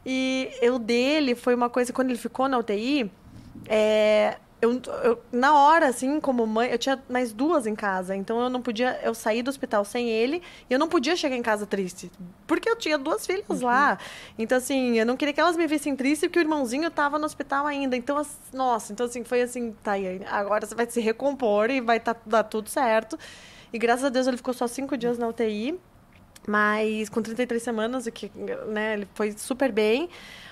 E 0.05 0.51
o 0.71 0.77
dele 0.77 1.33
foi 1.33 1.55
uma 1.55 1.69
coisa, 1.69 1.93
quando 1.93 2.09
ele 2.09 2.19
ficou 2.19 2.47
na 2.47 2.57
UTI, 2.57 3.11
é, 3.67 4.37
eu, 4.61 4.81
eu, 5.03 5.21
na 5.31 5.55
hora, 5.55 5.87
assim, 5.87 6.19
como 6.19 6.45
mãe, 6.45 6.69
eu 6.69 6.77
tinha 6.77 7.01
mais 7.07 7.31
duas 7.31 7.65
em 7.65 7.75
casa. 7.75 8.15
Então 8.15 8.41
eu 8.41 8.49
não 8.49 8.61
podia. 8.61 8.99
Eu 9.03 9.13
saí 9.13 9.41
do 9.41 9.49
hospital 9.49 9.85
sem 9.85 10.09
ele 10.09 10.41
e 10.69 10.73
eu 10.73 10.77
não 10.77 10.89
podia 10.89 11.15
chegar 11.15 11.35
em 11.35 11.41
casa 11.41 11.65
triste. 11.65 12.11
Porque 12.45 12.69
eu 12.69 12.75
tinha 12.75 12.97
duas 12.97 13.25
filhas 13.25 13.61
uhum. 13.61 13.67
lá. 13.67 13.97
Então, 14.37 14.57
assim, 14.57 14.99
eu 14.99 15.05
não 15.05 15.15
queria 15.15 15.33
que 15.33 15.39
elas 15.39 15.55
me 15.55 15.65
vissem 15.65 15.95
triste 15.95 16.27
porque 16.27 16.39
o 16.39 16.41
irmãozinho 16.41 16.91
tava 16.91 17.17
no 17.17 17.25
hospital 17.25 17.65
ainda. 17.65 17.95
Então, 17.95 18.21
nossa, 18.51 18.91
então 18.91 19.05
assim, 19.05 19.23
foi 19.23 19.41
assim, 19.41 19.73
tá 19.81 19.93
aí, 19.93 20.21
agora 20.29 20.65
você 20.65 20.75
vai 20.75 20.89
se 20.89 20.99
recompor 20.99 21.69
e 21.69 21.79
vai 21.79 21.99
tá, 21.99 22.15
dar 22.25 22.43
tudo 22.43 22.69
certo. 22.69 23.17
E 23.71 23.79
graças 23.79 24.03
a 24.03 24.09
Deus 24.09 24.27
ele 24.27 24.37
ficou 24.37 24.53
só 24.53 24.67
cinco 24.67 24.97
dias 24.97 25.17
na 25.17 25.27
UTI. 25.27 25.79
Mas 26.47 27.09
com 27.09 27.21
33 27.21 27.61
semanas, 27.61 28.07
que, 28.09 28.31
né, 28.67 28.93
ele 28.93 29.07
foi 29.13 29.31
super 29.33 29.71
bem. 29.71 30.09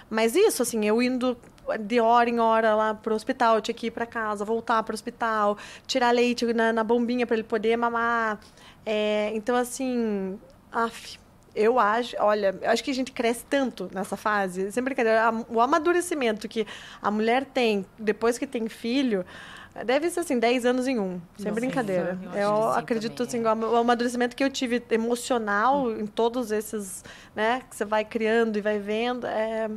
Mas 0.10 0.36
isso, 0.36 0.62
assim, 0.62 0.86
eu 0.86 1.02
indo 1.02 1.38
de 1.80 2.00
hora 2.00 2.30
em 2.30 2.40
hora 2.40 2.76
lá 2.76 2.94
pro 2.94 3.16
hospital, 3.16 3.62
tinha 3.62 3.76
que 3.76 3.88
ir 3.88 3.92
para 3.92 4.06
casa, 4.06 4.46
voltar 4.46 4.84
pro 4.84 4.94
hospital, 4.94 5.58
tirar 5.86 6.12
leite 6.12 6.46
na, 6.54 6.72
na 6.72 6.84
bombinha 6.84 7.26
para 7.26 7.36
ele 7.36 7.44
poder 7.44 7.76
mamar. 7.78 8.40
É, 8.86 9.32
então, 9.34 9.56
assim, 9.56 10.40
af, 10.72 11.20
eu 11.56 11.80
acho, 11.80 12.16
olha, 12.20 12.56
eu 12.62 12.70
acho 12.70 12.84
que 12.84 12.92
a 12.92 12.94
gente 12.94 13.12
cresce 13.12 13.44
tanto 13.50 13.90
nessa 13.94 14.16
fase, 14.16 14.72
sem 14.72 14.84
brincadeira, 14.84 15.32
o 15.50 15.60
amadurecimento 15.60 16.48
que 16.48 16.66
a 17.02 17.10
mulher 17.10 17.46
tem 17.46 17.86
depois 17.98 18.38
que 18.38 18.46
tem 18.46 18.70
filho, 18.70 19.26
Deve 19.86 20.10
ser 20.10 20.22
assim, 20.22 20.40
10 20.40 20.66
anos 20.66 20.88
em 20.88 20.98
um, 20.98 21.22
sem 21.38 21.52
Nossa, 21.52 21.52
brincadeira. 21.52 22.18
Eu, 22.34 22.40
eu 22.40 22.70
acredito 22.72 23.26
também, 23.26 23.46
assim, 23.46 23.64
é. 23.64 23.68
o 23.68 23.76
amadurecimento 23.76 24.36
que 24.36 24.44
eu 24.44 24.50
tive 24.50 24.82
emocional 24.90 25.84
hum. 25.84 26.00
em 26.00 26.08
todos 26.08 26.52
esses, 26.52 27.04
né, 27.36 27.62
que 27.70 27.76
você 27.76 27.86
vai 27.86 28.04
criando 28.04 28.58
e 28.58 28.62
vai 28.62 28.80
vendo, 28.80 29.28
é, 29.28 29.70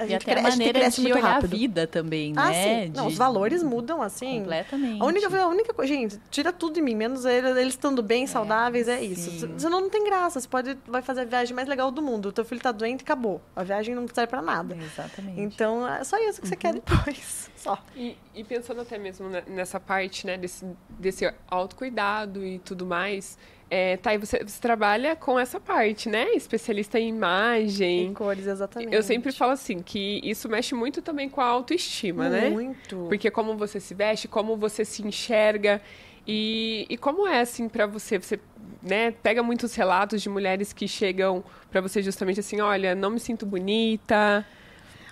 a 0.00 0.06
e 0.06 0.14
até 0.14 0.38
a 0.38 0.42
maneira 0.42 0.88
de 0.88 1.12
olhar 1.12 1.20
rápido. 1.20 1.54
a 1.54 1.58
vida 1.58 1.86
também, 1.86 2.32
ah, 2.36 2.48
né? 2.48 2.86
Sim. 2.86 2.92
Não, 2.96 3.06
os 3.06 3.16
valores 3.16 3.62
mudam, 3.62 4.00
assim. 4.00 4.40
Completamente. 4.40 5.02
A 5.02 5.04
única, 5.04 5.42
a 5.42 5.46
única 5.46 5.74
coisa, 5.74 5.92
gente, 5.92 6.18
tira 6.30 6.52
tudo 6.52 6.74
de 6.74 6.82
mim, 6.82 6.94
menos 6.94 7.24
eles, 7.24 7.74
estando 7.74 8.02
bem, 8.02 8.24
é, 8.24 8.26
saudáveis, 8.26 8.88
é 8.88 8.98
sim. 8.98 9.12
isso. 9.12 9.50
Senão 9.58 9.82
não 9.82 9.90
tem 9.90 10.04
graça. 10.04 10.40
Você 10.40 10.48
pode, 10.48 10.78
vai 10.86 11.02
fazer 11.02 11.20
a 11.22 11.24
viagem 11.24 11.54
mais 11.54 11.68
legal 11.68 11.90
do 11.90 12.00
mundo. 12.00 12.30
O 12.30 12.32
teu 12.32 12.44
filho 12.44 12.60
tá 12.60 12.72
doente 12.72 13.00
e 13.00 13.02
acabou. 13.02 13.40
A 13.54 13.62
viagem 13.62 13.94
não 13.94 14.06
serve 14.08 14.28
pra 14.28 14.40
nada. 14.40 14.76
Exatamente. 14.76 15.40
Então, 15.40 15.86
é 15.86 16.02
só 16.02 16.16
isso 16.18 16.40
que 16.40 16.48
você 16.48 16.56
quer 16.56 16.74
uhum. 16.74 16.82
depois. 16.84 17.50
Só. 17.60 17.78
E, 17.94 18.16
e, 18.34 18.42
pensando 18.42 18.80
até 18.80 18.96
mesmo 18.96 19.28
nessa 19.46 19.78
parte, 19.78 20.26
né, 20.26 20.38
desse, 20.38 20.64
desse 20.88 21.30
autocuidado 21.46 22.42
e 22.42 22.58
tudo 22.58 22.86
mais, 22.86 23.36
é, 23.70 23.96
tá, 23.96 24.12
e 24.12 24.18
você, 24.18 24.42
você, 24.42 24.60
trabalha 24.60 25.14
com 25.14 25.38
essa 25.38 25.60
parte, 25.60 26.08
né? 26.08 26.32
Especialista 26.34 26.98
em 26.98 27.08
imagem. 27.08 28.06
Em 28.06 28.12
cores, 28.12 28.48
exatamente. 28.48 28.92
Eu 28.92 29.00
sempre 29.00 29.30
falo 29.30 29.52
assim, 29.52 29.78
que 29.78 30.20
isso 30.24 30.48
mexe 30.48 30.74
muito 30.74 31.00
também 31.00 31.28
com 31.28 31.40
a 31.40 31.44
autoestima, 31.44 32.28
muito. 32.28 32.42
né? 32.42 32.50
Muito. 32.50 33.06
Porque 33.08 33.30
como 33.30 33.56
você 33.56 33.78
se 33.78 33.94
veste, 33.94 34.26
como 34.26 34.56
você 34.56 34.84
se 34.84 35.06
enxerga. 35.06 35.80
E, 36.26 36.84
e 36.90 36.96
como 36.96 37.28
é, 37.28 37.40
assim, 37.40 37.68
para 37.68 37.86
você? 37.86 38.18
Você 38.18 38.40
né, 38.82 39.12
pega 39.22 39.40
muitos 39.40 39.72
relatos 39.76 40.20
de 40.20 40.28
mulheres 40.28 40.72
que 40.72 40.88
chegam 40.88 41.44
para 41.70 41.80
você 41.80 42.02
justamente 42.02 42.40
assim, 42.40 42.60
olha, 42.60 42.96
não 42.96 43.10
me 43.10 43.20
sinto 43.20 43.46
bonita. 43.46 44.44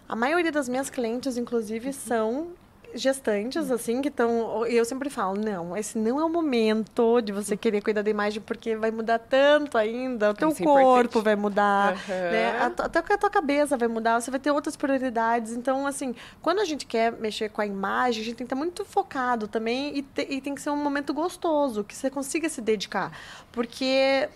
A 0.08 0.16
maioria 0.16 0.50
das 0.50 0.68
minhas 0.68 0.90
clientes, 0.90 1.36
inclusive, 1.36 1.92
são 1.92 2.48
gestantes, 2.94 3.70
assim, 3.70 4.00
que 4.00 4.08
estão. 4.08 4.66
Eu 4.66 4.84
sempre 4.84 5.10
falo, 5.10 5.38
não, 5.38 5.76
esse 5.76 5.98
não 5.98 6.20
é 6.20 6.24
o 6.24 6.28
momento 6.28 7.20
de 7.20 7.32
você 7.32 7.56
querer 7.56 7.82
cuidar 7.82 8.02
da 8.02 8.10
imagem, 8.10 8.40
porque 8.40 8.76
vai 8.76 8.90
mudar 8.90 9.18
tanto 9.18 9.76
ainda. 9.76 10.30
O 10.30 10.34
teu 10.34 10.48
Isso 10.48 10.62
é 10.62 10.64
corpo 10.64 11.18
é 11.18 11.22
vai 11.22 11.36
mudar, 11.36 11.92
uhum. 11.92 12.14
né? 12.32 12.72
Até 12.78 12.98
a 12.98 13.18
tua 13.18 13.30
cabeça 13.30 13.76
vai 13.76 13.88
mudar, 13.88 14.20
você 14.20 14.30
vai 14.30 14.40
ter 14.40 14.50
outras 14.50 14.76
prioridades. 14.76 15.52
Então, 15.52 15.86
assim, 15.86 16.14
quando 16.42 16.60
a 16.60 16.64
gente 16.64 16.86
quer 16.86 17.12
mexer 17.12 17.48
com 17.50 17.60
a 17.60 17.66
imagem, 17.66 18.22
a 18.22 18.24
gente 18.24 18.36
tem 18.36 18.46
que 18.46 18.54
estar 18.54 18.56
muito 18.56 18.84
focado 18.84 19.48
também 19.48 19.96
e, 19.96 20.02
te, 20.02 20.26
e 20.28 20.40
tem 20.40 20.54
que 20.54 20.60
ser 20.60 20.70
um 20.70 20.76
momento 20.76 21.12
gostoso, 21.12 21.84
que 21.84 21.94
você 21.94 22.10
consiga 22.10 22.48
se 22.48 22.60
dedicar. 22.60 23.12
Porque 23.52 24.28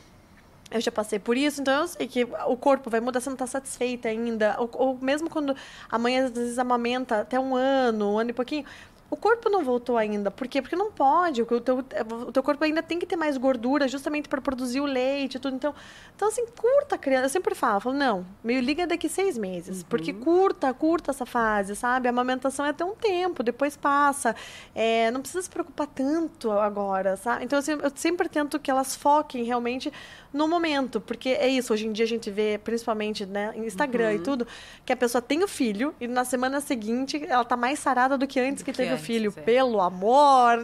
eu 0.72 0.80
já 0.80 0.90
passei 0.90 1.18
por 1.18 1.36
isso, 1.36 1.60
então 1.60 1.82
eu 1.82 1.88
sei 1.88 2.08
que 2.08 2.24
o 2.24 2.56
corpo 2.56 2.88
vai 2.88 3.00
mudar, 3.00 3.20
você 3.20 3.28
não 3.28 3.34
está 3.34 3.46
satisfeita 3.46 4.08
ainda. 4.08 4.56
Ou, 4.58 4.70
ou, 4.72 4.98
mesmo 5.00 5.28
quando 5.28 5.54
a 5.90 5.98
mãe 5.98 6.18
às 6.18 6.30
vezes 6.30 6.58
amamenta 6.58 7.20
até 7.20 7.38
um 7.38 7.54
ano, 7.54 8.14
um 8.14 8.18
ano 8.18 8.30
e 8.30 8.32
pouquinho, 8.32 8.64
o 9.12 9.16
corpo 9.16 9.50
não 9.50 9.62
voltou 9.62 9.98
ainda. 9.98 10.30
Por 10.30 10.48
quê? 10.48 10.62
Porque 10.62 10.74
não 10.74 10.90
pode. 10.90 11.42
O 11.42 11.60
teu, 11.60 11.84
o 12.26 12.32
teu 12.32 12.42
corpo 12.42 12.64
ainda 12.64 12.82
tem 12.82 12.98
que 12.98 13.04
ter 13.04 13.14
mais 13.14 13.36
gordura 13.36 13.86
justamente 13.86 14.26
para 14.26 14.40
produzir 14.40 14.80
o 14.80 14.86
leite 14.86 15.34
e 15.34 15.38
tudo. 15.38 15.54
Então, 15.54 15.74
então, 16.16 16.28
assim, 16.28 16.46
curta 16.46 16.94
a 16.94 16.98
criança. 16.98 17.26
Eu 17.26 17.28
sempre 17.28 17.54
falo, 17.54 17.78
falo, 17.78 17.94
não, 17.94 18.24
meio 18.42 18.62
liga 18.62 18.86
daqui 18.86 19.10
seis 19.10 19.36
meses. 19.36 19.80
Uhum. 19.80 19.86
Porque 19.90 20.14
curta, 20.14 20.72
curta 20.72 21.10
essa 21.10 21.26
fase, 21.26 21.76
sabe? 21.76 22.08
A 22.08 22.10
amamentação 22.10 22.64
é 22.64 22.70
até 22.70 22.86
um 22.86 22.94
tempo, 22.94 23.42
depois 23.42 23.76
passa. 23.76 24.34
É, 24.74 25.10
não 25.10 25.20
precisa 25.20 25.42
se 25.42 25.50
preocupar 25.50 25.88
tanto 25.88 26.50
agora, 26.50 27.14
sabe? 27.18 27.44
Então, 27.44 27.58
assim, 27.58 27.72
eu 27.72 27.92
sempre 27.94 28.30
tento 28.30 28.58
que 28.58 28.70
elas 28.70 28.96
foquem 28.96 29.44
realmente 29.44 29.92
no 30.32 30.48
momento, 30.48 31.00
porque 31.00 31.30
é 31.30 31.46
isso, 31.46 31.72
hoje 31.72 31.86
em 31.86 31.92
dia 31.92 32.04
a 32.06 32.08
gente 32.08 32.30
vê, 32.30 32.58
principalmente, 32.58 33.26
né, 33.26 33.52
Instagram 33.56 34.08
uhum. 34.08 34.14
e 34.14 34.18
tudo, 34.20 34.46
que 34.84 34.92
a 34.92 34.96
pessoa 34.96 35.20
tem 35.20 35.44
o 35.44 35.48
filho 35.48 35.94
e 36.00 36.08
na 36.08 36.24
semana 36.24 36.60
seguinte 36.60 37.22
ela 37.28 37.44
tá 37.44 37.56
mais 37.56 37.78
sarada 37.78 38.16
do 38.16 38.26
que 38.26 38.40
antes 38.40 38.62
que, 38.62 38.72
que 38.72 38.76
teve 38.76 38.94
o 38.94 38.98
filho. 39.02 39.32
É. 39.36 39.40
Pelo 39.40 39.80
amor! 39.80 40.58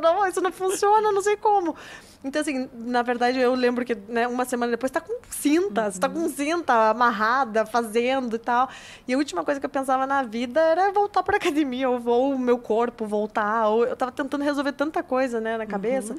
Não, 0.00 0.26
isso 0.26 0.40
não 0.40 0.52
funciona, 0.52 1.12
não 1.12 1.22
sei 1.22 1.36
como. 1.36 1.76
Então, 2.22 2.42
assim, 2.42 2.68
na 2.74 3.02
verdade, 3.02 3.38
eu 3.38 3.54
lembro 3.54 3.84
que 3.84 3.94
né, 3.94 4.26
uma 4.26 4.44
semana 4.44 4.72
depois 4.72 4.90
tá 4.90 5.00
com 5.00 5.20
cinta, 5.30 5.84
uhum. 5.84 5.90
você 5.92 6.00
tá 6.00 6.08
com 6.08 6.18
uhum. 6.18 6.28
cinta 6.28 6.90
amarrada, 6.90 7.64
fazendo 7.64 8.36
e 8.36 8.38
tal. 8.38 8.68
E 9.06 9.14
a 9.14 9.16
última 9.16 9.44
coisa 9.44 9.60
que 9.60 9.66
eu 9.66 9.70
pensava 9.70 10.06
na 10.06 10.22
vida 10.22 10.60
era 10.60 10.90
voltar 10.90 11.22
pra 11.22 11.36
academia, 11.36 11.88
ou, 11.88 12.04
ou 12.06 12.34
o 12.34 12.38
meu 12.38 12.58
corpo 12.58 13.06
voltar, 13.06 13.68
ou 13.68 13.86
eu 13.86 13.96
tava 13.96 14.10
tentando 14.10 14.42
resolver 14.42 14.72
tanta 14.72 15.02
coisa, 15.02 15.40
né, 15.40 15.56
na 15.56 15.66
cabeça. 15.66 16.12
Uhum. 16.12 16.18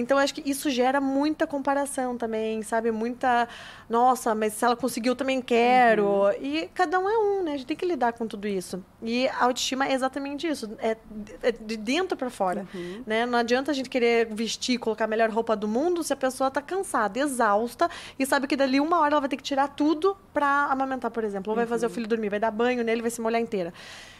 Então, 0.00 0.18
acho 0.18 0.34
que 0.34 0.48
isso 0.48 0.70
gera 0.70 1.00
muita 1.00 1.46
comparação 1.46 2.16
também, 2.16 2.62
sabe? 2.62 2.90
Muita. 2.90 3.48
Nossa, 3.88 4.34
mas 4.34 4.52
se 4.52 4.64
ela 4.64 4.76
conseguiu, 4.76 5.12
eu 5.12 5.16
também 5.16 5.40
quero. 5.40 6.04
Uhum. 6.04 6.32
E 6.40 6.70
cada 6.74 6.98
um 6.98 7.08
é 7.08 7.18
um, 7.18 7.42
né? 7.42 7.52
A 7.52 7.56
gente 7.56 7.66
tem 7.66 7.76
que 7.76 7.86
lidar 7.86 8.12
com 8.12 8.26
tudo 8.26 8.46
isso. 8.46 8.84
E 9.02 9.28
a 9.28 9.44
autoestima 9.44 9.86
é 9.86 9.92
exatamente 9.92 10.46
isso. 10.46 10.70
É, 10.78 10.96
é 11.42 11.52
de 11.52 11.76
dentro 11.76 12.16
para 12.16 12.30
fora. 12.30 12.66
Uhum. 12.74 13.02
Né? 13.06 13.26
Não 13.26 13.38
adianta 13.38 13.70
a 13.70 13.74
gente 13.74 13.88
querer 13.88 14.26
vestir, 14.26 14.78
colocar 14.78 15.04
a 15.04 15.08
melhor 15.08 15.30
roupa 15.30 15.56
do 15.56 15.68
mundo 15.68 16.02
se 16.02 16.12
a 16.12 16.16
pessoa 16.16 16.50
tá 16.50 16.60
cansada, 16.60 17.18
exausta 17.18 17.90
e 18.18 18.26
sabe 18.26 18.46
que 18.46 18.56
dali 18.56 18.80
uma 18.80 19.00
hora 19.00 19.14
ela 19.14 19.20
vai 19.20 19.28
ter 19.28 19.36
que 19.36 19.42
tirar 19.42 19.68
tudo 19.68 20.16
para 20.32 20.66
amamentar, 20.66 21.10
por 21.10 21.24
exemplo. 21.24 21.50
Ou 21.50 21.56
vai 21.56 21.66
fazer 21.66 21.86
o 21.86 21.88
uhum. 21.88 21.94
filho 21.94 22.08
dormir, 22.08 22.28
vai 22.28 22.40
dar 22.40 22.50
banho 22.50 22.84
nele, 22.84 23.02
vai 23.02 23.10
se 23.10 23.20
molhar 23.20 23.40
inteira. 23.40 23.72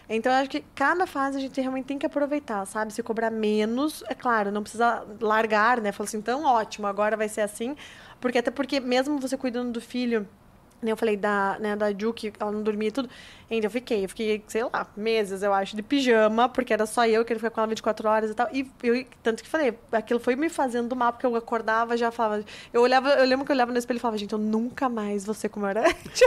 Então, 0.09 0.32
eu 0.32 0.38
acho 0.38 0.48
que 0.50 0.64
cada 0.74 1.06
fase 1.06 1.36
a 1.36 1.40
gente 1.40 1.61
realmente 1.61 1.84
tem 1.84 1.98
que 1.98 2.06
aproveitar, 2.06 2.64
sabe? 2.64 2.92
Se 2.92 3.02
cobrar 3.02 3.30
menos, 3.30 4.02
é 4.09 4.14
claro, 4.14 4.50
não 4.50 4.62
precisa 4.62 5.06
largar, 5.20 5.80
né? 5.80 5.92
Falar 5.92 6.09
assim, 6.09 6.16
então 6.18 6.44
ótimo, 6.44 6.86
agora 6.86 7.16
vai 7.16 7.28
ser 7.28 7.42
assim. 7.42 7.76
Porque 8.20 8.38
até 8.38 8.50
porque 8.50 8.80
mesmo 8.80 9.18
você 9.18 9.36
cuidando 9.36 9.70
do 9.72 9.80
filho 9.80 10.26
eu 10.82 10.96
falei 10.96 11.16
da, 11.16 11.56
né, 11.58 11.74
da 11.74 11.92
Ju, 11.92 12.12
que 12.12 12.32
ela 12.38 12.52
não 12.52 12.62
dormia 12.62 12.88
e 12.88 12.92
tudo. 12.92 13.08
Ainda 13.50 13.66
eu 13.66 13.70
fiquei, 13.70 14.04
eu 14.04 14.08
fiquei, 14.10 14.44
sei 14.46 14.62
lá, 14.62 14.86
meses, 14.94 15.42
eu 15.42 15.54
acho, 15.54 15.74
de 15.74 15.82
pijama, 15.82 16.50
porque 16.50 16.72
era 16.72 16.84
só 16.84 17.06
eu 17.06 17.24
que 17.24 17.32
ele 17.32 17.40
foi 17.40 17.48
com 17.48 17.60
ela 17.60 17.66
24 17.66 18.08
horas 18.08 18.30
e 18.30 18.34
tal. 18.34 18.46
E 18.52 18.70
eu, 18.82 19.06
tanto 19.22 19.42
que 19.42 19.48
falei, 19.48 19.76
aquilo 19.90 20.20
foi 20.20 20.36
me 20.36 20.50
fazendo 20.50 20.94
mal, 20.94 21.12
porque 21.12 21.24
eu 21.24 21.34
acordava 21.34 21.96
já 21.96 22.10
falava. 22.10 22.44
Eu 22.72 22.82
olhava, 22.82 23.08
eu 23.10 23.24
lembro 23.24 23.46
que 23.46 23.50
eu 23.50 23.56
olhava 23.56 23.72
no 23.72 23.78
espelho 23.78 23.96
e 23.96 24.00
falava, 24.00 24.18
gente, 24.18 24.34
eu 24.34 24.38
nunca 24.38 24.88
mais 24.90 25.24
vou 25.24 25.34
ser 25.34 25.48
como 25.48 25.64
eu 25.64 25.70
era 25.70 25.80
antes. 25.88 26.20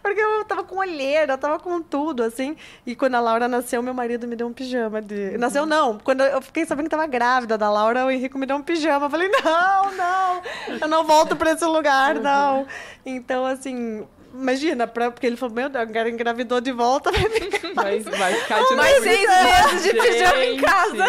porque 0.00 0.20
eu 0.20 0.44
tava 0.44 0.62
com 0.62 0.76
olheira, 0.76 1.32
eu 1.32 1.38
tava 1.38 1.58
com 1.58 1.82
tudo, 1.82 2.22
assim. 2.22 2.56
E 2.86 2.94
quando 2.94 3.16
a 3.16 3.20
Laura 3.20 3.48
nasceu, 3.48 3.82
meu 3.82 3.92
marido 3.92 4.28
me 4.28 4.36
deu 4.36 4.46
um 4.46 4.52
pijama. 4.52 5.02
De... 5.02 5.36
Nasceu 5.36 5.66
não. 5.66 5.98
Quando 5.98 6.22
eu 6.22 6.40
fiquei 6.40 6.64
sabendo 6.64 6.84
que 6.84 6.90
tava 6.90 7.08
grávida 7.08 7.58
da 7.58 7.68
Laura, 7.68 8.06
o 8.06 8.10
Henrique 8.10 8.38
me 8.38 8.46
deu 8.46 8.56
um 8.56 8.62
pijama. 8.62 9.06
Eu 9.06 9.10
falei, 9.10 9.28
não, 9.28 9.92
não, 9.92 10.42
eu 10.80 10.88
não 10.88 11.04
volto 11.04 11.34
pra 11.34 11.50
esse 11.50 11.64
lugar, 11.64 12.16
uhum. 12.16 12.22
não. 12.22 12.66
Então, 13.04 13.46
assim, 13.50 14.06
imagina, 14.32 14.86
pra, 14.86 15.10
porque 15.10 15.26
ele 15.26 15.36
falou, 15.36 15.54
meu 15.54 15.68
Deus, 15.68 15.82
agora 15.82 16.08
engravidou 16.08 16.60
de 16.60 16.72
volta, 16.72 17.10
vai 17.10 17.28
ficar. 17.28 17.60
Vai, 17.70 18.00
vai 18.00 18.34
ficar 18.34 18.62
de 18.64 18.74
Mais 18.74 19.02
seis 19.02 19.28
meses 19.28 19.82
de 19.84 19.92
pijama 19.92 20.44
em 20.44 20.56
casa. 20.60 21.04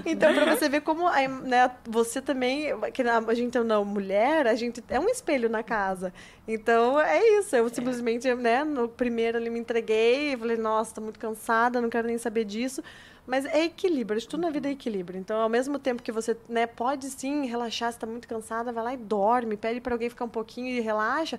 Então, 0.04 0.34
pra 0.34 0.54
você 0.54 0.68
ver 0.68 0.80
como 0.80 1.08
né, 1.44 1.70
você 1.88 2.20
também, 2.20 2.74
que 2.92 3.00
a 3.02 3.34
gente 3.34 3.58
não, 3.60 3.84
mulher, 3.84 4.46
a 4.46 4.54
gente 4.54 4.82
é 4.88 4.98
um 4.98 5.08
espelho 5.08 5.48
na 5.48 5.62
casa. 5.62 6.12
Então, 6.46 7.00
é 7.00 7.24
isso. 7.38 7.54
Eu 7.54 7.68
simplesmente, 7.68 8.32
né, 8.34 8.64
no 8.64 8.88
primeiro 8.88 9.38
ali 9.38 9.48
me 9.48 9.60
entreguei, 9.60 10.36
falei, 10.36 10.56
nossa, 10.56 10.96
tô 10.96 11.00
muito 11.00 11.18
cansada, 11.18 11.80
não 11.80 11.88
quero 11.88 12.08
nem 12.08 12.18
saber 12.18 12.44
disso. 12.44 12.82
Mas 13.26 13.44
é 13.46 13.64
equilíbrio, 13.64 14.20
que 14.20 14.28
tudo 14.28 14.42
na 14.42 14.50
vida 14.50 14.68
é 14.68 14.72
equilíbrio. 14.72 15.18
Então, 15.18 15.40
ao 15.40 15.48
mesmo 15.48 15.78
tempo 15.78 16.02
que 16.02 16.12
você, 16.12 16.36
né, 16.48 16.66
pode 16.66 17.08
sim 17.10 17.46
relaxar, 17.46 17.92
se 17.92 17.98
tá 17.98 18.06
muito 18.06 18.28
cansada, 18.28 18.72
vai 18.72 18.84
lá 18.84 18.94
e 18.94 18.96
dorme, 18.98 19.56
pede 19.56 19.80
para 19.80 19.94
alguém 19.94 20.10
ficar 20.10 20.26
um 20.26 20.28
pouquinho 20.28 20.68
e 20.68 20.80
relaxa. 20.80 21.38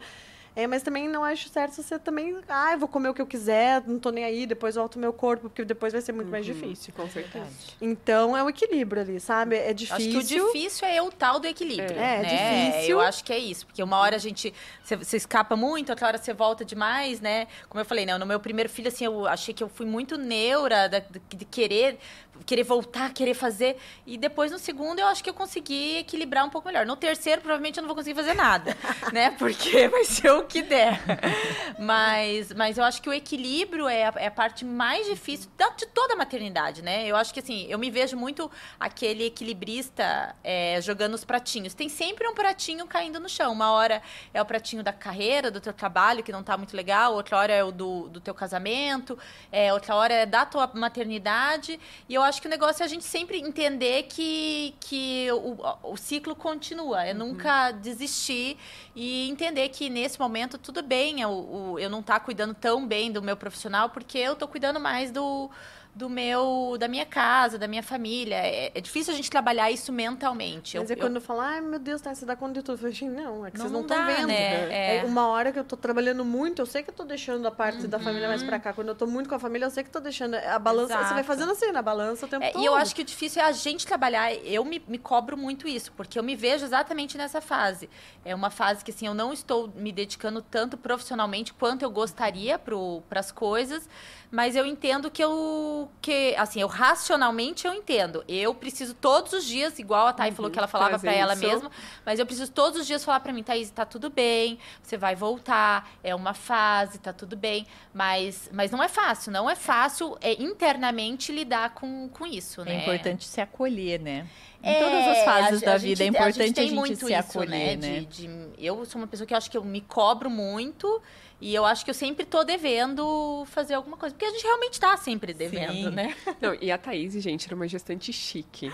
É, 0.55 0.67
mas 0.67 0.81
também 0.83 1.07
não 1.09 1.23
acho 1.23 1.49
certo 1.49 1.73
você 1.81 1.99
também, 1.99 2.37
ah, 2.47 2.71
eu 2.73 2.79
vou 2.79 2.87
comer 2.87 3.09
o 3.09 3.13
que 3.13 3.21
eu 3.21 3.27
quiser, 3.27 3.83
não 3.85 3.99
tô 3.99 4.09
nem 4.09 4.23
aí, 4.23 4.45
depois 4.45 4.75
volto 4.75 4.95
o 4.95 4.99
meu 4.99 5.11
corpo, 5.11 5.49
porque 5.49 5.65
depois 5.65 5.91
vai 5.91 6.01
ser 6.01 6.13
muito 6.13 6.29
mais 6.29 6.45
difícil. 6.45 6.93
Com 6.95 7.09
certeza. 7.09 7.45
Então, 7.81 8.37
é 8.37 8.41
um 8.43 8.49
equilíbrio 8.49 9.01
ali, 9.01 9.19
sabe? 9.19 9.57
É 9.57 9.65
Acho 9.65 9.75
difícil. 9.75 10.11
que 10.11 10.17
o 10.17 10.45
difícil 10.53 10.87
é 10.87 11.01
o 11.01 11.11
tal 11.11 11.39
do 11.39 11.47
equilíbrio. 11.47 11.99
É, 11.99 12.15
é 12.15 12.21
né? 12.21 12.69
difícil. 12.71 12.91
Eu 12.91 13.01
acho 13.01 13.23
que 13.23 13.33
é 13.33 13.37
isso. 13.37 13.65
Porque 13.65 13.83
uma 13.83 13.97
hora 13.97 14.15
a 14.15 14.19
gente. 14.19 14.53
Você, 14.81 14.95
você 14.95 15.17
escapa 15.17 15.55
muito, 15.57 15.89
outra 15.89 16.07
hora 16.07 16.17
você 16.17 16.33
volta 16.33 16.63
demais, 16.63 17.19
né? 17.19 17.47
Como 17.67 17.81
eu 17.81 17.85
falei, 17.85 18.05
né? 18.05 18.17
No 18.17 18.25
meu 18.25 18.39
primeiro 18.39 18.69
filho, 18.69 18.87
assim, 18.87 19.03
eu 19.05 19.27
achei 19.27 19.53
que 19.53 19.63
eu 19.63 19.67
fui 19.67 19.85
muito 19.85 20.17
neura 20.17 20.87
da- 20.87 20.99
de, 20.99 21.19
de 21.35 21.43
querer, 21.45 21.97
querer 22.45 22.63
voltar, 22.63 23.11
querer 23.13 23.33
fazer. 23.33 23.75
E 24.05 24.17
depois, 24.17 24.51
no 24.51 24.59
segundo, 24.59 24.99
eu 24.99 25.07
acho 25.07 25.21
que 25.23 25.29
eu 25.29 25.33
consegui 25.33 25.97
equilibrar 25.97 26.45
um 26.45 26.49
pouco 26.49 26.67
melhor. 26.67 26.85
No 26.85 26.95
terceiro, 26.95 27.41
provavelmente 27.41 27.77
eu 27.77 27.81
não 27.81 27.87
vou 27.89 27.95
conseguir 27.95 28.15
fazer 28.15 28.33
nada, 28.35 28.75
né? 29.11 29.31
Porque 29.31 29.87
vai 29.89 30.05
ser 30.05 30.31
o 30.31 30.44
que 30.45 30.61
der. 30.61 30.99
Mas, 31.77 32.53
mas 32.53 32.77
eu 32.77 32.85
acho 32.85 33.01
que 33.01 33.09
o 33.09 33.13
equilíbrio 33.13 33.87
é 33.87 34.05
a, 34.05 34.13
é 34.15 34.27
a 34.27 34.31
parte 34.31 34.63
mais 34.63 35.05
difícil 35.07 35.49
de 35.77 35.85
toda 35.87 36.13
a 36.13 36.15
maternidade, 36.15 36.81
né? 36.81 37.05
Eu 37.05 37.17
acho 37.17 37.33
que 37.33 37.41
assim, 37.41 37.65
eu 37.67 37.77
me 37.77 37.91
vejo 37.91 38.15
muito 38.15 38.49
aquele 38.79 39.25
equilibrista 39.25 40.33
é, 40.41 40.79
jogando 40.81 41.15
os 41.15 41.25
pratinhos. 41.25 41.73
Tem 41.73 41.89
sempre 41.89 42.27
um 42.27 42.33
pratinho 42.33 42.87
caindo 42.87 43.19
no 43.19 43.27
chão. 43.27 43.51
Uma 43.51 43.71
hora 43.71 44.01
é 44.33 44.41
o 44.41 44.45
pratinho 44.45 44.83
da 44.83 44.93
carreira, 44.93 45.51
do 45.51 45.59
teu 45.59 45.73
trabalho, 45.73 46.23
que 46.23 46.31
não 46.31 46.43
tá 46.43 46.55
muito 46.57 46.75
legal, 46.75 47.13
outra 47.13 47.37
hora 47.37 47.53
é 47.53 47.63
o 47.63 47.71
do, 47.71 48.07
do 48.07 48.21
teu 48.21 48.33
casamento, 48.33 49.17
é, 49.51 49.73
outra 49.73 49.95
hora 49.95 50.13
é 50.13 50.25
da 50.25 50.45
tua 50.45 50.69
maternidade. 50.73 51.77
E 52.07 52.13
eu 52.13 52.23
acho 52.23 52.41
que 52.41 52.47
o 52.47 52.49
negócio 52.49 52.83
é 52.83 52.85
a 52.85 52.89
gente 52.89 53.03
sempre 53.03 53.39
entender 53.39 54.03
que, 54.03 54.75
que 54.79 55.27
o, 55.31 55.57
o 55.83 55.97
ciclo 55.97 56.35
continua, 56.35 57.03
é 57.03 57.13
nunca 57.13 57.71
desistir 57.71 58.57
e 58.95 59.29
entender 59.29 59.69
que 59.69 59.89
nesse 59.89 60.19
momento 60.19 60.34
tudo 60.57 60.83
bem 60.83 61.21
eu, 61.21 61.77
eu 61.79 61.89
não 61.89 62.01
estar 62.01 62.19
cuidando 62.19 62.53
tão 62.53 62.85
bem 62.85 63.11
do 63.11 63.21
meu 63.21 63.37
profissional, 63.37 63.89
porque 63.89 64.17
eu 64.17 64.35
tô 64.35 64.47
cuidando 64.47 64.79
mais 64.79 65.11
do, 65.11 65.49
do 65.95 66.09
meu 66.09 66.75
da 66.77 66.89
minha 66.89 67.05
casa, 67.05 67.57
da 67.57 67.67
minha 67.69 67.81
família. 67.81 68.35
É, 68.35 68.69
é 68.75 68.81
difícil 68.81 69.13
a 69.13 69.15
gente 69.15 69.29
trabalhar 69.29 69.71
isso 69.71 69.93
mentalmente. 69.93 70.77
Mas 70.77 70.89
Eu- 70.89 70.97
é 70.97 70.99
quando 70.99 71.21
fala, 71.21 71.45
ai 71.45 71.61
meu 71.61 71.79
Deus, 71.79 72.01
tá, 72.01 72.13
você 72.13 72.25
dá 72.25 72.35
conta 72.35 72.55
de 72.55 72.61
tudo. 72.63 72.73
Eu 72.73 72.77
falei, 72.79 72.93
assim, 72.93 73.09
não, 73.09 73.45
é 73.45 73.51
que 73.51 73.57
Não, 73.57 73.63
vocês 73.65 73.71
não 73.71 73.81
estão 73.81 74.05
vendo. 74.05 74.27
né? 74.27 74.97
É. 74.97 75.03
uma 75.05 75.27
hora 75.27 75.53
que 75.53 75.59
eu 75.59 75.63
tô 75.63 75.77
trabalhando 75.77 76.25
muito, 76.25 76.61
eu 76.61 76.65
sei 76.65 76.83
que 76.83 76.89
eu 76.89 76.93
tô 76.93 77.05
deixando 77.05 77.47
a 77.47 77.51
parte 77.51 77.87
da 77.87 77.97
família 77.97 78.27
mais 78.27 78.41
Uhum. 78.41 78.47
pra 78.47 78.59
cá. 78.59 78.73
Quando 78.73 78.89
eu 78.89 78.95
tô 78.95 79.07
muito 79.07 79.29
com 79.29 79.35
a 79.35 79.39
família, 79.39 79.65
eu 79.67 79.71
sei 79.71 79.83
que 79.85 79.89
tô 79.89 80.01
deixando. 80.01 80.35
A 80.35 80.59
balança, 80.59 80.89
você 80.93 80.99
vai 80.99 81.03
Exato. 81.13 81.23
fazendo 81.23 81.51
assim, 81.53 81.71
na 81.71 81.81
balança 81.81 82.25
o 82.25 82.29
tempo 82.29 82.43
É, 82.43 82.51
todo. 82.51 82.61
e 82.61 82.65
eu 82.65 82.75
acho 82.75 82.93
que 82.93 83.01
o 83.01 83.05
difícil 83.05 83.41
é 83.41 83.45
a 83.45 83.51
gente 83.53 83.85
trabalhar. 83.87 84.33
Eu 84.33 84.65
me, 84.65 84.83
me 84.87 84.97
cobro 84.97 85.37
muito 85.37 85.65
isso, 85.67 85.93
porque 85.93 86.19
eu 86.19 86.23
me 86.23 86.35
vejo 86.35 86.65
exatamente 86.65 87.17
nessa 87.17 87.39
fase. 87.39 87.89
É 88.25 88.35
uma 88.35 88.49
fase 88.49 88.83
que, 88.83 88.91
assim, 88.91 89.07
eu 89.07 89.13
não 89.13 89.31
estou 89.31 89.69
me 89.75 89.91
dedicando 89.93 90.41
tanto 90.41 90.75
profissionalmente 90.77 91.53
quanto 91.53 91.83
eu 91.83 91.89
gostaria 91.89 92.59
para 92.59 93.19
as 93.19 93.31
coisas, 93.31 93.87
mas 94.35 94.53
eu 94.53 94.65
entendo 94.65 95.09
que 95.09 95.23
eu, 95.23 95.89
que, 96.01 96.35
assim, 96.37 96.59
eu 96.59 96.67
racionalmente 96.67 97.65
eu 97.65 97.73
entendo. 97.73 98.21
Eu 98.27 98.53
preciso 98.53 98.93
todos 98.93 99.31
os 99.31 99.45
dias, 99.45 99.79
igual 99.79 100.07
a 100.07 100.13
Thay 100.13 100.31
falou 100.33 100.51
que 100.51 100.59
ela 100.59 100.67
falava 100.67 100.89
trazer 100.89 101.07
para 101.07 101.15
ela 101.15 101.35
mesma, 101.35 101.71
mas 102.05 102.19
eu 102.19 102.25
preciso 102.25 102.51
todos 102.51 102.81
os 102.81 102.85
dias 102.85 103.03
falar 103.05 103.21
para 103.21 103.31
mim, 103.31 103.43
Thaís, 103.43 103.69
tá 103.69 103.85
tudo 103.85 104.09
bem, 104.09 104.59
você 104.83 104.97
vai 104.97 105.15
voltar, 105.15 105.89
é 106.03 106.13
uma 106.13 106.33
fase, 106.33 106.99
tá 106.99 107.13
tudo 107.13 107.37
bem, 107.37 107.65
mas, 107.93 108.49
mas 108.51 108.71
não 108.71 108.83
é 108.83 108.89
fácil, 108.89 109.31
não 109.31 109.49
é 109.49 109.55
fácil 109.55 110.17
é, 110.19 110.33
internamente 110.41 111.31
lidar 111.31 111.73
com, 111.73 112.09
com 112.09 112.25
isso, 112.27 112.61
É 112.61 112.65
né? 112.65 112.81
importante 112.81 113.25
se 113.25 113.39
acolher, 113.39 113.99
né? 114.01 114.27
Em 114.61 114.69
É, 114.69 114.79
todas 114.79 115.07
as 115.07 115.23
fases 115.23 115.61
a- 115.61 115.65
da 115.65 115.73
a 115.75 115.77
vida 115.77 116.01
é 116.03 116.05
gente- 116.07 116.15
importante 116.15 116.41
a 116.41 116.45
gente, 116.47 116.55
tem 116.55 116.71
muito 116.71 117.05
se 117.05 117.13
isso, 117.13 117.37
acolher, 117.39 117.77
né? 117.77 117.99
De- 117.99 118.05
de- 118.27 118.49
eu 118.57 118.83
sou 118.85 118.99
uma 118.99 119.07
pessoa 119.07 119.25
que 119.27 119.33
acho 119.33 119.49
que 119.49 119.57
eu 119.57 119.63
me 119.63 119.79
cobro 119.79 120.27
muito 120.29 121.01
e 121.47 121.53
eu 121.53 121.63
acho 121.63 121.85
que 121.85 121.91
eu 121.91 121.93
sempre 121.93 122.25
tô 122.25 122.43
devendo 122.43 123.45
fazer 123.47 123.75
alguma 123.75 123.95
coisa. 123.97 124.15
Porque 124.15 124.25
a 124.25 124.31
gente 124.31 124.43
realmente 124.43 124.79
tá 124.79 124.97
sempre 124.97 125.31
devendo, 125.31 125.89
Sim. 125.89 125.89
né? 125.91 126.15
Não, 126.41 126.57
e 126.59 126.71
a 126.71 126.77
Thaís, 126.77 127.13
gente, 127.21 127.45
era 127.45 127.55
uma 127.55 127.67
gestante 127.67 128.11
chique. 128.11 128.71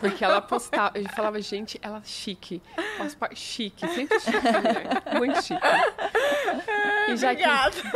Porque 0.00 0.24
ela 0.24 0.40
postava, 0.40 0.98
eu 0.98 1.06
falava, 1.10 1.38
gente, 1.42 1.78
ela 1.82 2.00
chique. 2.02 2.62
Par- 3.18 3.34
chique, 3.36 3.86
sempre 3.88 4.18
chique, 4.20 4.36
mulher. 4.38 5.18
Muito 5.18 5.42
chique. 5.42 5.60
E 7.12 7.16
já 7.18 7.34
que 7.34 7.42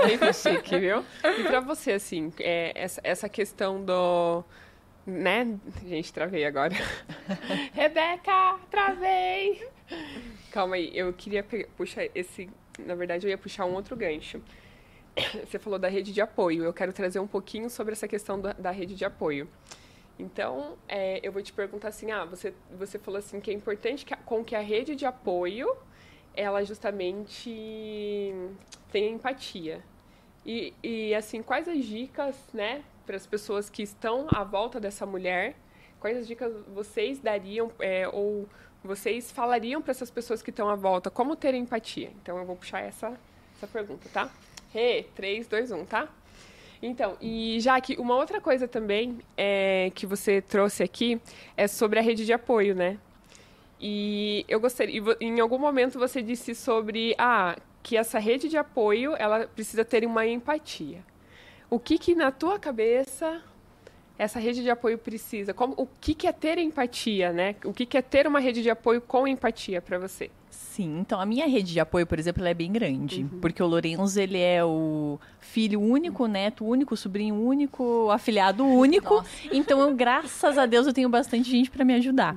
sempre 0.08 0.32
chique, 0.34 0.78
viu? 0.78 1.04
E 1.38 1.44
pra 1.44 1.60
você, 1.60 1.92
assim, 1.92 2.30
é, 2.38 2.72
essa, 2.74 3.00
essa 3.02 3.28
questão 3.30 3.82
do. 3.82 4.44
Né? 5.06 5.58
Gente, 5.86 6.12
travei 6.12 6.44
agora. 6.44 6.74
Rebeca, 7.72 8.56
travei! 8.70 9.66
Calma 10.50 10.76
aí, 10.76 10.90
eu 10.94 11.12
queria 11.12 11.42
pe- 11.42 11.66
puxar 11.76 12.04
esse. 12.14 12.48
Na 12.78 12.94
verdade, 12.94 13.26
eu 13.26 13.30
ia 13.30 13.38
puxar 13.38 13.64
um 13.64 13.74
outro 13.74 13.96
gancho. 13.96 14.40
Você 15.44 15.58
falou 15.58 15.78
da 15.78 15.88
rede 15.88 16.12
de 16.12 16.20
apoio. 16.20 16.64
Eu 16.64 16.72
quero 16.72 16.92
trazer 16.92 17.18
um 17.18 17.26
pouquinho 17.26 17.68
sobre 17.68 17.92
essa 17.92 18.08
questão 18.08 18.40
da, 18.40 18.70
rede 18.70 18.94
de 18.94 19.04
apoio. 19.04 19.48
Então, 20.18 20.76
é, 20.88 21.20
eu 21.22 21.32
vou 21.32 21.42
te 21.42 21.52
perguntar 21.52 21.88
assim, 21.88 22.10
ah, 22.10 22.24
você, 22.24 22.54
você 22.70 22.98
falou 22.98 23.18
assim 23.18 23.40
que 23.40 23.50
é 23.50 23.54
importante 23.54 24.04
que 24.04 24.14
com 24.16 24.44
que 24.44 24.54
a 24.54 24.60
rede 24.60 24.94
de 24.94 25.06
apoio, 25.06 25.74
ela 26.34 26.62
justamente 26.64 28.34
tenha 28.90 29.08
empatia. 29.08 29.82
E, 30.44 30.74
e 30.82 31.14
assim, 31.14 31.42
quais 31.42 31.68
as 31.68 31.84
dicas, 31.84 32.36
né, 32.52 32.84
para 33.06 33.16
as 33.16 33.26
pessoas 33.26 33.70
que 33.70 33.82
estão 33.82 34.26
à 34.30 34.44
volta 34.44 34.78
dessa 34.78 35.06
mulher, 35.06 35.56
quais 36.00 36.16
as 36.16 36.26
dicas 36.26 36.52
vocês 36.74 37.18
dariam 37.18 37.70
é, 37.78 38.08
ou 38.08 38.48
vocês 38.84 39.30
falariam 39.30 39.80
para 39.80 39.92
essas 39.92 40.10
pessoas 40.10 40.42
que 40.42 40.50
estão 40.50 40.68
à 40.68 40.74
volta 40.74 41.10
como 41.10 41.36
ter 41.36 41.54
empatia? 41.54 42.10
Então, 42.22 42.38
eu 42.38 42.44
vou 42.44 42.56
puxar 42.56 42.80
essa, 42.80 43.12
essa 43.56 43.66
pergunta, 43.66 44.08
tá? 44.12 44.30
Rê, 44.72 45.06
3, 45.14 45.46
2, 45.46 45.72
1, 45.72 45.84
tá? 45.86 46.08
Então, 46.82 47.16
e 47.20 47.60
Jaque, 47.60 47.96
uma 47.96 48.16
outra 48.16 48.40
coisa 48.40 48.66
também 48.66 49.18
é, 49.36 49.92
que 49.94 50.04
você 50.04 50.42
trouxe 50.42 50.82
aqui 50.82 51.20
é 51.56 51.68
sobre 51.68 52.00
a 52.00 52.02
rede 52.02 52.26
de 52.26 52.32
apoio, 52.32 52.74
né? 52.74 52.98
E 53.80 54.44
eu 54.48 54.58
gostaria, 54.58 55.00
em 55.20 55.38
algum 55.38 55.58
momento 55.58 55.98
você 55.98 56.20
disse 56.20 56.54
sobre 56.54 57.14
ah, 57.18 57.56
que 57.82 57.96
essa 57.96 58.18
rede 58.18 58.48
de 58.48 58.56
apoio 58.56 59.14
ela 59.16 59.46
precisa 59.46 59.84
ter 59.84 60.04
uma 60.04 60.26
empatia. 60.26 61.04
O 61.70 61.78
que 61.78 61.98
que 61.98 62.14
na 62.14 62.30
tua 62.30 62.58
cabeça 62.58 63.42
essa 64.22 64.38
rede 64.38 64.62
de 64.62 64.70
apoio 64.70 64.96
precisa? 64.96 65.52
Como, 65.52 65.74
o 65.76 65.86
que 66.00 66.14
que 66.14 66.26
é 66.26 66.32
ter 66.32 66.58
empatia, 66.58 67.32
né? 67.32 67.56
O 67.64 67.72
que 67.72 67.84
que 67.84 67.96
é 67.96 68.02
ter 68.02 68.26
uma 68.26 68.38
rede 68.38 68.62
de 68.62 68.70
apoio 68.70 69.00
com 69.00 69.26
empatia 69.26 69.82
para 69.82 69.98
você? 69.98 70.30
Sim, 70.50 71.00
então 71.00 71.20
a 71.20 71.26
minha 71.26 71.46
rede 71.46 71.72
de 71.72 71.80
apoio, 71.80 72.06
por 72.06 72.18
exemplo, 72.18 72.40
ela 72.40 72.50
é 72.50 72.54
bem 72.54 72.70
grande, 72.70 73.26
porque 73.40 73.62
o 73.62 73.66
Lourenço, 73.66 74.18
ele 74.18 74.38
é 74.38 74.64
o 74.64 75.18
filho 75.40 75.80
único, 75.80 76.26
neto 76.26 76.64
único, 76.64 76.96
sobrinho 76.96 77.34
único, 77.34 78.10
afilhado 78.10 78.64
único. 78.64 79.16
Nossa. 79.16 79.30
Então, 79.52 79.80
eu, 79.80 79.94
graças 79.94 80.56
a 80.56 80.66
Deus, 80.66 80.86
eu 80.86 80.92
tenho 80.92 81.08
bastante 81.08 81.50
gente 81.50 81.70
para 81.70 81.84
me 81.84 81.94
ajudar. 81.94 82.36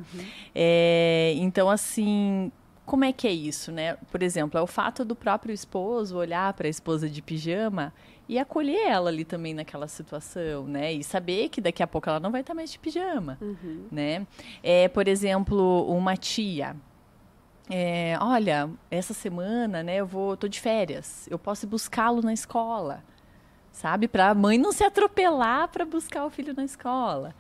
É, 0.54 1.34
então, 1.38 1.70
assim, 1.70 2.52
como 2.86 3.04
é 3.04 3.12
que 3.12 3.28
é 3.28 3.32
isso, 3.32 3.72
né? 3.72 3.98
Por 4.12 4.22
exemplo, 4.22 4.60
é 4.60 4.62
o 4.62 4.68
fato 4.68 5.04
do 5.04 5.16
próprio 5.16 5.54
esposo 5.54 6.18
olhar 6.18 6.54
para 6.54 6.68
a 6.68 6.70
esposa 6.70 7.10
de 7.10 7.22
pijama 7.22 7.94
e 8.28 8.40
acolher 8.40 8.88
ela 8.88 9.10
ali 9.10 9.24
também 9.24 9.54
naquela 9.54 9.88
situação, 9.88 10.66
né? 10.66 10.94
E 10.94 11.04
saber 11.04 11.50
que 11.50 11.62
daqui 11.62 11.84
a 11.84 11.88
pouco 11.88 12.10
ela 12.10 12.20
não 12.20 12.32
vai 12.32 12.42
estar 12.42 12.54
mais 12.54 12.72
de 12.72 12.80
pijama, 12.80 13.38
né? 13.92 14.26
É, 14.64 14.88
por 14.88 15.08
exemplo, 15.08 15.86
uma 15.88 16.16
tia. 16.18 16.76
É, 17.70 18.16
olha, 18.22 18.70
essa 18.92 19.14
semana, 19.14 19.82
né, 19.82 19.96
eu 19.98 20.06
vou, 20.06 20.38
tô 20.38 20.48
de 20.48 20.60
férias. 20.60 21.28
Eu 21.32 21.40
posso 21.40 21.66
buscá-lo 21.66 22.22
na 22.22 22.32
escola, 22.34 23.04
sabe? 23.72 24.08
Para 24.08 24.30
a 24.30 24.36
mãe 24.36 24.58
não 24.58 24.72
se 24.72 24.84
atropelar 24.84 25.68
para 25.70 25.84
buscar 25.86 26.26
o 26.26 26.30
filho 26.30 26.54
na 26.56 26.64
escola. 26.64 27.34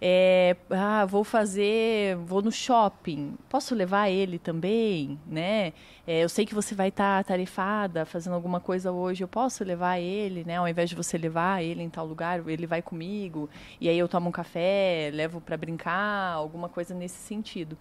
É, 0.00 0.56
ah, 0.70 1.06
vou 1.06 1.24
fazer, 1.24 2.16
vou 2.16 2.42
no 2.42 2.52
shopping, 2.52 3.34
posso 3.48 3.74
levar 3.74 4.10
ele 4.10 4.38
também, 4.38 5.18
né? 5.26 5.72
É, 6.06 6.22
eu 6.22 6.28
sei 6.28 6.44
que 6.44 6.54
você 6.54 6.74
vai 6.74 6.88
estar 6.88 7.24
tá 7.24 8.04
fazendo 8.04 8.34
alguma 8.34 8.60
coisa 8.60 8.92
hoje, 8.92 9.24
eu 9.24 9.28
posso 9.28 9.64
levar 9.64 9.98
ele, 9.98 10.44
né? 10.44 10.56
Ao 10.56 10.68
invés 10.68 10.90
de 10.90 10.96
você 10.96 11.16
levar 11.16 11.62
ele 11.62 11.82
em 11.82 11.88
tal 11.88 12.06
lugar, 12.06 12.46
ele 12.48 12.66
vai 12.66 12.82
comigo 12.82 13.48
e 13.80 13.88
aí 13.88 13.98
eu 13.98 14.08
tomo 14.08 14.28
um 14.28 14.32
café, 14.32 15.10
levo 15.12 15.40
para 15.40 15.56
brincar, 15.56 16.34
alguma 16.34 16.68
coisa 16.68 16.94
nesse 16.94 17.18
sentido. 17.18 17.76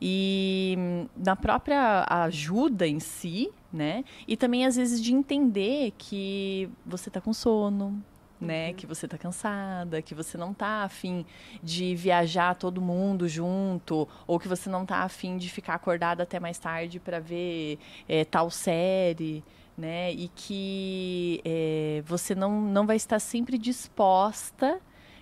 E 0.00 0.74
hum, 0.78 1.08
na 1.16 1.36
própria 1.36 2.04
ajuda 2.08 2.86
em 2.86 2.98
si, 2.98 3.50
né? 3.72 4.04
E 4.26 4.36
também 4.36 4.66
às 4.66 4.76
vezes 4.76 5.00
de 5.00 5.14
entender 5.14 5.92
que 5.96 6.68
você 6.84 7.08
está 7.08 7.20
com 7.20 7.32
sono, 7.32 8.02
né? 8.40 8.68
Uhum. 8.68 8.74
Que 8.74 8.86
você 8.86 9.06
está 9.06 9.18
cansada, 9.18 10.00
que 10.00 10.14
você 10.14 10.38
não 10.38 10.52
está 10.52 10.84
afim 10.84 11.26
de 11.62 11.94
viajar 11.94 12.54
todo 12.54 12.80
mundo 12.80 13.28
junto, 13.28 14.08
ou 14.26 14.38
que 14.38 14.48
você 14.48 14.70
não 14.70 14.82
está 14.82 14.98
afim 14.98 15.36
de 15.36 15.50
ficar 15.50 15.74
acordada 15.74 16.22
até 16.22 16.40
mais 16.40 16.58
tarde 16.58 16.98
para 16.98 17.20
ver 17.20 17.78
é, 18.08 18.24
tal 18.24 18.50
série, 18.50 19.44
né? 19.76 20.12
E 20.12 20.28
que 20.28 21.40
é, 21.44 22.02
você 22.06 22.34
não, 22.34 22.60
não 22.60 22.86
vai 22.86 22.96
estar 22.96 23.18
sempre 23.18 23.58
disposta 23.58 24.80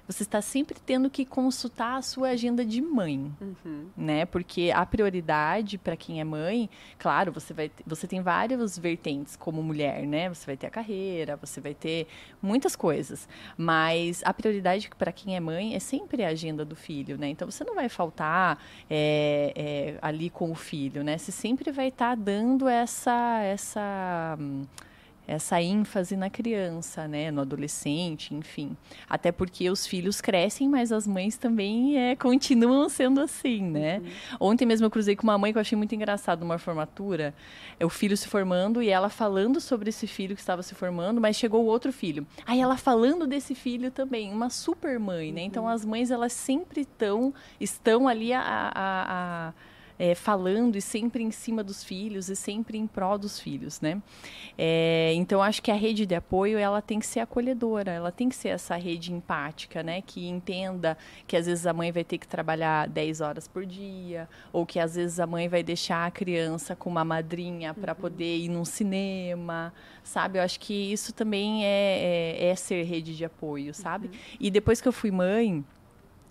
você 0.09 0.23
está 0.23 0.41
sempre 0.41 0.81
tendo 0.81 1.11
que 1.11 1.27
consultar 1.27 1.99
a 1.99 2.03
sua 2.03 2.31
agenda 2.31 2.65
de 2.65 2.81
mãe, 2.81 3.31
uhum. 3.39 3.89
né? 3.95 4.25
Porque 4.25 4.73
a 4.75 4.85
prioridade 4.87 5.77
para 5.77 5.99
quem 5.99 6.19
é 6.19 6.25
mãe, 6.25 6.71
claro, 6.99 7.31
você 7.31 7.53
vai, 7.53 7.71
você 7.87 8.07
tem 8.07 8.23
várias 8.23 8.79
vertentes 8.79 9.37
como 9.37 9.63
mulher, 9.63 10.07
né? 10.07 10.31
Você 10.31 10.47
vai 10.47 10.57
ter 10.57 10.67
a 10.67 10.71
carreira, 10.71 11.37
você 11.37 11.61
vai 11.61 11.75
ter 11.75 12.07
muitas 12.41 12.75
coisas, 12.75 13.29
mas 13.55 14.23
a 14.25 14.33
prioridade 14.33 14.89
para 14.97 15.13
quem 15.13 15.37
é 15.37 15.41
mãe 15.41 15.75
é 15.75 15.79
sempre 15.79 16.25
a 16.25 16.29
agenda 16.29 16.65
do 16.65 16.75
filho, 16.75 17.19
né? 17.19 17.29
Então 17.29 17.51
você 17.51 17.63
não 17.63 17.75
vai 17.75 17.91
faltar 17.91 18.59
é, 18.89 19.53
é, 19.55 19.99
ali 20.01 20.31
com 20.31 20.51
o 20.51 20.55
filho, 20.55 21.05
né? 21.05 21.19
Você 21.19 21.31
sempre 21.31 21.71
vai 21.71 21.89
estar 21.89 22.17
tá 22.17 22.23
dando 22.23 22.67
essa 22.67 23.43
essa 23.43 24.39
hum, 24.41 24.65
essa 25.29 25.61
ênfase 25.61 26.17
na 26.17 26.31
criança, 26.31 27.07
né, 27.07 27.31
no 27.31 27.43
adolescente, 27.43 28.35
enfim. 28.35 28.75
Até 29.07 29.31
porque 29.31 29.69
os 29.69 29.87
filhos 29.87 30.23
crescem, 30.23 30.67
mas 30.67 30.91
as 30.91 31.07
mães 31.07 31.37
também 31.37 31.99
é, 31.99 32.17
continuam 32.17 32.89
sendo 32.89 33.21
assim, 33.21 33.63
né? 33.63 33.99
Uhum. 33.99 34.49
Ontem 34.49 34.65
mesmo 34.65 34.87
eu 34.87 34.91
cruzei 34.91 35.15
com 35.15 35.25
uma 35.25 35.37
mãe 35.37 35.53
que 35.53 35.59
eu 35.59 35.61
achei 35.61 35.77
muito 35.77 35.95
engraçado 35.95 36.41
numa 36.41 36.57
formatura, 36.57 37.35
é 37.79 37.85
o 37.85 37.91
filho 37.91 38.17
se 38.17 38.27
formando 38.27 38.83
e 38.83 38.89
ela 38.89 39.11
falando 39.11 39.61
sobre 39.61 39.91
esse 39.91 40.07
filho 40.07 40.35
que 40.35 40.41
estava 40.41 40.63
se 40.63 40.75
formando, 40.75 41.21
mas 41.21 41.37
chegou 41.37 41.63
o 41.63 41.67
outro 41.67 41.93
filho. 41.93 42.27
Aí 42.47 42.61
ela 42.61 42.79
falando 42.79 43.27
desse 43.27 43.55
filho 43.55 43.91
também, 43.91 44.33
uma 44.33 44.49
super 44.49 44.99
mãe, 44.99 45.31
né? 45.31 45.43
Então 45.43 45.65
uhum. 45.65 45.69
as 45.69 45.85
mães 45.85 46.11
elas 46.11 46.33
sempre 46.33 46.87
tão, 46.87 47.35
estão 47.61 48.09
ali 48.09 48.33
a, 48.33 48.41
a, 48.41 48.73
a 48.75 49.53
é, 49.99 50.15
falando 50.15 50.77
e 50.77 50.81
sempre 50.81 51.23
em 51.23 51.31
cima 51.31 51.65
dos 51.65 51.83
filhos 51.83 52.29
e 52.29 52.37
sempre 52.37 52.79
em 52.79 52.87
prol 52.87 53.19
dos 53.19 53.41
filhos, 53.41 53.81
né? 53.81 54.01
É, 54.57 55.13
então 55.15 55.43
acho 55.43 55.61
que 55.63 55.71
a 55.71 55.75
rede 55.75 56.07
de 56.07 56.15
apoio 56.15 56.59
ela 56.59 56.81
tem 56.81 56.99
que 57.01 57.07
ser 57.07 57.21
acolhedora, 57.21 57.91
ela 57.91 58.13
tem 58.13 58.29
que 58.29 58.37
ser 58.37 58.49
essa 58.49 58.77
rede 58.77 59.13
empática, 59.13 59.83
né? 59.83 60.03
Que 60.03 60.29
entenda 60.29 60.97
que 61.27 61.37
às 61.37 61.47
vezes 61.47 61.67
a 61.67 61.73
mãe 61.73 61.91
vai 61.91 62.05
ter 62.05 62.19
que 62.19 62.29
trabalhar 62.29 62.89
10 62.89 63.21
horas 63.21 63.49
por 63.49 63.67
dia 63.67 64.29
ou 64.53 64.65
que 64.65 64.79
às 64.79 64.95
vezes 64.95 65.19
a 65.19 65.27
mãe 65.27 65.49
vai 65.49 65.63
deixar 65.63 66.07
a 66.07 66.11
criança 66.11 66.77
com 66.77 66.89
uma 66.89 67.05
madrinha 67.05 67.75
para 67.75 67.93
uhum. 67.93 68.01
poder 68.01 68.39
ir 68.39 68.49
num 68.49 68.65
cinema, 68.65 69.73
sabe? 70.05 70.39
Eu 70.39 70.43
acho 70.43 70.61
que 70.61 70.93
isso 70.93 71.13
também 71.13 71.65
é, 71.65 72.37
é, 72.39 72.49
é 72.51 72.57
ser 72.57 72.85
rede 72.85 73.17
de 73.17 73.25
apoio, 73.25 73.75
sabe? 73.75 74.09
Uhum. 74.09 74.37
E 74.41 74.51
depois 74.51 74.81
que 74.81 74.89
eu 74.89 74.93
fui 74.93 75.11
mãe 75.11 75.65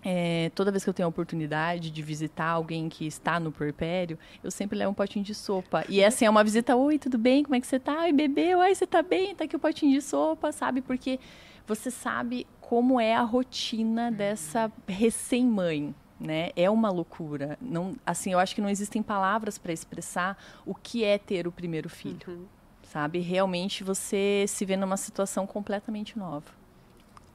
é, 0.04 0.50
toda 0.54 0.70
vez 0.70 0.84
que 0.84 0.90
eu 0.90 0.94
tenho 0.94 1.06
a 1.06 1.08
oportunidade 1.08 1.90
de 1.90 2.02
visitar 2.02 2.50
alguém 2.50 2.88
que 2.88 3.06
está 3.06 3.40
no 3.40 3.50
puerpério, 3.50 4.18
eu 4.42 4.50
sempre 4.50 4.78
levo 4.78 4.92
um 4.92 4.94
potinho 4.94 5.24
de 5.24 5.34
sopa. 5.34 5.84
E 5.88 6.04
assim, 6.04 6.24
é 6.24 6.30
uma 6.30 6.44
visita, 6.44 6.76
oi, 6.76 6.98
tudo 6.98 7.18
bem? 7.18 7.42
Como 7.42 7.54
é 7.54 7.60
que 7.60 7.66
você 7.66 7.78
tá? 7.78 8.02
Oi, 8.02 8.12
bebê, 8.12 8.54
oi, 8.54 8.74
você 8.74 8.86
tá 8.86 9.02
bem? 9.02 9.34
Tá 9.34 9.44
aqui 9.44 9.56
o 9.56 9.58
potinho 9.58 9.92
de 9.92 10.00
sopa, 10.00 10.52
sabe? 10.52 10.80
Porque 10.80 11.18
você 11.66 11.90
sabe 11.90 12.46
como 12.60 13.00
é 13.00 13.14
a 13.14 13.22
rotina 13.22 14.10
dessa 14.10 14.70
recém-mãe, 14.86 15.94
né? 16.20 16.50
É 16.54 16.70
uma 16.70 16.90
loucura. 16.90 17.58
Não, 17.60 17.96
assim, 18.06 18.32
eu 18.32 18.38
acho 18.38 18.54
que 18.54 18.60
não 18.60 18.68
existem 18.68 19.02
palavras 19.02 19.58
para 19.58 19.72
expressar 19.72 20.36
o 20.64 20.74
que 20.74 21.04
é 21.04 21.18
ter 21.18 21.46
o 21.46 21.52
primeiro 21.52 21.88
filho, 21.88 22.18
uhum. 22.28 22.44
sabe? 22.82 23.18
Realmente 23.20 23.82
você 23.82 24.44
se 24.46 24.64
vê 24.64 24.76
numa 24.76 24.96
situação 24.96 25.46
completamente 25.46 26.18
nova. 26.18 26.57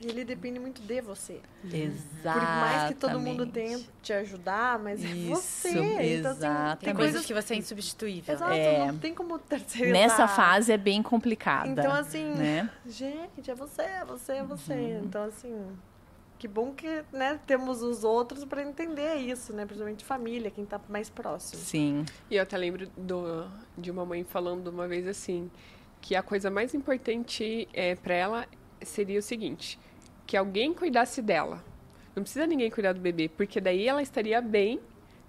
E 0.04 0.10
ele 0.10 0.26
depende 0.26 0.60
muito 0.60 0.82
de 0.82 1.02
você. 1.02 1.40
Exato. 1.66 2.40
Por 2.40 2.48
mais 2.48 2.88
que 2.90 2.96
todo 2.96 3.20
mundo 3.20 3.46
tente 3.46 3.90
te 4.02 4.12
ajudar, 4.12 4.78
mas 4.80 5.04
é 5.04 5.08
Isso, 5.08 5.36
você. 5.36 6.18
Então, 6.18 6.32
assim, 6.32 6.78
tem 6.82 6.94
coisas 6.94 7.26
que 7.26 7.34
você 7.34 7.54
é 7.54 7.58
insubstituível. 7.58 8.34
Exato, 8.34 8.52
é. 8.52 8.88
não 8.88 8.98
tem 8.98 9.14
como 9.14 9.40
terceirizar. 9.40 10.02
Nessa 10.02 10.28
fase 10.28 10.72
é 10.72 10.78
bem 10.78 11.02
complicada. 11.02 11.70
Então, 11.70 11.92
assim, 11.94 12.26
né? 12.34 12.70
gente, 12.86 13.50
é 13.50 13.56
você, 13.56 13.82
é 13.82 14.06
você, 14.06 14.32
é 14.34 14.44
você. 14.44 14.74
Uhum. 14.74 15.04
Então, 15.06 15.24
assim, 15.24 15.56
que 16.38 16.48
bom 16.48 16.74
que 16.74 17.06
né, 17.14 17.40
temos 17.48 17.82
os 17.82 18.04
outros 18.04 18.44
para 18.44 18.62
entender 18.62 19.16
isso, 19.16 19.54
né? 19.54 19.66
Principalmente 19.66 20.04
família, 20.04 20.52
quem 20.52 20.66
está 20.66 20.80
mais 20.90 21.10
próximo. 21.10 21.62
Sim. 21.62 22.06
E 22.30 22.36
eu 22.36 22.44
até 22.44 22.58
lembro 22.58 22.88
do, 22.98 23.48
de 23.78 23.90
uma 23.90 24.06
mãe 24.06 24.26
falando 24.26 24.68
uma 24.68 24.86
vez 24.86 25.08
assim, 25.08 25.50
que 26.02 26.14
a 26.14 26.22
coisa 26.22 26.52
mais 26.52 26.74
importante 26.74 27.68
é, 27.72 27.96
para 27.96 28.14
ela 28.14 28.48
seria 28.82 29.20
o 29.20 29.22
seguinte 29.22 29.80
que 30.26 30.38
alguém 30.38 30.74
cuidasse 30.74 31.22
dela. 31.22 31.64
Não 32.16 32.24
precisa 32.24 32.46
ninguém 32.46 32.70
cuidar 32.70 32.94
do 32.94 33.00
bebê, 33.00 33.28
porque 33.28 33.60
daí 33.60 33.88
ela 33.88 34.02
estaria 34.02 34.42
bem 34.42 34.80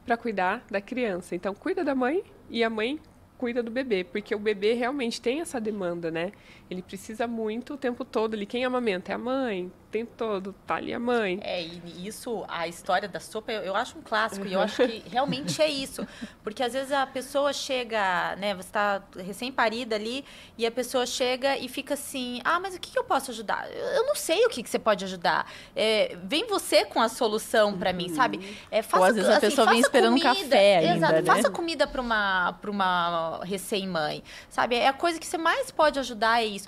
para 0.04 0.16
cuidar 0.16 0.64
da 0.70 0.80
criança. 0.80 1.34
Então, 1.34 1.54
cuida 1.54 1.82
da 1.82 1.94
mãe 1.94 2.22
e 2.50 2.62
a 2.62 2.68
mãe 2.68 3.00
cuida 3.38 3.62
do 3.62 3.70
bebê, 3.70 4.04
porque 4.04 4.34
o 4.34 4.38
bebê 4.38 4.74
realmente 4.74 5.20
tem 5.20 5.40
essa 5.40 5.60
demanda, 5.60 6.10
né? 6.10 6.32
Ele 6.74 6.82
precisa 6.82 7.26
muito 7.26 7.74
o 7.74 7.76
tempo 7.76 8.04
todo. 8.04 8.34
Ele 8.34 8.46
quem 8.46 8.64
amamenta 8.64 9.12
é 9.12 9.14
a 9.14 9.18
mãe, 9.18 9.70
tempo 9.94 10.12
todo, 10.16 10.52
tá 10.66 10.74
ali 10.74 10.92
a 10.92 10.98
mãe. 10.98 11.38
É, 11.40 11.62
e 11.62 12.04
isso, 12.04 12.44
a 12.48 12.66
história 12.66 13.08
da 13.08 13.20
sopa, 13.20 13.52
eu, 13.52 13.62
eu 13.62 13.76
acho 13.76 13.96
um 13.96 14.02
clássico. 14.02 14.44
Uhum. 14.44 14.50
E 14.50 14.54
eu 14.54 14.60
acho 14.60 14.76
que 14.76 15.04
realmente 15.08 15.62
é 15.62 15.70
isso. 15.70 16.04
Porque 16.42 16.64
às 16.64 16.72
vezes 16.72 16.90
a 16.90 17.06
pessoa 17.06 17.52
chega, 17.52 18.34
né? 18.34 18.54
Você 18.54 18.68
está 18.68 19.00
recém-parida 19.16 19.94
ali, 19.94 20.24
e 20.58 20.66
a 20.66 20.70
pessoa 20.70 21.06
chega 21.06 21.56
e 21.56 21.68
fica 21.68 21.94
assim: 21.94 22.40
ah, 22.44 22.58
mas 22.58 22.74
o 22.74 22.80
que, 22.80 22.90
que 22.90 22.98
eu 22.98 23.04
posso 23.04 23.30
ajudar? 23.30 23.70
Eu 23.70 24.04
não 24.04 24.16
sei 24.16 24.44
o 24.44 24.48
que, 24.48 24.64
que 24.64 24.68
você 24.68 24.80
pode 24.80 25.04
ajudar. 25.04 25.48
É, 25.76 26.16
vem 26.24 26.44
você 26.48 26.84
com 26.84 27.00
a 27.00 27.08
solução 27.08 27.78
para 27.78 27.90
uhum. 27.90 27.96
mim, 27.96 28.08
sabe? 28.08 28.58
É, 28.72 28.82
faça, 28.82 28.98
Ou 28.98 29.04
às 29.04 29.14
vezes 29.14 29.30
a 29.30 29.36
assim, 29.36 29.46
pessoa 29.46 29.68
vem 29.68 29.78
esperando 29.78 30.18
comida, 30.18 30.30
um 30.30 30.34
café 30.34 30.78
ainda, 30.78 30.96
Exato, 30.96 31.12
né? 31.12 31.22
faça 31.22 31.50
comida 31.50 31.86
para 31.86 32.00
uma, 32.00 32.58
uma 32.66 33.40
recém-mãe, 33.44 34.24
sabe? 34.48 34.74
É 34.74 34.88
a 34.88 34.92
coisa 34.92 35.20
que 35.20 35.26
você 35.26 35.38
mais 35.38 35.70
pode 35.70 36.00
ajudar 36.00 36.42
é 36.42 36.46
isso. 36.46 36.63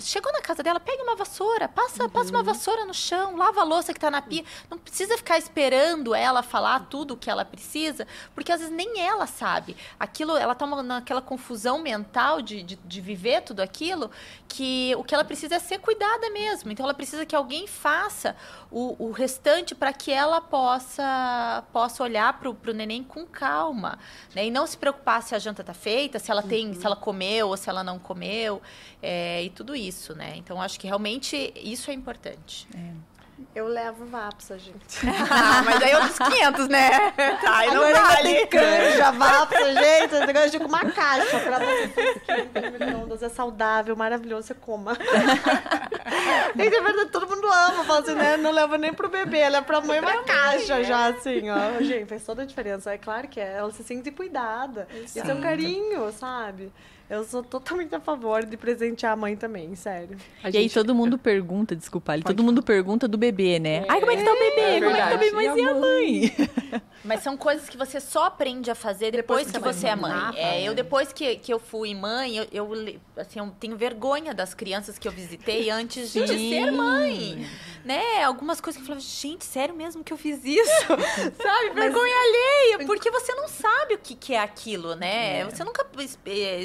Chegou 0.00 0.32
na 0.32 0.40
casa 0.40 0.62
dela, 0.62 0.80
pega 0.80 1.02
uma 1.02 1.16
vassoura, 1.16 1.68
passa, 1.68 2.04
uhum. 2.04 2.10
passa 2.10 2.30
uma 2.30 2.42
vassoura 2.42 2.64
vassoura 2.64 2.84
no 2.84 2.94
chão, 2.94 3.36
lava 3.36 3.60
a 3.60 3.64
louça 3.64 3.92
que 3.92 3.98
está 3.98 4.10
na 4.10 4.22
pia. 4.22 4.44
Não 4.70 4.78
precisa 4.78 5.16
ficar 5.16 5.36
esperando 5.36 6.14
ela 6.14 6.42
falar 6.42 6.86
tudo 6.88 7.14
o 7.14 7.16
que 7.16 7.28
ela 7.28 7.44
precisa, 7.44 8.06
porque 8.34 8.50
às 8.50 8.60
vezes 8.60 8.74
nem 8.74 9.00
ela 9.00 9.26
sabe. 9.26 9.76
Aquilo, 9.98 10.36
ela 10.36 10.52
está 10.52 10.66
naquela 10.66 11.20
confusão 11.20 11.78
mental 11.78 12.40
de, 12.40 12.62
de, 12.62 12.76
de, 12.76 13.00
viver 13.00 13.42
tudo 13.42 13.60
aquilo, 13.60 14.10
que 14.48 14.94
o 14.96 15.04
que 15.04 15.14
ela 15.14 15.24
precisa 15.24 15.56
é 15.56 15.58
ser 15.58 15.78
cuidada 15.78 16.30
mesmo. 16.30 16.70
Então 16.70 16.84
ela 16.84 16.94
precisa 16.94 17.26
que 17.26 17.36
alguém 17.36 17.66
faça 17.66 18.36
o, 18.70 19.08
o 19.08 19.12
restante 19.12 19.74
para 19.74 19.92
que 19.92 20.10
ela 20.10 20.40
possa, 20.40 21.64
possa 21.72 22.02
olhar 22.02 22.38
para 22.38 22.48
o 22.48 22.74
neném 22.74 23.02
com 23.02 23.26
calma. 23.26 23.98
Né? 24.34 24.46
E 24.46 24.50
não 24.50 24.66
se 24.66 24.76
preocupar 24.76 25.22
se 25.22 25.34
a 25.34 25.38
janta 25.38 25.62
está 25.62 25.74
feita, 25.74 26.18
se 26.18 26.30
ela 26.30 26.42
tem, 26.42 26.68
uhum. 26.68 26.74
se 26.74 26.86
ela 26.86 26.96
comeu 26.96 27.48
ou 27.48 27.56
se 27.56 27.68
ela 27.68 27.84
não 27.84 27.98
comeu, 27.98 28.62
é, 29.04 29.42
e 29.44 29.50
tudo 29.50 29.76
isso, 29.76 30.14
né? 30.14 30.34
Então 30.36 30.60
acho 30.60 30.80
que 30.80 30.86
realmente 30.86 31.52
isso 31.56 31.90
é 31.90 31.94
importante. 31.94 32.66
É. 32.74 33.14
Eu 33.54 33.68
levo 33.68 34.04
Vapsa, 34.06 34.58
gente. 34.58 34.98
ah, 35.30 35.62
mas 35.64 35.82
aí 35.82 35.94
outros 35.94 36.18
500, 36.18 36.68
né? 36.68 37.10
Tá, 37.40 37.58
aí 37.58 37.68
não 37.68 37.84
Agora 37.84 38.00
vale. 38.00 38.34
Tem 38.34 38.46
canja, 38.46 39.10
Vapsa, 39.12 39.74
gente. 39.74 40.14
Eu 40.14 40.50
de 40.50 40.58
com 40.58 40.66
uma 40.66 40.90
caixa 40.90 41.38
pra 41.40 41.58
você. 41.58 43.24
É 43.24 43.28
saudável, 43.28 43.96
maravilhoso, 43.96 44.48
você 44.48 44.54
coma. 44.54 44.94
gente, 46.56 46.74
é 46.74 46.80
verdade, 46.80 47.10
todo 47.10 47.28
mundo 47.28 47.46
ama. 47.46 47.84
Fala 47.84 48.00
assim, 48.00 48.14
né? 48.14 48.36
Não 48.36 48.50
leva 48.50 48.76
nem 48.76 48.92
pro 48.92 49.08
bebê, 49.08 49.48
leva 49.48 49.64
pra 49.64 49.80
mãe 49.80 50.00
uma 50.00 50.22
caixa 50.24 50.80
é. 50.80 50.84
já, 50.84 51.06
assim, 51.06 51.48
ó. 51.48 51.82
Gente, 51.82 52.06
faz 52.06 52.24
toda 52.24 52.42
a 52.42 52.46
diferença. 52.46 52.92
É 52.92 52.98
claro 52.98 53.28
que 53.28 53.40
é. 53.40 53.54
Ela 53.54 53.70
se 53.70 53.82
sente 53.84 54.10
cuidada. 54.10 54.88
Isso 55.04 55.18
é 55.18 55.34
um 55.34 55.40
carinho, 55.40 56.10
sabe? 56.12 56.72
Eu 57.08 57.22
sou 57.24 57.42
totalmente 57.42 57.94
a 57.94 58.00
favor 58.00 58.46
de 58.46 58.56
presentear 58.56 59.12
a 59.12 59.16
mãe 59.16 59.36
também, 59.36 59.74
sério. 59.74 60.16
A 60.42 60.48
e 60.48 60.52
gente... 60.52 60.62
aí 60.62 60.70
todo 60.70 60.94
mundo 60.94 61.18
pergunta, 61.18 61.76
desculpa, 61.76 62.12
ali, 62.12 62.22
todo 62.22 62.42
mundo 62.42 62.62
pergunta 62.62 63.06
do 63.06 63.18
bebê, 63.18 63.58
né? 63.58 63.82
É, 63.82 63.86
Ai, 63.88 64.00
como 64.00 64.12
é 64.12 64.16
que 64.16 64.24
tá 64.24 64.32
o 64.32 64.38
bebê? 64.38 64.60
É 64.60 64.80
como 64.80 64.90
é 64.90 65.02
que 65.02 65.08
tá 65.08 65.14
o 65.14 65.18
bebê? 65.18 65.32
Mas 65.32 65.56
e 65.56 65.62
a 65.62 65.74
mãe? 65.74 66.82
Mas 67.04 67.22
são 67.22 67.36
coisas 67.36 67.68
que 67.68 67.76
você 67.76 68.00
só 68.00 68.24
aprende 68.24 68.70
a 68.70 68.74
fazer 68.74 69.10
depois, 69.10 69.46
Depois 69.46 69.76
que, 69.76 69.80
que 69.80 69.80
você 69.80 69.88
é 69.88 69.96
mãe. 69.96 70.36
É, 70.36 70.62
é. 70.62 70.62
eu 70.62 70.74
depois 70.74 71.12
que, 71.12 71.36
que 71.36 71.52
eu 71.52 71.58
fui 71.58 71.94
mãe, 71.94 72.38
eu, 72.38 72.46
eu, 72.50 73.00
assim, 73.18 73.38
eu 73.38 73.54
tenho 73.60 73.76
vergonha 73.76 74.32
das 74.32 74.54
crianças 74.54 74.98
que 74.98 75.06
eu 75.06 75.12
visitei 75.12 75.68
antes 75.70 76.10
de 76.10 76.26
ser 76.26 76.70
mãe. 76.72 77.46
Né? 77.84 78.24
Algumas 78.24 78.58
coisas 78.58 78.78
que 78.78 78.82
eu 78.82 78.86
falava, 78.86 79.04
gente, 79.04 79.44
sério 79.44 79.74
mesmo 79.74 80.02
que 80.02 80.10
eu 80.10 80.16
fiz 80.16 80.42
isso? 80.42 80.86
sabe? 81.36 81.70
Vergonha 81.74 82.16
alheia, 82.16 82.86
porque 82.86 83.10
você 83.10 83.34
não 83.34 83.48
sabe 83.48 83.94
o 83.94 83.98
que, 83.98 84.14
que 84.14 84.32
é 84.32 84.38
aquilo, 84.38 84.94
né? 84.94 85.44
Você 85.44 85.62
nunca 85.62 85.86
eh, 86.24 86.62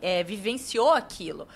eh, 0.00 0.22
vivenciou 0.22 0.92
aquilo. 0.92 1.46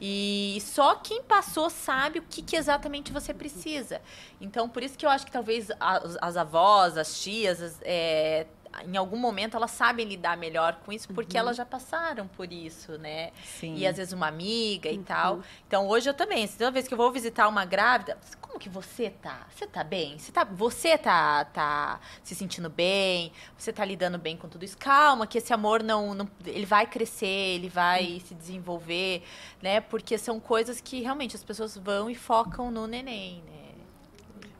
E 0.00 0.58
só 0.60 0.96
quem 0.96 1.22
passou 1.22 1.70
sabe 1.70 2.18
o 2.18 2.22
que, 2.22 2.42
que 2.42 2.56
exatamente 2.56 3.12
você 3.12 3.32
precisa. 3.32 4.00
Então, 4.40 4.68
por 4.68 4.82
isso 4.82 4.98
que 4.98 5.06
eu 5.06 5.10
acho 5.10 5.24
que 5.24 5.32
talvez 5.32 5.70
as, 5.80 6.18
as 6.20 6.36
avós, 6.36 6.98
as 6.98 7.20
tias, 7.20 7.62
as, 7.62 7.78
é, 7.82 8.46
em 8.84 8.96
algum 8.96 9.16
momento 9.16 9.56
elas 9.56 9.70
sabem 9.70 10.06
lidar 10.06 10.36
melhor 10.36 10.80
com 10.84 10.92
isso, 10.92 11.08
porque 11.08 11.36
elas 11.36 11.56
já 11.56 11.64
passaram 11.64 12.26
por 12.28 12.52
isso, 12.52 12.98
né? 12.98 13.32
Sim. 13.58 13.76
E 13.76 13.86
às 13.86 13.96
vezes 13.96 14.12
uma 14.12 14.26
amiga 14.26 14.90
e 14.90 14.98
tal. 14.98 15.40
Então 15.66 15.86
hoje 15.88 16.08
eu 16.08 16.14
também, 16.14 16.46
toda 16.48 16.70
vez 16.70 16.88
que 16.88 16.94
eu 16.94 16.98
vou 16.98 17.10
visitar 17.12 17.48
uma 17.48 17.64
grávida, 17.64 18.18
como 18.40 18.58
que 18.58 18.68
você 18.68 19.10
tá? 19.10 19.46
Você 19.54 19.66
tá 19.66 19.84
bem? 19.84 20.18
Você 20.18 20.32
tá, 20.32 20.44
você 20.44 20.98
tá, 20.98 21.44
tá 21.44 22.00
se 22.22 22.34
sentindo 22.34 22.70
bem? 22.70 23.32
Você 23.56 23.72
tá 23.72 23.84
lidando 23.84 24.18
bem 24.18 24.36
com 24.36 24.48
tudo 24.48 24.64
isso? 24.64 24.78
Calma, 24.78 25.26
que 25.26 25.38
esse 25.38 25.52
amor 25.52 25.82
não, 25.82 26.14
não 26.14 26.28
ele 26.44 26.66
vai 26.66 26.86
crescer, 26.86 27.26
ele 27.26 27.68
vai 27.68 28.20
se 28.26 28.34
desenvolver, 28.34 29.22
né? 29.62 29.80
Porque 29.80 30.16
são 30.16 30.40
coisas 30.40 30.80
que 30.80 31.00
realmente 31.00 31.36
as 31.36 31.44
pessoas 31.44 31.76
vão 31.76 32.08
e 32.08 32.14
focam 32.14 32.70
no 32.70 32.86
neném, 32.86 33.42
né? 33.46 33.65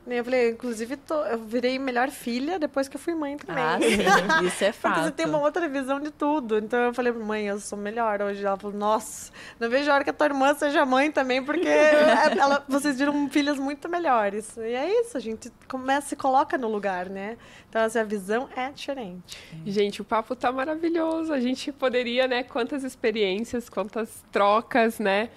Eu 0.09 0.23
falei, 0.23 0.51
inclusive, 0.51 0.95
tô- 0.97 1.23
eu 1.25 1.39
virei 1.39 1.77
melhor 1.77 2.09
filha 2.09 2.57
depois 2.57 2.87
que 2.87 2.95
eu 2.95 2.99
fui 2.99 3.13
mãe 3.13 3.35
também. 3.37 3.63
Ah, 3.63 3.77
sim, 3.81 4.47
isso 4.47 4.63
é 4.63 4.71
fato. 4.71 4.93
Porque 4.95 5.05
você 5.07 5.11
tem 5.11 5.25
uma 5.25 5.39
outra 5.39 5.67
visão 5.67 5.99
de 5.99 6.11
tudo. 6.11 6.57
Então 6.59 6.79
eu 6.79 6.93
falei, 6.93 7.11
mãe, 7.11 7.47
eu 7.47 7.59
sou 7.59 7.77
melhor 7.77 8.21
hoje. 8.21 8.45
Ela 8.45 8.55
falou, 8.57 8.75
nossa, 8.77 9.31
não 9.59 9.69
vejo 9.69 9.91
a 9.91 9.95
hora 9.95 10.03
que 10.03 10.09
a 10.09 10.13
tua 10.13 10.27
irmã 10.27 10.53
seja 10.55 10.85
mãe 10.85 11.11
também, 11.11 11.43
porque 11.43 11.67
ela- 12.39 12.63
vocês 12.69 12.97
viram 12.97 13.29
filhas 13.29 13.57
muito 13.59 13.89
melhores. 13.89 14.55
E 14.57 14.61
é 14.73 15.01
isso, 15.01 15.17
a 15.17 15.19
gente 15.19 15.51
começa, 15.67 16.07
se 16.07 16.15
coloca 16.15 16.57
no 16.57 16.69
lugar, 16.69 17.09
né? 17.09 17.37
Então, 17.69 17.81
essa 17.81 18.03
visão 18.05 18.47
é 18.55 18.71
diferente. 18.71 19.37
Gente, 19.65 20.01
o 20.01 20.05
papo 20.05 20.35
tá 20.35 20.51
maravilhoso. 20.51 21.33
A 21.33 21.39
gente 21.39 21.71
poderia, 21.71 22.27
né? 22.27 22.43
Quantas 22.43 22.83
experiências, 22.83 23.67
quantas 23.67 24.23
trocas, 24.31 24.99
né? 24.99 25.29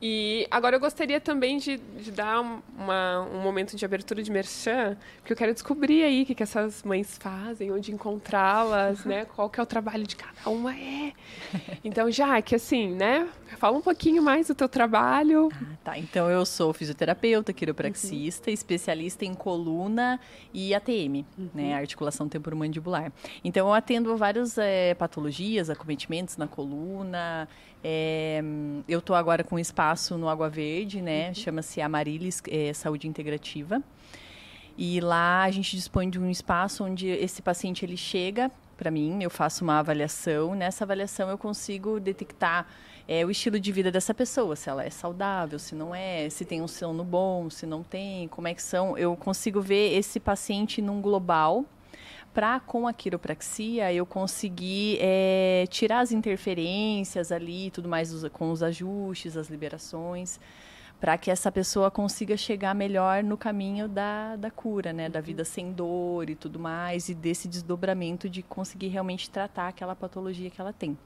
E 0.00 0.46
agora 0.50 0.76
eu 0.76 0.80
gostaria 0.80 1.20
também 1.20 1.58
de, 1.58 1.76
de 1.76 2.12
dar 2.12 2.40
um- 2.40 2.60
uma- 2.78 3.28
um 3.34 3.40
momento 3.42 3.76
de 3.76 3.84
abertura 3.84 4.22
de 4.22 4.30
merchan, 4.30 4.96
porque 5.18 5.32
eu 5.32 5.36
quero 5.36 5.52
descobrir 5.52 6.04
aí 6.04 6.22
o 6.22 6.26
que, 6.26 6.34
que 6.36 6.42
essas 6.42 6.84
mães 6.84 7.18
fazem, 7.18 7.72
onde 7.72 7.90
encontrá-las, 7.92 9.04
né? 9.04 9.24
Qual 9.34 9.50
que 9.50 9.58
é 9.58 9.62
o 9.62 9.66
trabalho 9.66 10.06
de 10.06 10.14
cada 10.14 10.48
uma 10.48 10.72
é. 10.76 11.12
Então, 11.82 12.08
já 12.10 12.40
que 12.40 12.54
assim, 12.54 12.92
né? 12.94 13.28
Fala 13.56 13.76
um 13.76 13.80
pouquinho 13.82 14.22
mais 14.22 14.46
do 14.46 14.54
teu 14.54 14.68
trabalho. 14.68 15.48
Tá, 15.82 15.98
então 15.98 16.30
eu 16.30 16.44
sou 16.46 16.72
fisioterapeuta, 16.72 17.52
quiropraxista, 17.52 18.50
especialista 18.50 19.24
em 19.24 19.34
coluna 19.34 20.20
e 20.54 20.74
ATM, 20.74 21.24
né, 21.54 21.74
articulação 21.74 22.28
temporomandibular. 22.28 23.10
Então 23.42 23.66
eu 23.68 23.74
atendo 23.74 24.16
várias 24.16 24.56
eh, 24.58 24.94
patologias, 24.94 25.70
acometimentos 25.70 26.36
na 26.36 26.46
coluna. 26.46 27.48
Eh, 27.82 28.42
eu 28.88 28.98
estou 28.98 29.14
agora 29.14 29.44
com 29.44 29.56
um 29.56 29.58
espaço 29.58 30.16
no 30.16 30.28
Água 30.28 30.48
Verde, 30.48 31.00
né, 31.00 31.32
chama-se 31.34 31.80
Amarilis 31.80 32.42
eh, 32.48 32.72
Saúde 32.72 33.06
Integrativa. 33.08 33.82
E 34.76 35.00
lá 35.00 35.42
a 35.42 35.50
gente 35.50 35.74
dispõe 35.74 36.08
de 36.08 36.20
um 36.20 36.30
espaço 36.30 36.84
onde 36.84 37.08
esse 37.08 37.42
paciente 37.42 37.84
ele 37.84 37.96
chega 37.96 38.50
para 38.76 38.92
mim, 38.92 39.22
eu 39.22 39.28
faço 39.28 39.64
uma 39.64 39.80
avaliação. 39.80 40.54
Nessa 40.54 40.84
avaliação 40.84 41.28
eu 41.28 41.36
consigo 41.36 41.98
detectar 41.98 42.64
é, 43.08 43.26
o 43.26 43.30
estilo 43.30 43.58
de 43.58 43.72
vida 43.72 43.90
dessa 43.90 44.14
pessoa, 44.14 44.54
se 44.54 44.70
ela 44.70 44.84
é 44.84 44.90
saudável, 44.90 45.58
se 45.58 45.74
não 45.74 45.92
é, 45.92 46.30
se 46.30 46.44
tem 46.44 46.62
um 46.62 46.68
sono 46.68 47.02
bom, 47.02 47.50
se 47.50 47.66
não 47.66 47.82
tem, 47.82 48.28
como 48.28 48.46
é 48.46 48.54
que 48.54 48.62
são. 48.62 48.96
Eu 48.96 49.16
consigo 49.16 49.60
ver 49.60 49.98
esse 49.98 50.20
paciente 50.20 50.80
num 50.80 51.00
global 51.00 51.64
para 52.38 52.60
com 52.60 52.86
a 52.86 52.92
quiropraxia 52.92 53.92
eu 53.92 54.06
conseguir 54.06 54.96
é, 55.00 55.64
tirar 55.68 55.98
as 55.98 56.12
interferências 56.12 57.32
ali 57.32 57.66
e 57.66 57.70
tudo 57.72 57.88
mais 57.88 58.14
com 58.28 58.52
os 58.52 58.62
ajustes, 58.62 59.36
as 59.36 59.48
liberações, 59.48 60.38
para 61.00 61.18
que 61.18 61.32
essa 61.32 61.50
pessoa 61.50 61.90
consiga 61.90 62.36
chegar 62.36 62.76
melhor 62.76 63.24
no 63.24 63.36
caminho 63.36 63.88
da, 63.88 64.36
da 64.36 64.52
cura, 64.52 64.92
né? 64.92 65.08
Da 65.08 65.20
vida 65.20 65.44
sem 65.44 65.72
dor 65.72 66.30
e 66.30 66.36
tudo 66.36 66.60
mais, 66.60 67.08
e 67.08 67.14
desse 67.16 67.48
desdobramento 67.48 68.28
de 68.28 68.40
conseguir 68.40 68.86
realmente 68.86 69.28
tratar 69.28 69.66
aquela 69.66 69.96
patologia 69.96 70.48
que 70.48 70.60
ela 70.60 70.72
tem. 70.72 70.96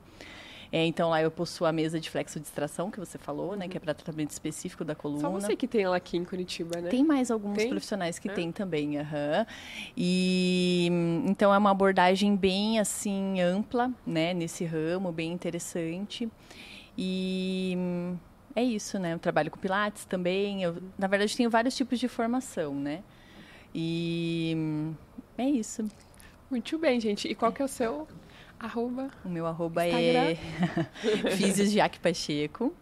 É, 0.73 0.87
então 0.87 1.11
lá 1.11 1.21
eu 1.21 1.31
possuo 1.31 1.67
a 1.67 1.73
mesa 1.73 2.01
de 2.01 2.09
flexodistração 2.09 2.91
que 2.91 2.99
você 2.99 3.19
falou, 3.19 3.55
né? 3.55 3.69
Que 3.69 3.77
é 3.77 3.81
para 3.81 3.93
tratamento 3.93 4.31
específico 4.31 4.83
da 4.87 4.95
coluna. 4.95 5.21
Só 5.21 5.29
você 5.31 5.55
que 5.55 5.69
tem 5.69 5.83
ela 5.83 5.97
aqui 5.97 6.17
em 6.17 6.25
Curitiba, 6.25 6.81
né? 6.81 6.89
Tem 6.89 7.05
mais 7.05 7.31
alguns 7.31 7.59
Tem? 7.59 7.69
profissionais 7.69 8.19
que 8.19 8.31
É? 8.31 8.33
tem 8.33 8.51
também, 8.51 8.99
aham. 8.99 9.47
E 9.95 10.89
hum, 10.91 11.25
então 11.29 11.53
é 11.53 11.59
uma 11.59 11.71
abordagem 11.71 12.35
bem 12.35 12.81
assim 12.81 13.39
ampla, 13.43 13.93
né, 14.07 14.33
nesse 14.33 14.65
ramo, 14.65 15.13
bem 15.13 15.31
interessante. 15.31 16.27
E 16.97 17.75
hum, 17.77 18.17
é 18.57 18.65
isso, 18.65 18.99
né? 18.99 19.13
Eu 19.13 19.19
trabalho 19.19 19.51
com 19.51 19.59
pilates 19.59 20.07
também. 20.07 20.63
Eu, 20.63 20.83
na 20.99 21.07
verdade, 21.07 21.37
tenho 21.37 21.51
vários 21.51 21.77
tipos 21.77 22.01
de 22.01 22.09
formação, 22.09 22.75
né? 22.75 23.03
E 23.75 24.55
hum, 24.57 24.95
é 25.37 25.45
isso. 25.51 25.87
Muito 26.51 26.79
bem, 26.79 26.99
gente. 26.99 27.29
E 27.29 27.35
qual 27.35 27.53
que 27.53 27.61
é 27.61 27.65
o 27.65 27.69
seu 27.69 28.09
arroba? 28.63 29.09
O 29.25 29.29
meu 29.29 29.47
arroba 29.47 29.87
Instagram? 29.87 30.37
é 31.27 31.31
Físios 31.37 31.71
Jaque 31.73 31.99
Pacheco. 32.01 32.75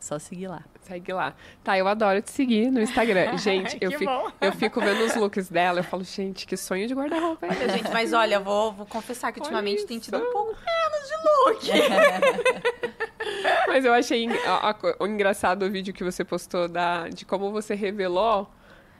Só 0.00 0.18
seguir 0.18 0.46
lá. 0.48 0.62
Segue 0.82 1.12
lá. 1.12 1.34
Tá, 1.64 1.76
eu 1.76 1.88
adoro 1.88 2.22
te 2.22 2.30
seguir 2.30 2.70
no 2.70 2.80
Instagram. 2.80 3.36
Gente, 3.38 3.76
eu, 3.80 3.90
fico, 3.90 4.32
eu 4.40 4.52
fico 4.52 4.80
vendo 4.80 5.04
os 5.04 5.16
looks 5.16 5.48
dela, 5.48 5.80
eu 5.80 5.84
falo, 5.84 6.04
gente, 6.04 6.46
que 6.46 6.56
sonho 6.56 6.86
de 6.86 6.94
guarda-roupa 6.94 7.46
é 7.46 7.48
esse? 7.50 7.68
Gente, 7.78 7.90
mas 7.90 8.12
olha, 8.12 8.36
eu 8.36 8.44
vou, 8.44 8.72
vou 8.72 8.86
confessar 8.86 9.32
que 9.32 9.40
Olha 9.40 9.44
ultimamente 9.46 9.84
tem 9.84 9.98
tido 9.98 10.16
um 10.18 10.32
pouco 10.32 10.54
menos 10.54 11.08
de 11.08 11.70
look. 11.72 12.76
Mas 13.66 13.84
eu 13.84 13.92
achei 13.92 14.28
a- 14.46 14.70
a 14.70 15.02
o 15.02 15.06
engraçado 15.06 15.64
o 15.64 15.70
vídeo 15.70 15.92
que 15.92 16.04
você 16.04 16.24
postou 16.24 16.68
da, 16.68 17.08
de 17.08 17.24
como 17.24 17.50
você 17.50 17.74
revelou 17.74 18.48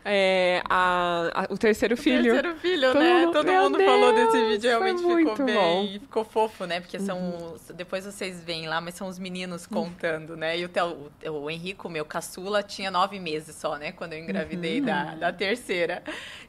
é, 0.08 0.62
a- 0.70 1.30
a- 1.34 1.46
o 1.52 1.58
terceiro 1.58 1.96
filho. 1.96 2.32
Terceiro 2.34 2.56
filho, 2.58 2.92
Todo 2.92 2.98
né? 3.02 3.20
mundo- 3.26 3.32
Todo 3.32 3.52
mundo 3.52 3.78
falou 3.84 4.12
Deus, 4.14 4.32
desse 4.32 4.46
vídeo, 4.48 4.70
realmente 4.70 4.98
ficou 5.02 5.44
bem, 5.44 5.54
bom. 5.56 5.80
Uhum. 5.82 5.92
ficou 6.00 6.24
fofo, 6.24 6.64
né? 6.64 6.80
Porque 6.80 6.98
são, 7.00 7.52
os- 7.54 7.70
depois 7.74 8.04
vocês 8.04 8.42
veem 8.42 8.68
lá, 8.68 8.80
mas 8.80 8.94
são 8.94 9.08
os 9.08 9.18
meninos 9.18 9.66
contando, 9.66 10.36
né? 10.36 10.56
E 10.58 10.64
o, 10.64 10.68
Theo- 10.68 11.10
o, 11.26 11.30
o 11.30 11.50
Henrico, 11.50 11.88
meu 11.88 12.04
caçula, 12.04 12.62
tinha 12.62 12.90
nove 12.90 13.18
meses 13.18 13.56
só, 13.56 13.76
né? 13.76 13.90
Quando 13.92 14.12
eu 14.12 14.20
engravidei 14.20 14.80
da, 14.80 15.12
Uhum. 15.12 15.18
da 15.18 15.32
terceira. 15.32 16.02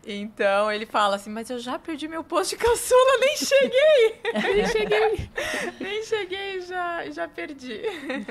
Então 0.05 0.71
ele 0.71 0.85
fala 0.85 1.15
assim, 1.15 1.29
mas 1.29 1.49
eu 1.49 1.59
já 1.59 1.77
perdi 1.79 2.07
meu 2.07 2.23
posto 2.23 2.51
de 2.51 2.57
caçula, 2.57 3.17
nem 3.19 3.35
cheguei! 3.37 4.15
Nem 4.57 4.67
cheguei. 4.67 5.29
nem 5.79 6.03
cheguei, 6.03 6.61
já, 6.61 7.09
já 7.09 7.27
perdi. 7.27 7.81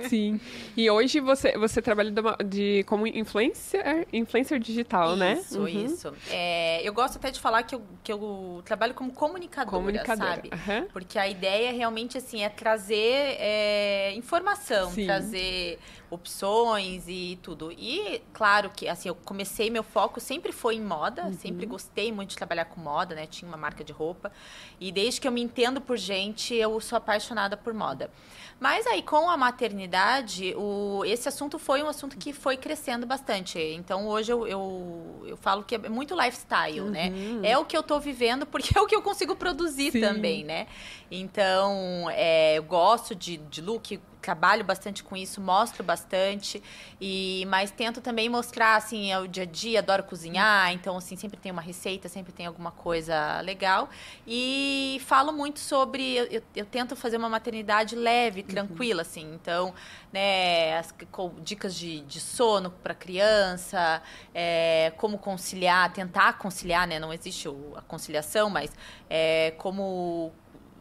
Sim. 0.09 0.41
E 0.77 0.89
hoje 0.91 1.21
você, 1.21 1.57
você 1.59 1.83
trabalha 1.83 2.13
de- 2.45 2.85
como 2.87 3.07
influencer, 3.07 4.07
influencer 4.13 4.59
digital, 4.59 5.16
né? 5.17 5.33
Isso, 5.35 5.61
Uhum. 5.61 5.69
isso. 5.69 6.13
É, 6.31 6.81
eu 6.83 6.93
gosto 6.93 7.17
até 7.17 7.31
de 7.31 7.41
falar 7.41 7.63
que 7.63 7.75
eu, 7.75 7.83
que 8.03 8.13
eu 8.13 8.63
trabalho 8.65 8.95
como 8.95 9.13
comunicadora, 9.13 9.71
Comunicadora. 9.79 10.35
sabe? 10.37 10.51
Aham. 10.53 10.87
Porque 10.93 11.19
a 11.19 11.27
ideia 11.29 11.73
realmente 11.73 12.17
assim 12.19 12.43
é 12.43 12.49
trazer 12.49 13.37
é, 13.39 14.13
informação, 14.15 14.91
Sim. 14.91 15.07
trazer 15.07 15.79
opções 16.11 17.05
e 17.09 17.39
tudo. 17.43 17.73
E 17.73 18.23
claro 18.33 18.71
que 18.75 18.89
assim, 18.89 19.09
eu 19.09 19.15
comecei 19.15 19.71
meu 19.71 19.83
foco 19.83 20.21
sempre 20.21 20.53
foi 20.53 20.77
em 20.77 20.81
moda, 20.81 21.25
Uhum. 21.25 21.33
sempre 21.33 21.67
gostei 21.67 22.13
muito 22.13 22.31
de 22.31 22.37
trabalhar 22.37 22.67
com 22.67 22.81
moda, 22.81 23.15
né? 23.15 23.27
Tinha 23.27 23.49
uma 23.49 23.57
marca 23.57 23.83
de 23.85 23.93
roupa. 23.93 24.31
E 24.81 24.91
desde 24.93 25.21
que 25.21 25.27
eu 25.29 25.33
me 25.33 25.43
entendo 25.43 25.81
por 25.81 25.97
gente, 25.97 26.55
eu 26.55 26.79
sou 26.81 26.97
apaixonada 26.97 27.57
por 27.57 27.73
moda. 27.73 28.11
Mas 28.59 28.87
aí, 28.87 29.03
com 29.03 29.29
a 29.29 29.37
maternidade, 29.37 30.55
o, 30.57 31.05
esse 31.05 31.29
assunto 31.29 31.59
foi 31.59 31.83
um 31.83 31.89
assunto 31.89 32.17
que 32.17 32.33
foi 32.33 32.57
crescendo 32.57 33.07
bastante. 33.07 33.59
Então, 33.59 34.09
hoje 34.09 34.33
eu, 34.33 34.47
eu, 34.47 35.06
eu 35.25 35.37
falo 35.37 35.63
que 35.63 35.75
é 35.75 35.79
muito 35.89 36.15
lifestyle, 36.15 36.83
né? 36.83 37.13
É 37.43 37.57
o 37.59 37.65
que 37.65 37.77
eu 37.77 37.83
tô 37.83 37.99
vivendo, 37.99 38.47
porque 38.47 38.77
é 38.77 38.81
o 38.81 38.87
que 38.87 38.95
eu 38.95 39.03
consigo 39.03 39.35
produzir 39.37 39.93
Sim. 39.93 40.01
também, 40.01 40.45
né? 40.45 40.67
Então, 41.11 42.09
é, 42.11 42.59
eu 42.59 42.63
gosto 42.63 43.15
de, 43.15 43.37
de 43.37 43.61
look. 43.61 44.01
Trabalho 44.27 44.65
bastante 44.65 45.05
com 45.05 45.17
isso, 45.17 45.41
mostro 45.41 45.85
bastante, 45.85 46.61
e 47.01 47.47
mas 47.49 47.71
tento 47.71 48.01
também 48.01 48.29
mostrar 48.29 48.75
assim 48.75 49.13
é 49.13 49.19
o 49.21 49.29
dia 49.29 49.45
a 49.45 49.47
dia, 49.47 49.79
adoro 49.79 50.03
cozinhar, 50.03 50.73
então 50.73 50.97
assim 50.97 51.15
sempre 51.15 51.39
tem 51.39 51.53
uma 51.53 51.63
receita, 51.63 52.09
sempre 52.09 52.33
tem 52.33 52.45
alguma 52.45 52.73
coisa 52.73 53.41
legal 53.43 53.89
e 54.27 55.01
falo 55.07 55.33
muito 55.33 55.61
sobre 55.61 56.17
eu, 56.17 56.43
eu 56.57 56.67
tento 56.67 56.97
fazer 56.97 57.17
uma 57.17 57.29
maternidade 57.29 57.95
leve, 57.95 58.41
uhum. 58.41 58.47
tranquila, 58.49 59.03
uhum. 59.03 59.09
assim, 59.09 59.35
então 59.35 59.73
né, 60.13 60.77
as, 60.77 60.93
com, 61.13 61.33
dicas 61.41 61.73
de, 61.77 62.01
de 62.01 62.19
sono 62.19 62.71
para 62.71 62.95
criança, 62.95 64.03
é, 64.35 64.93
como 64.97 65.19
conciliar, 65.19 65.93
tentar 65.93 66.33
conciliar, 66.39 66.89
né, 66.89 66.99
não 66.99 67.13
existe 67.13 67.47
a 67.77 67.83
conciliação, 67.83 68.51
mas 68.51 68.73
é, 69.09 69.53
como 69.57 70.33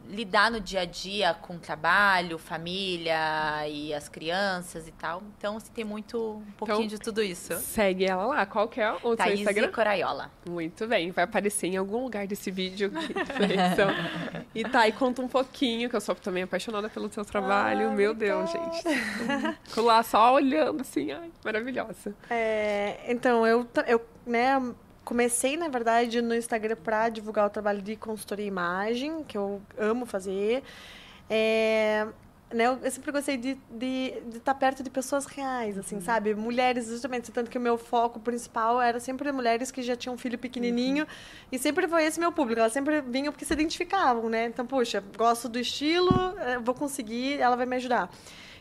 lidar 0.08 0.50
no 0.50 0.60
dia 0.60 0.80
a 0.80 0.84
dia 0.84 1.34
com 1.34 1.58
trabalho, 1.58 2.38
família 2.38 3.66
e 3.68 3.92
as 3.92 4.08
crianças 4.08 4.86
e 4.88 4.92
tal. 4.92 5.22
Então, 5.38 5.56
assim, 5.56 5.72
tem 5.72 5.84
muito, 5.84 6.42
um 6.46 6.52
pouquinho 6.52 6.84
então, 6.84 6.88
de 6.88 6.98
tudo 6.98 7.22
isso. 7.22 7.54
Segue 7.58 8.04
ela 8.04 8.26
lá. 8.26 8.46
Qual 8.46 8.68
que 8.68 8.80
é 8.80 8.92
o 9.02 9.16
Thaís 9.16 9.32
seu 9.32 9.40
Instagram? 9.40 9.72
Coraiola. 9.72 10.30
Muito 10.48 10.86
bem. 10.86 11.10
Vai 11.10 11.24
aparecer 11.24 11.66
em 11.66 11.76
algum 11.76 12.02
lugar 12.04 12.26
desse 12.26 12.50
vídeo. 12.50 12.90
então, 12.92 13.88
e 14.54 14.64
tá, 14.64 14.86
e 14.88 14.92
conta 14.92 15.22
um 15.22 15.28
pouquinho, 15.28 15.88
que 15.90 15.96
eu 15.96 16.00
sou 16.00 16.14
também 16.14 16.42
apaixonada 16.42 16.88
pelo 16.88 17.12
seu 17.12 17.24
trabalho. 17.24 17.88
Ah, 17.88 17.92
Meu 17.92 18.14
Deus, 18.14 18.50
gente. 18.50 18.82
Fico 19.64 19.82
lá 19.82 20.02
só 20.02 20.34
olhando, 20.34 20.80
assim, 20.80 21.12
ai, 21.12 21.30
maravilhosa. 21.44 22.14
É, 22.30 23.00
então, 23.08 23.46
eu, 23.46 23.66
eu 23.86 24.04
né, 24.26 24.60
comecei, 25.06 25.56
na 25.56 25.68
verdade, 25.68 26.20
no 26.20 26.34
Instagram 26.34 26.76
para 26.82 27.08
divulgar 27.08 27.46
o 27.46 27.50
trabalho 27.50 27.80
de 27.80 27.94
consultoria 27.94 28.44
imagem, 28.44 29.22
que 29.22 29.38
eu 29.38 29.62
amo 29.78 30.04
fazer. 30.04 30.64
É, 31.30 32.08
né, 32.52 32.66
eu 32.66 32.90
sempre 32.90 33.12
gostei 33.12 33.36
de 33.36 33.50
estar 33.50 33.78
de, 33.78 34.20
de 34.30 34.40
tá 34.40 34.52
perto 34.52 34.82
de 34.82 34.90
pessoas 34.90 35.24
reais, 35.26 35.78
assim, 35.78 35.94
uhum. 35.94 36.00
sabe? 36.00 36.34
Mulheres, 36.34 36.88
justamente. 36.88 37.30
Tanto 37.30 37.48
que 37.48 37.56
o 37.56 37.60
meu 37.60 37.78
foco 37.78 38.18
principal 38.18 38.82
era 38.82 38.98
sempre 38.98 39.30
mulheres 39.30 39.70
que 39.70 39.80
já 39.80 39.94
tinham 39.94 40.16
um 40.16 40.18
filho 40.18 40.36
pequenininho. 40.36 41.04
Uhum. 41.04 41.10
E 41.52 41.58
sempre 41.58 41.86
foi 41.86 42.04
esse 42.04 42.18
meu 42.18 42.32
público. 42.32 42.58
Elas 42.58 42.72
sempre 42.72 43.00
vinham 43.00 43.32
porque 43.32 43.44
se 43.44 43.52
identificavam, 43.52 44.28
né? 44.28 44.46
Então, 44.46 44.66
puxa, 44.66 45.04
gosto 45.16 45.48
do 45.48 45.60
estilo, 45.60 46.10
eh, 46.38 46.58
vou 46.58 46.74
conseguir, 46.74 47.38
ela 47.38 47.54
vai 47.54 47.64
me 47.64 47.76
ajudar. 47.76 48.10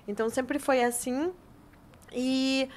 Então, 0.07 0.29
sempre 0.29 0.59
foi 0.59 0.83
assim. 0.83 1.33
E 2.13 2.69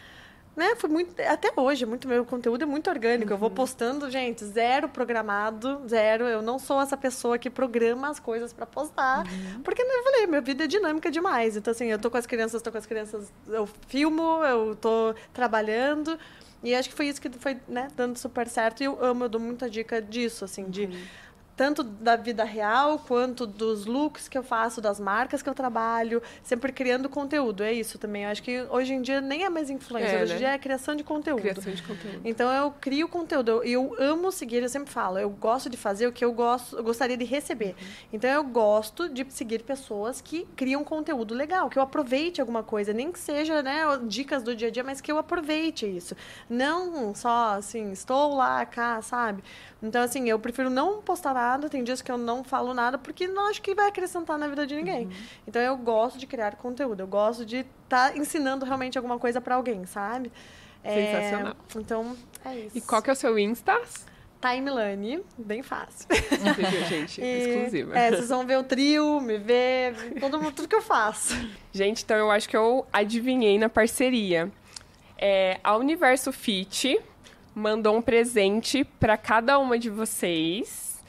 né, 0.58 0.74
foi 0.74 0.90
muito. 0.90 1.18
Até 1.22 1.52
hoje, 1.56 1.86
muito 1.86 2.08
meu 2.08 2.24
conteúdo 2.24 2.62
é 2.62 2.66
muito 2.66 2.90
orgânico. 2.90 3.30
Uhum. 3.30 3.34
Eu 3.36 3.38
vou 3.38 3.48
uhum. 3.48 3.54
postando, 3.54 4.10
gente, 4.10 4.44
zero 4.44 4.88
programado, 4.88 5.80
zero. 5.88 6.24
Eu 6.24 6.42
não 6.42 6.58
sou 6.58 6.82
essa 6.82 6.96
pessoa 6.96 7.38
que 7.38 7.48
programa 7.48 8.10
as 8.10 8.18
coisas 8.18 8.52
para 8.52 8.66
postar. 8.66 9.20
Uhum. 9.20 9.62
Porque, 9.62 9.84
né, 9.84 9.90
eu 9.94 10.02
falei, 10.02 10.26
minha 10.26 10.40
vida 10.40 10.64
é 10.64 10.66
dinâmica 10.66 11.10
demais. 11.10 11.56
Então, 11.56 11.70
assim, 11.70 11.86
eu 11.86 11.98
tô 11.98 12.10
com 12.10 12.16
as 12.16 12.26
crianças, 12.26 12.60
tô 12.60 12.72
com 12.72 12.78
as 12.78 12.86
crianças, 12.86 13.32
eu 13.46 13.68
filmo, 13.86 14.44
eu 14.44 14.74
tô 14.74 15.14
trabalhando. 15.32 16.18
E 16.62 16.74
acho 16.74 16.88
que 16.88 16.94
foi 16.96 17.06
isso 17.06 17.20
que 17.20 17.30
foi, 17.30 17.56
né, 17.68 17.86
dando 17.96 18.18
super 18.18 18.48
certo. 18.48 18.82
E 18.82 18.84
eu 18.84 18.98
amo, 19.02 19.24
eu 19.24 19.28
dou 19.28 19.40
muita 19.40 19.70
dica 19.70 20.02
disso, 20.02 20.44
assim, 20.44 20.68
de 20.68 20.86
uhum 20.86 21.27
tanto 21.58 21.82
da 21.82 22.14
vida 22.14 22.44
real 22.44 23.00
quanto 23.00 23.44
dos 23.44 23.84
looks 23.84 24.28
que 24.28 24.38
eu 24.38 24.44
faço, 24.44 24.80
das 24.80 25.00
marcas 25.00 25.42
que 25.42 25.48
eu 25.48 25.54
trabalho, 25.54 26.22
sempre 26.40 26.72
criando 26.72 27.08
conteúdo. 27.08 27.64
É 27.64 27.72
isso 27.72 27.98
também. 27.98 28.22
Eu 28.22 28.30
acho 28.30 28.44
que 28.44 28.62
hoje 28.70 28.94
em 28.94 29.02
dia 29.02 29.20
nem 29.20 29.42
é 29.42 29.50
mais 29.50 29.68
influência, 29.68 30.18
é, 30.18 30.22
hoje 30.22 30.30
em 30.30 30.34
né? 30.34 30.38
dia 30.38 30.48
é 30.50 30.58
criação 30.58 30.94
de 30.94 31.02
conteúdo. 31.02 31.40
Criação 31.40 31.72
de 31.72 31.82
conteúdo. 31.82 32.20
Então 32.24 32.48
eu 32.52 32.72
crio 32.80 33.08
conteúdo. 33.08 33.50
Eu, 33.50 33.64
eu, 33.64 33.96
amo 33.98 34.30
seguir, 34.30 34.62
eu 34.62 34.68
sempre 34.68 34.92
falo, 34.92 35.18
eu 35.18 35.28
gosto 35.28 35.68
de 35.68 35.76
fazer 35.76 36.06
o 36.06 36.12
que 36.12 36.24
eu 36.24 36.32
gosto, 36.32 36.76
eu 36.76 36.84
gostaria 36.84 37.16
de 37.16 37.24
receber. 37.24 37.70
Uhum. 37.70 37.86
Então 38.12 38.30
eu 38.30 38.44
gosto 38.44 39.08
de 39.08 39.26
seguir 39.28 39.64
pessoas 39.64 40.20
que 40.20 40.46
criam 40.54 40.84
conteúdo 40.84 41.34
legal, 41.34 41.68
que 41.68 41.76
eu 41.76 41.82
aproveite 41.82 42.40
alguma 42.40 42.62
coisa, 42.62 42.92
nem 42.92 43.10
que 43.10 43.18
seja, 43.18 43.64
né, 43.64 43.82
dicas 44.06 44.44
do 44.44 44.54
dia 44.54 44.68
a 44.68 44.70
dia, 44.70 44.84
mas 44.84 45.00
que 45.00 45.10
eu 45.10 45.18
aproveite 45.18 45.84
isso. 45.84 46.14
Não 46.48 47.12
só 47.16 47.54
assim, 47.54 47.90
estou 47.90 48.36
lá, 48.36 48.64
cá, 48.64 49.02
sabe? 49.02 49.42
Então, 49.82 50.02
assim, 50.02 50.28
eu 50.28 50.38
prefiro 50.38 50.68
não 50.68 51.00
postar 51.00 51.34
nada. 51.34 51.68
Tem 51.68 51.84
dias 51.84 52.02
que 52.02 52.10
eu 52.10 52.18
não 52.18 52.42
falo 52.42 52.74
nada 52.74 52.98
porque 52.98 53.28
não 53.28 53.48
acho 53.48 53.62
que 53.62 53.74
vai 53.74 53.88
acrescentar 53.88 54.38
na 54.38 54.48
vida 54.48 54.66
de 54.66 54.74
ninguém. 54.74 55.06
Uhum. 55.06 55.12
Então, 55.46 55.62
eu 55.62 55.76
gosto 55.76 56.18
de 56.18 56.26
criar 56.26 56.56
conteúdo. 56.56 57.00
Eu 57.00 57.06
gosto 57.06 57.46
de 57.46 57.58
estar 57.58 58.10
tá 58.10 58.16
ensinando 58.16 58.64
realmente 58.64 58.98
alguma 58.98 59.18
coisa 59.18 59.40
para 59.40 59.54
alguém, 59.54 59.86
sabe? 59.86 60.32
É, 60.82 60.94
Sensacional. 60.94 61.52
É, 61.52 61.78
então, 61.78 62.16
é 62.44 62.56
isso. 62.56 62.78
E 62.78 62.80
qual 62.80 63.00
que 63.00 63.10
é 63.10 63.12
o 63.12 63.16
seu 63.16 63.38
Insta? 63.38 63.80
Timeline, 64.40 65.24
bem 65.36 65.62
fácil. 65.62 66.06
gente, 66.88 67.20
e, 67.20 67.24
exclusiva. 67.24 67.98
É, 67.98 68.10
vocês 68.10 68.28
vão 68.28 68.46
ver 68.46 68.56
o 68.58 68.62
trio, 68.62 69.20
me 69.20 69.36
ver, 69.36 69.94
todo, 70.20 70.52
tudo 70.52 70.68
que 70.68 70.76
eu 70.76 70.82
faço. 70.82 71.34
Gente, 71.72 72.04
então 72.04 72.16
eu 72.16 72.30
acho 72.30 72.48
que 72.48 72.56
eu 72.56 72.86
adivinhei 72.92 73.58
na 73.58 73.68
parceria. 73.68 74.50
É, 75.18 75.58
a 75.64 75.76
Universo 75.76 76.30
Fit 76.30 77.00
mandou 77.58 77.96
um 77.96 78.02
presente 78.02 78.84
para 78.84 79.16
cada 79.16 79.58
uma 79.58 79.78
de 79.78 79.90
vocês. 79.90 81.02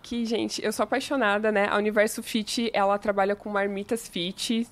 Que, 0.00 0.24
gente, 0.24 0.64
eu 0.64 0.72
sou 0.72 0.84
apaixonada, 0.84 1.50
né? 1.50 1.66
A 1.68 1.76
Universo 1.76 2.22
Fit, 2.22 2.70
ela 2.72 2.96
trabalha 2.98 3.34
com 3.34 3.50
marmitas 3.50 4.08
fit. 4.08 4.66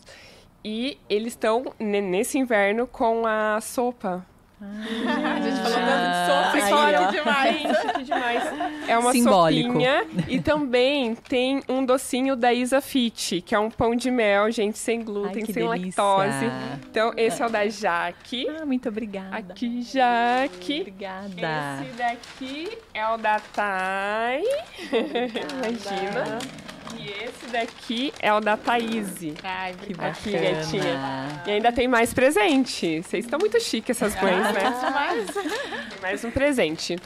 E 0.64 0.98
eles 1.08 1.32
estão, 1.32 1.74
nesse 1.78 2.38
inverno, 2.38 2.86
com 2.86 3.26
a 3.26 3.60
sopa 3.60 4.24
ah, 4.60 5.34
a 5.34 5.40
gente 5.40 5.56
falou 5.60 5.78
tanto 5.86 6.56
de 6.56 6.68
sopa, 6.70 7.10
demais. 7.12 8.06
demais. 8.06 8.88
É 8.88 8.98
uma 8.98 9.12
Simbólico. 9.12 9.72
sopinha 9.72 10.04
e 10.28 10.40
também 10.40 11.14
tem 11.14 11.62
um 11.68 11.84
docinho 11.84 12.34
da 12.34 12.52
Isa 12.52 12.80
Fit, 12.80 13.42
que 13.42 13.54
é 13.54 13.58
um 13.58 13.70
pão 13.70 13.94
de 13.94 14.10
mel, 14.10 14.50
gente, 14.50 14.78
sem 14.78 15.02
glúten, 15.02 15.44
Ai, 15.46 15.52
sem 15.52 15.68
delícia. 15.68 16.02
lactose. 16.02 16.46
Então, 16.90 17.12
esse 17.16 17.42
é 17.42 17.46
o 17.46 17.50
da 17.50 17.68
Jaque. 17.68 18.46
Ah, 18.48 18.64
muito 18.64 18.88
obrigada. 18.88 19.36
Aqui, 19.36 19.82
Jaque. 19.82 20.80
Obrigada. 20.80 21.82
Esse 21.82 21.92
daqui 21.96 22.78
é 22.94 23.06
o 23.08 23.16
da 23.18 23.40
Thay. 23.40 24.42
Imagina. 24.90 26.65
E 26.98 27.08
esse 27.24 27.46
daqui 27.46 28.12
é 28.20 28.32
o 28.32 28.40
da 28.40 28.56
Thaís. 28.56 29.14
Ai, 29.42 29.74
que 29.74 29.94
bacana. 29.94 30.10
Aqui, 30.10 30.32
gatinha. 30.32 31.42
E 31.46 31.50
ainda 31.50 31.72
tem 31.72 31.86
mais 31.86 32.12
presente. 32.14 33.02
Vocês 33.02 33.24
estão 33.24 33.38
muito 33.38 33.60
chiques, 33.60 33.90
essas 34.00 34.20
mães, 34.20 34.52
né? 34.52 34.90
mais. 34.92 35.26
Tem 35.30 36.00
mais 36.00 36.24
um 36.24 36.30
presente. 36.30 36.96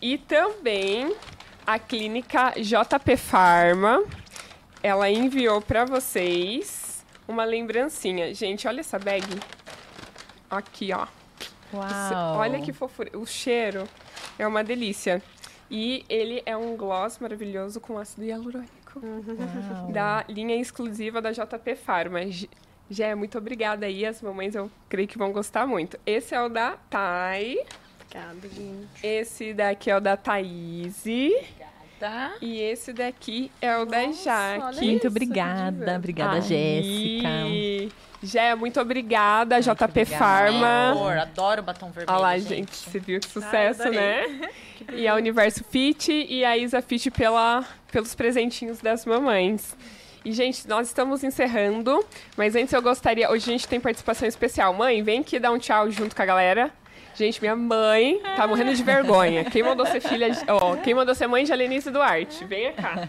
E 0.00 0.18
também 0.18 1.14
a 1.66 1.78
clínica 1.78 2.52
JP 2.56 3.16
Pharma. 3.16 4.02
Ela 4.82 5.08
enviou 5.08 5.60
para 5.62 5.84
vocês 5.84 7.04
uma 7.28 7.44
lembrancinha. 7.44 8.34
Gente, 8.34 8.66
olha 8.66 8.80
essa 8.80 8.98
bag. 8.98 9.24
Aqui, 10.50 10.92
ó. 10.92 11.06
Uau. 11.72 12.38
Olha 12.38 12.60
que 12.60 12.72
fofura. 12.72 13.10
O 13.16 13.24
cheiro 13.24 13.88
é 14.38 14.46
uma 14.46 14.62
delícia. 14.64 15.22
E 15.70 16.04
ele 16.08 16.42
é 16.44 16.54
um 16.56 16.76
gloss 16.76 17.18
maravilhoso 17.18 17.80
com 17.80 17.96
ácido 17.96 18.24
hialurônico. 18.24 18.81
Uau. 18.98 19.92
da 19.92 20.24
linha 20.28 20.56
exclusiva 20.56 21.20
da 21.20 21.32
JP 21.32 21.76
Pharma. 21.76 22.20
Gé, 22.90 23.14
muito 23.14 23.38
obrigada 23.38 23.86
aí. 23.86 24.04
As 24.04 24.20
mamães 24.20 24.54
eu 24.54 24.70
creio 24.88 25.08
que 25.08 25.16
vão 25.16 25.32
gostar 25.32 25.66
muito. 25.66 25.98
Esse 26.04 26.34
é 26.34 26.42
o 26.42 26.48
da 26.48 26.76
Thay. 26.90 27.58
Obrigada, 28.04 28.48
gente. 28.48 29.06
Esse 29.06 29.54
daqui 29.54 29.90
é 29.90 29.96
o 29.96 30.00
da 30.00 30.16
Thaís. 30.16 31.04
Tá. 31.98 32.34
E 32.40 32.60
esse 32.60 32.92
daqui 32.92 33.50
é 33.60 33.76
o 33.76 33.86
Nossa, 33.86 33.90
da 33.90 34.12
Jaque. 34.12 34.84
Muito 34.84 35.08
obrigada. 35.08 35.96
Obrigada, 35.96 36.40
Jéssica. 36.40 37.28
Jé, 38.22 38.54
muito 38.54 38.80
obrigada, 38.80 39.56
muito 39.56 39.64
JP 39.64 39.84
obrigada. 39.84 40.18
Pharma. 40.18 40.90
Amor, 40.90 41.18
adoro 41.18 41.62
batom 41.62 41.90
vermelho. 41.90 42.10
Olha 42.10 42.20
lá, 42.20 42.38
gente. 42.38 42.48
gente. 42.48 42.76
Você 42.76 42.98
viu 42.98 43.18
que 43.20 43.28
sucesso, 43.28 43.90
né? 43.90 44.48
e 44.94 45.08
a 45.08 45.14
Universo 45.14 45.64
Fit 45.64 46.12
e 46.12 46.44
a 46.44 46.56
Isa 46.56 46.80
Fit 46.80 47.10
pela, 47.10 47.64
pelos 47.90 48.14
presentinhos 48.14 48.80
das 48.80 49.04
mamães. 49.04 49.76
E, 50.24 50.30
gente, 50.32 50.68
nós 50.68 50.86
estamos 50.86 51.24
encerrando, 51.24 52.04
mas 52.36 52.54
antes 52.54 52.72
eu 52.72 52.80
gostaria. 52.80 53.28
Hoje 53.28 53.50
a 53.50 53.52
gente 53.52 53.66
tem 53.66 53.80
participação 53.80 54.28
especial. 54.28 54.72
Mãe, 54.72 55.02
vem 55.02 55.20
aqui 55.20 55.40
dar 55.40 55.50
um 55.50 55.58
tchau 55.58 55.90
junto 55.90 56.14
com 56.14 56.22
a 56.22 56.26
galera. 56.26 56.70
Gente, 57.14 57.40
minha 57.40 57.54
mãe 57.54 58.20
tá 58.36 58.46
morrendo 58.46 58.74
de 58.74 58.82
vergonha. 58.82 59.44
Quem 59.44 59.62
mandou 59.62 59.84
ser 59.86 60.00
filha. 60.00 60.30
De, 60.30 60.38
ó, 60.48 60.76
quem 60.76 60.94
mandou 60.94 61.14
ser 61.14 61.26
mãe 61.26 61.44
de 61.44 61.52
Alenice 61.52 61.90
Duarte? 61.90 62.44
Venha 62.44 62.72
cá. 62.72 63.08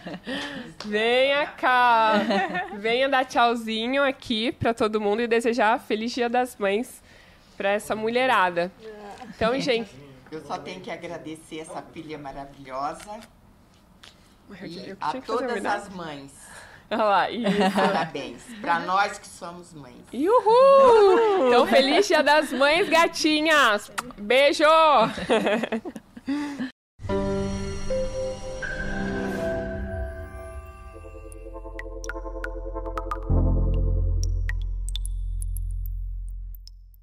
Venha 0.85 1.45
cá. 1.47 2.13
Venha 2.73 3.07
dar 3.07 3.25
tchauzinho 3.25 4.03
aqui 4.03 4.51
pra 4.51 4.73
todo 4.73 4.99
mundo 4.99 5.21
e 5.21 5.27
desejar 5.27 5.79
Feliz 5.79 6.11
Dia 6.11 6.29
das 6.29 6.57
Mães 6.57 7.01
pra 7.55 7.69
essa 7.69 7.95
mulherada. 7.95 8.71
Então, 9.35 9.57
gente. 9.59 9.89
Eu 10.29 10.41
só 10.41 10.57
tenho 10.57 10.81
que 10.81 10.91
agradecer 10.91 11.59
essa 11.59 11.81
filha 11.81 12.17
maravilhosa. 12.17 13.19
E 14.61 14.95
a 14.99 15.13
todas 15.21 15.65
as 15.65 15.89
mães. 15.89 16.31
Olha 16.91 17.03
lá, 17.03 17.29
isso. 17.31 17.75
Parabéns. 17.75 18.41
Para 18.61 18.79
nós 18.79 19.17
que 19.17 19.27
somos 19.27 19.73
mães. 19.73 19.93
Uhul! 20.13 21.47
Então, 21.47 21.67
feliz 21.67 22.07
dia 22.07 22.23
das 22.23 22.51
mães, 22.51 22.89
gatinhas! 22.89 23.91
Beijo! 24.17 24.63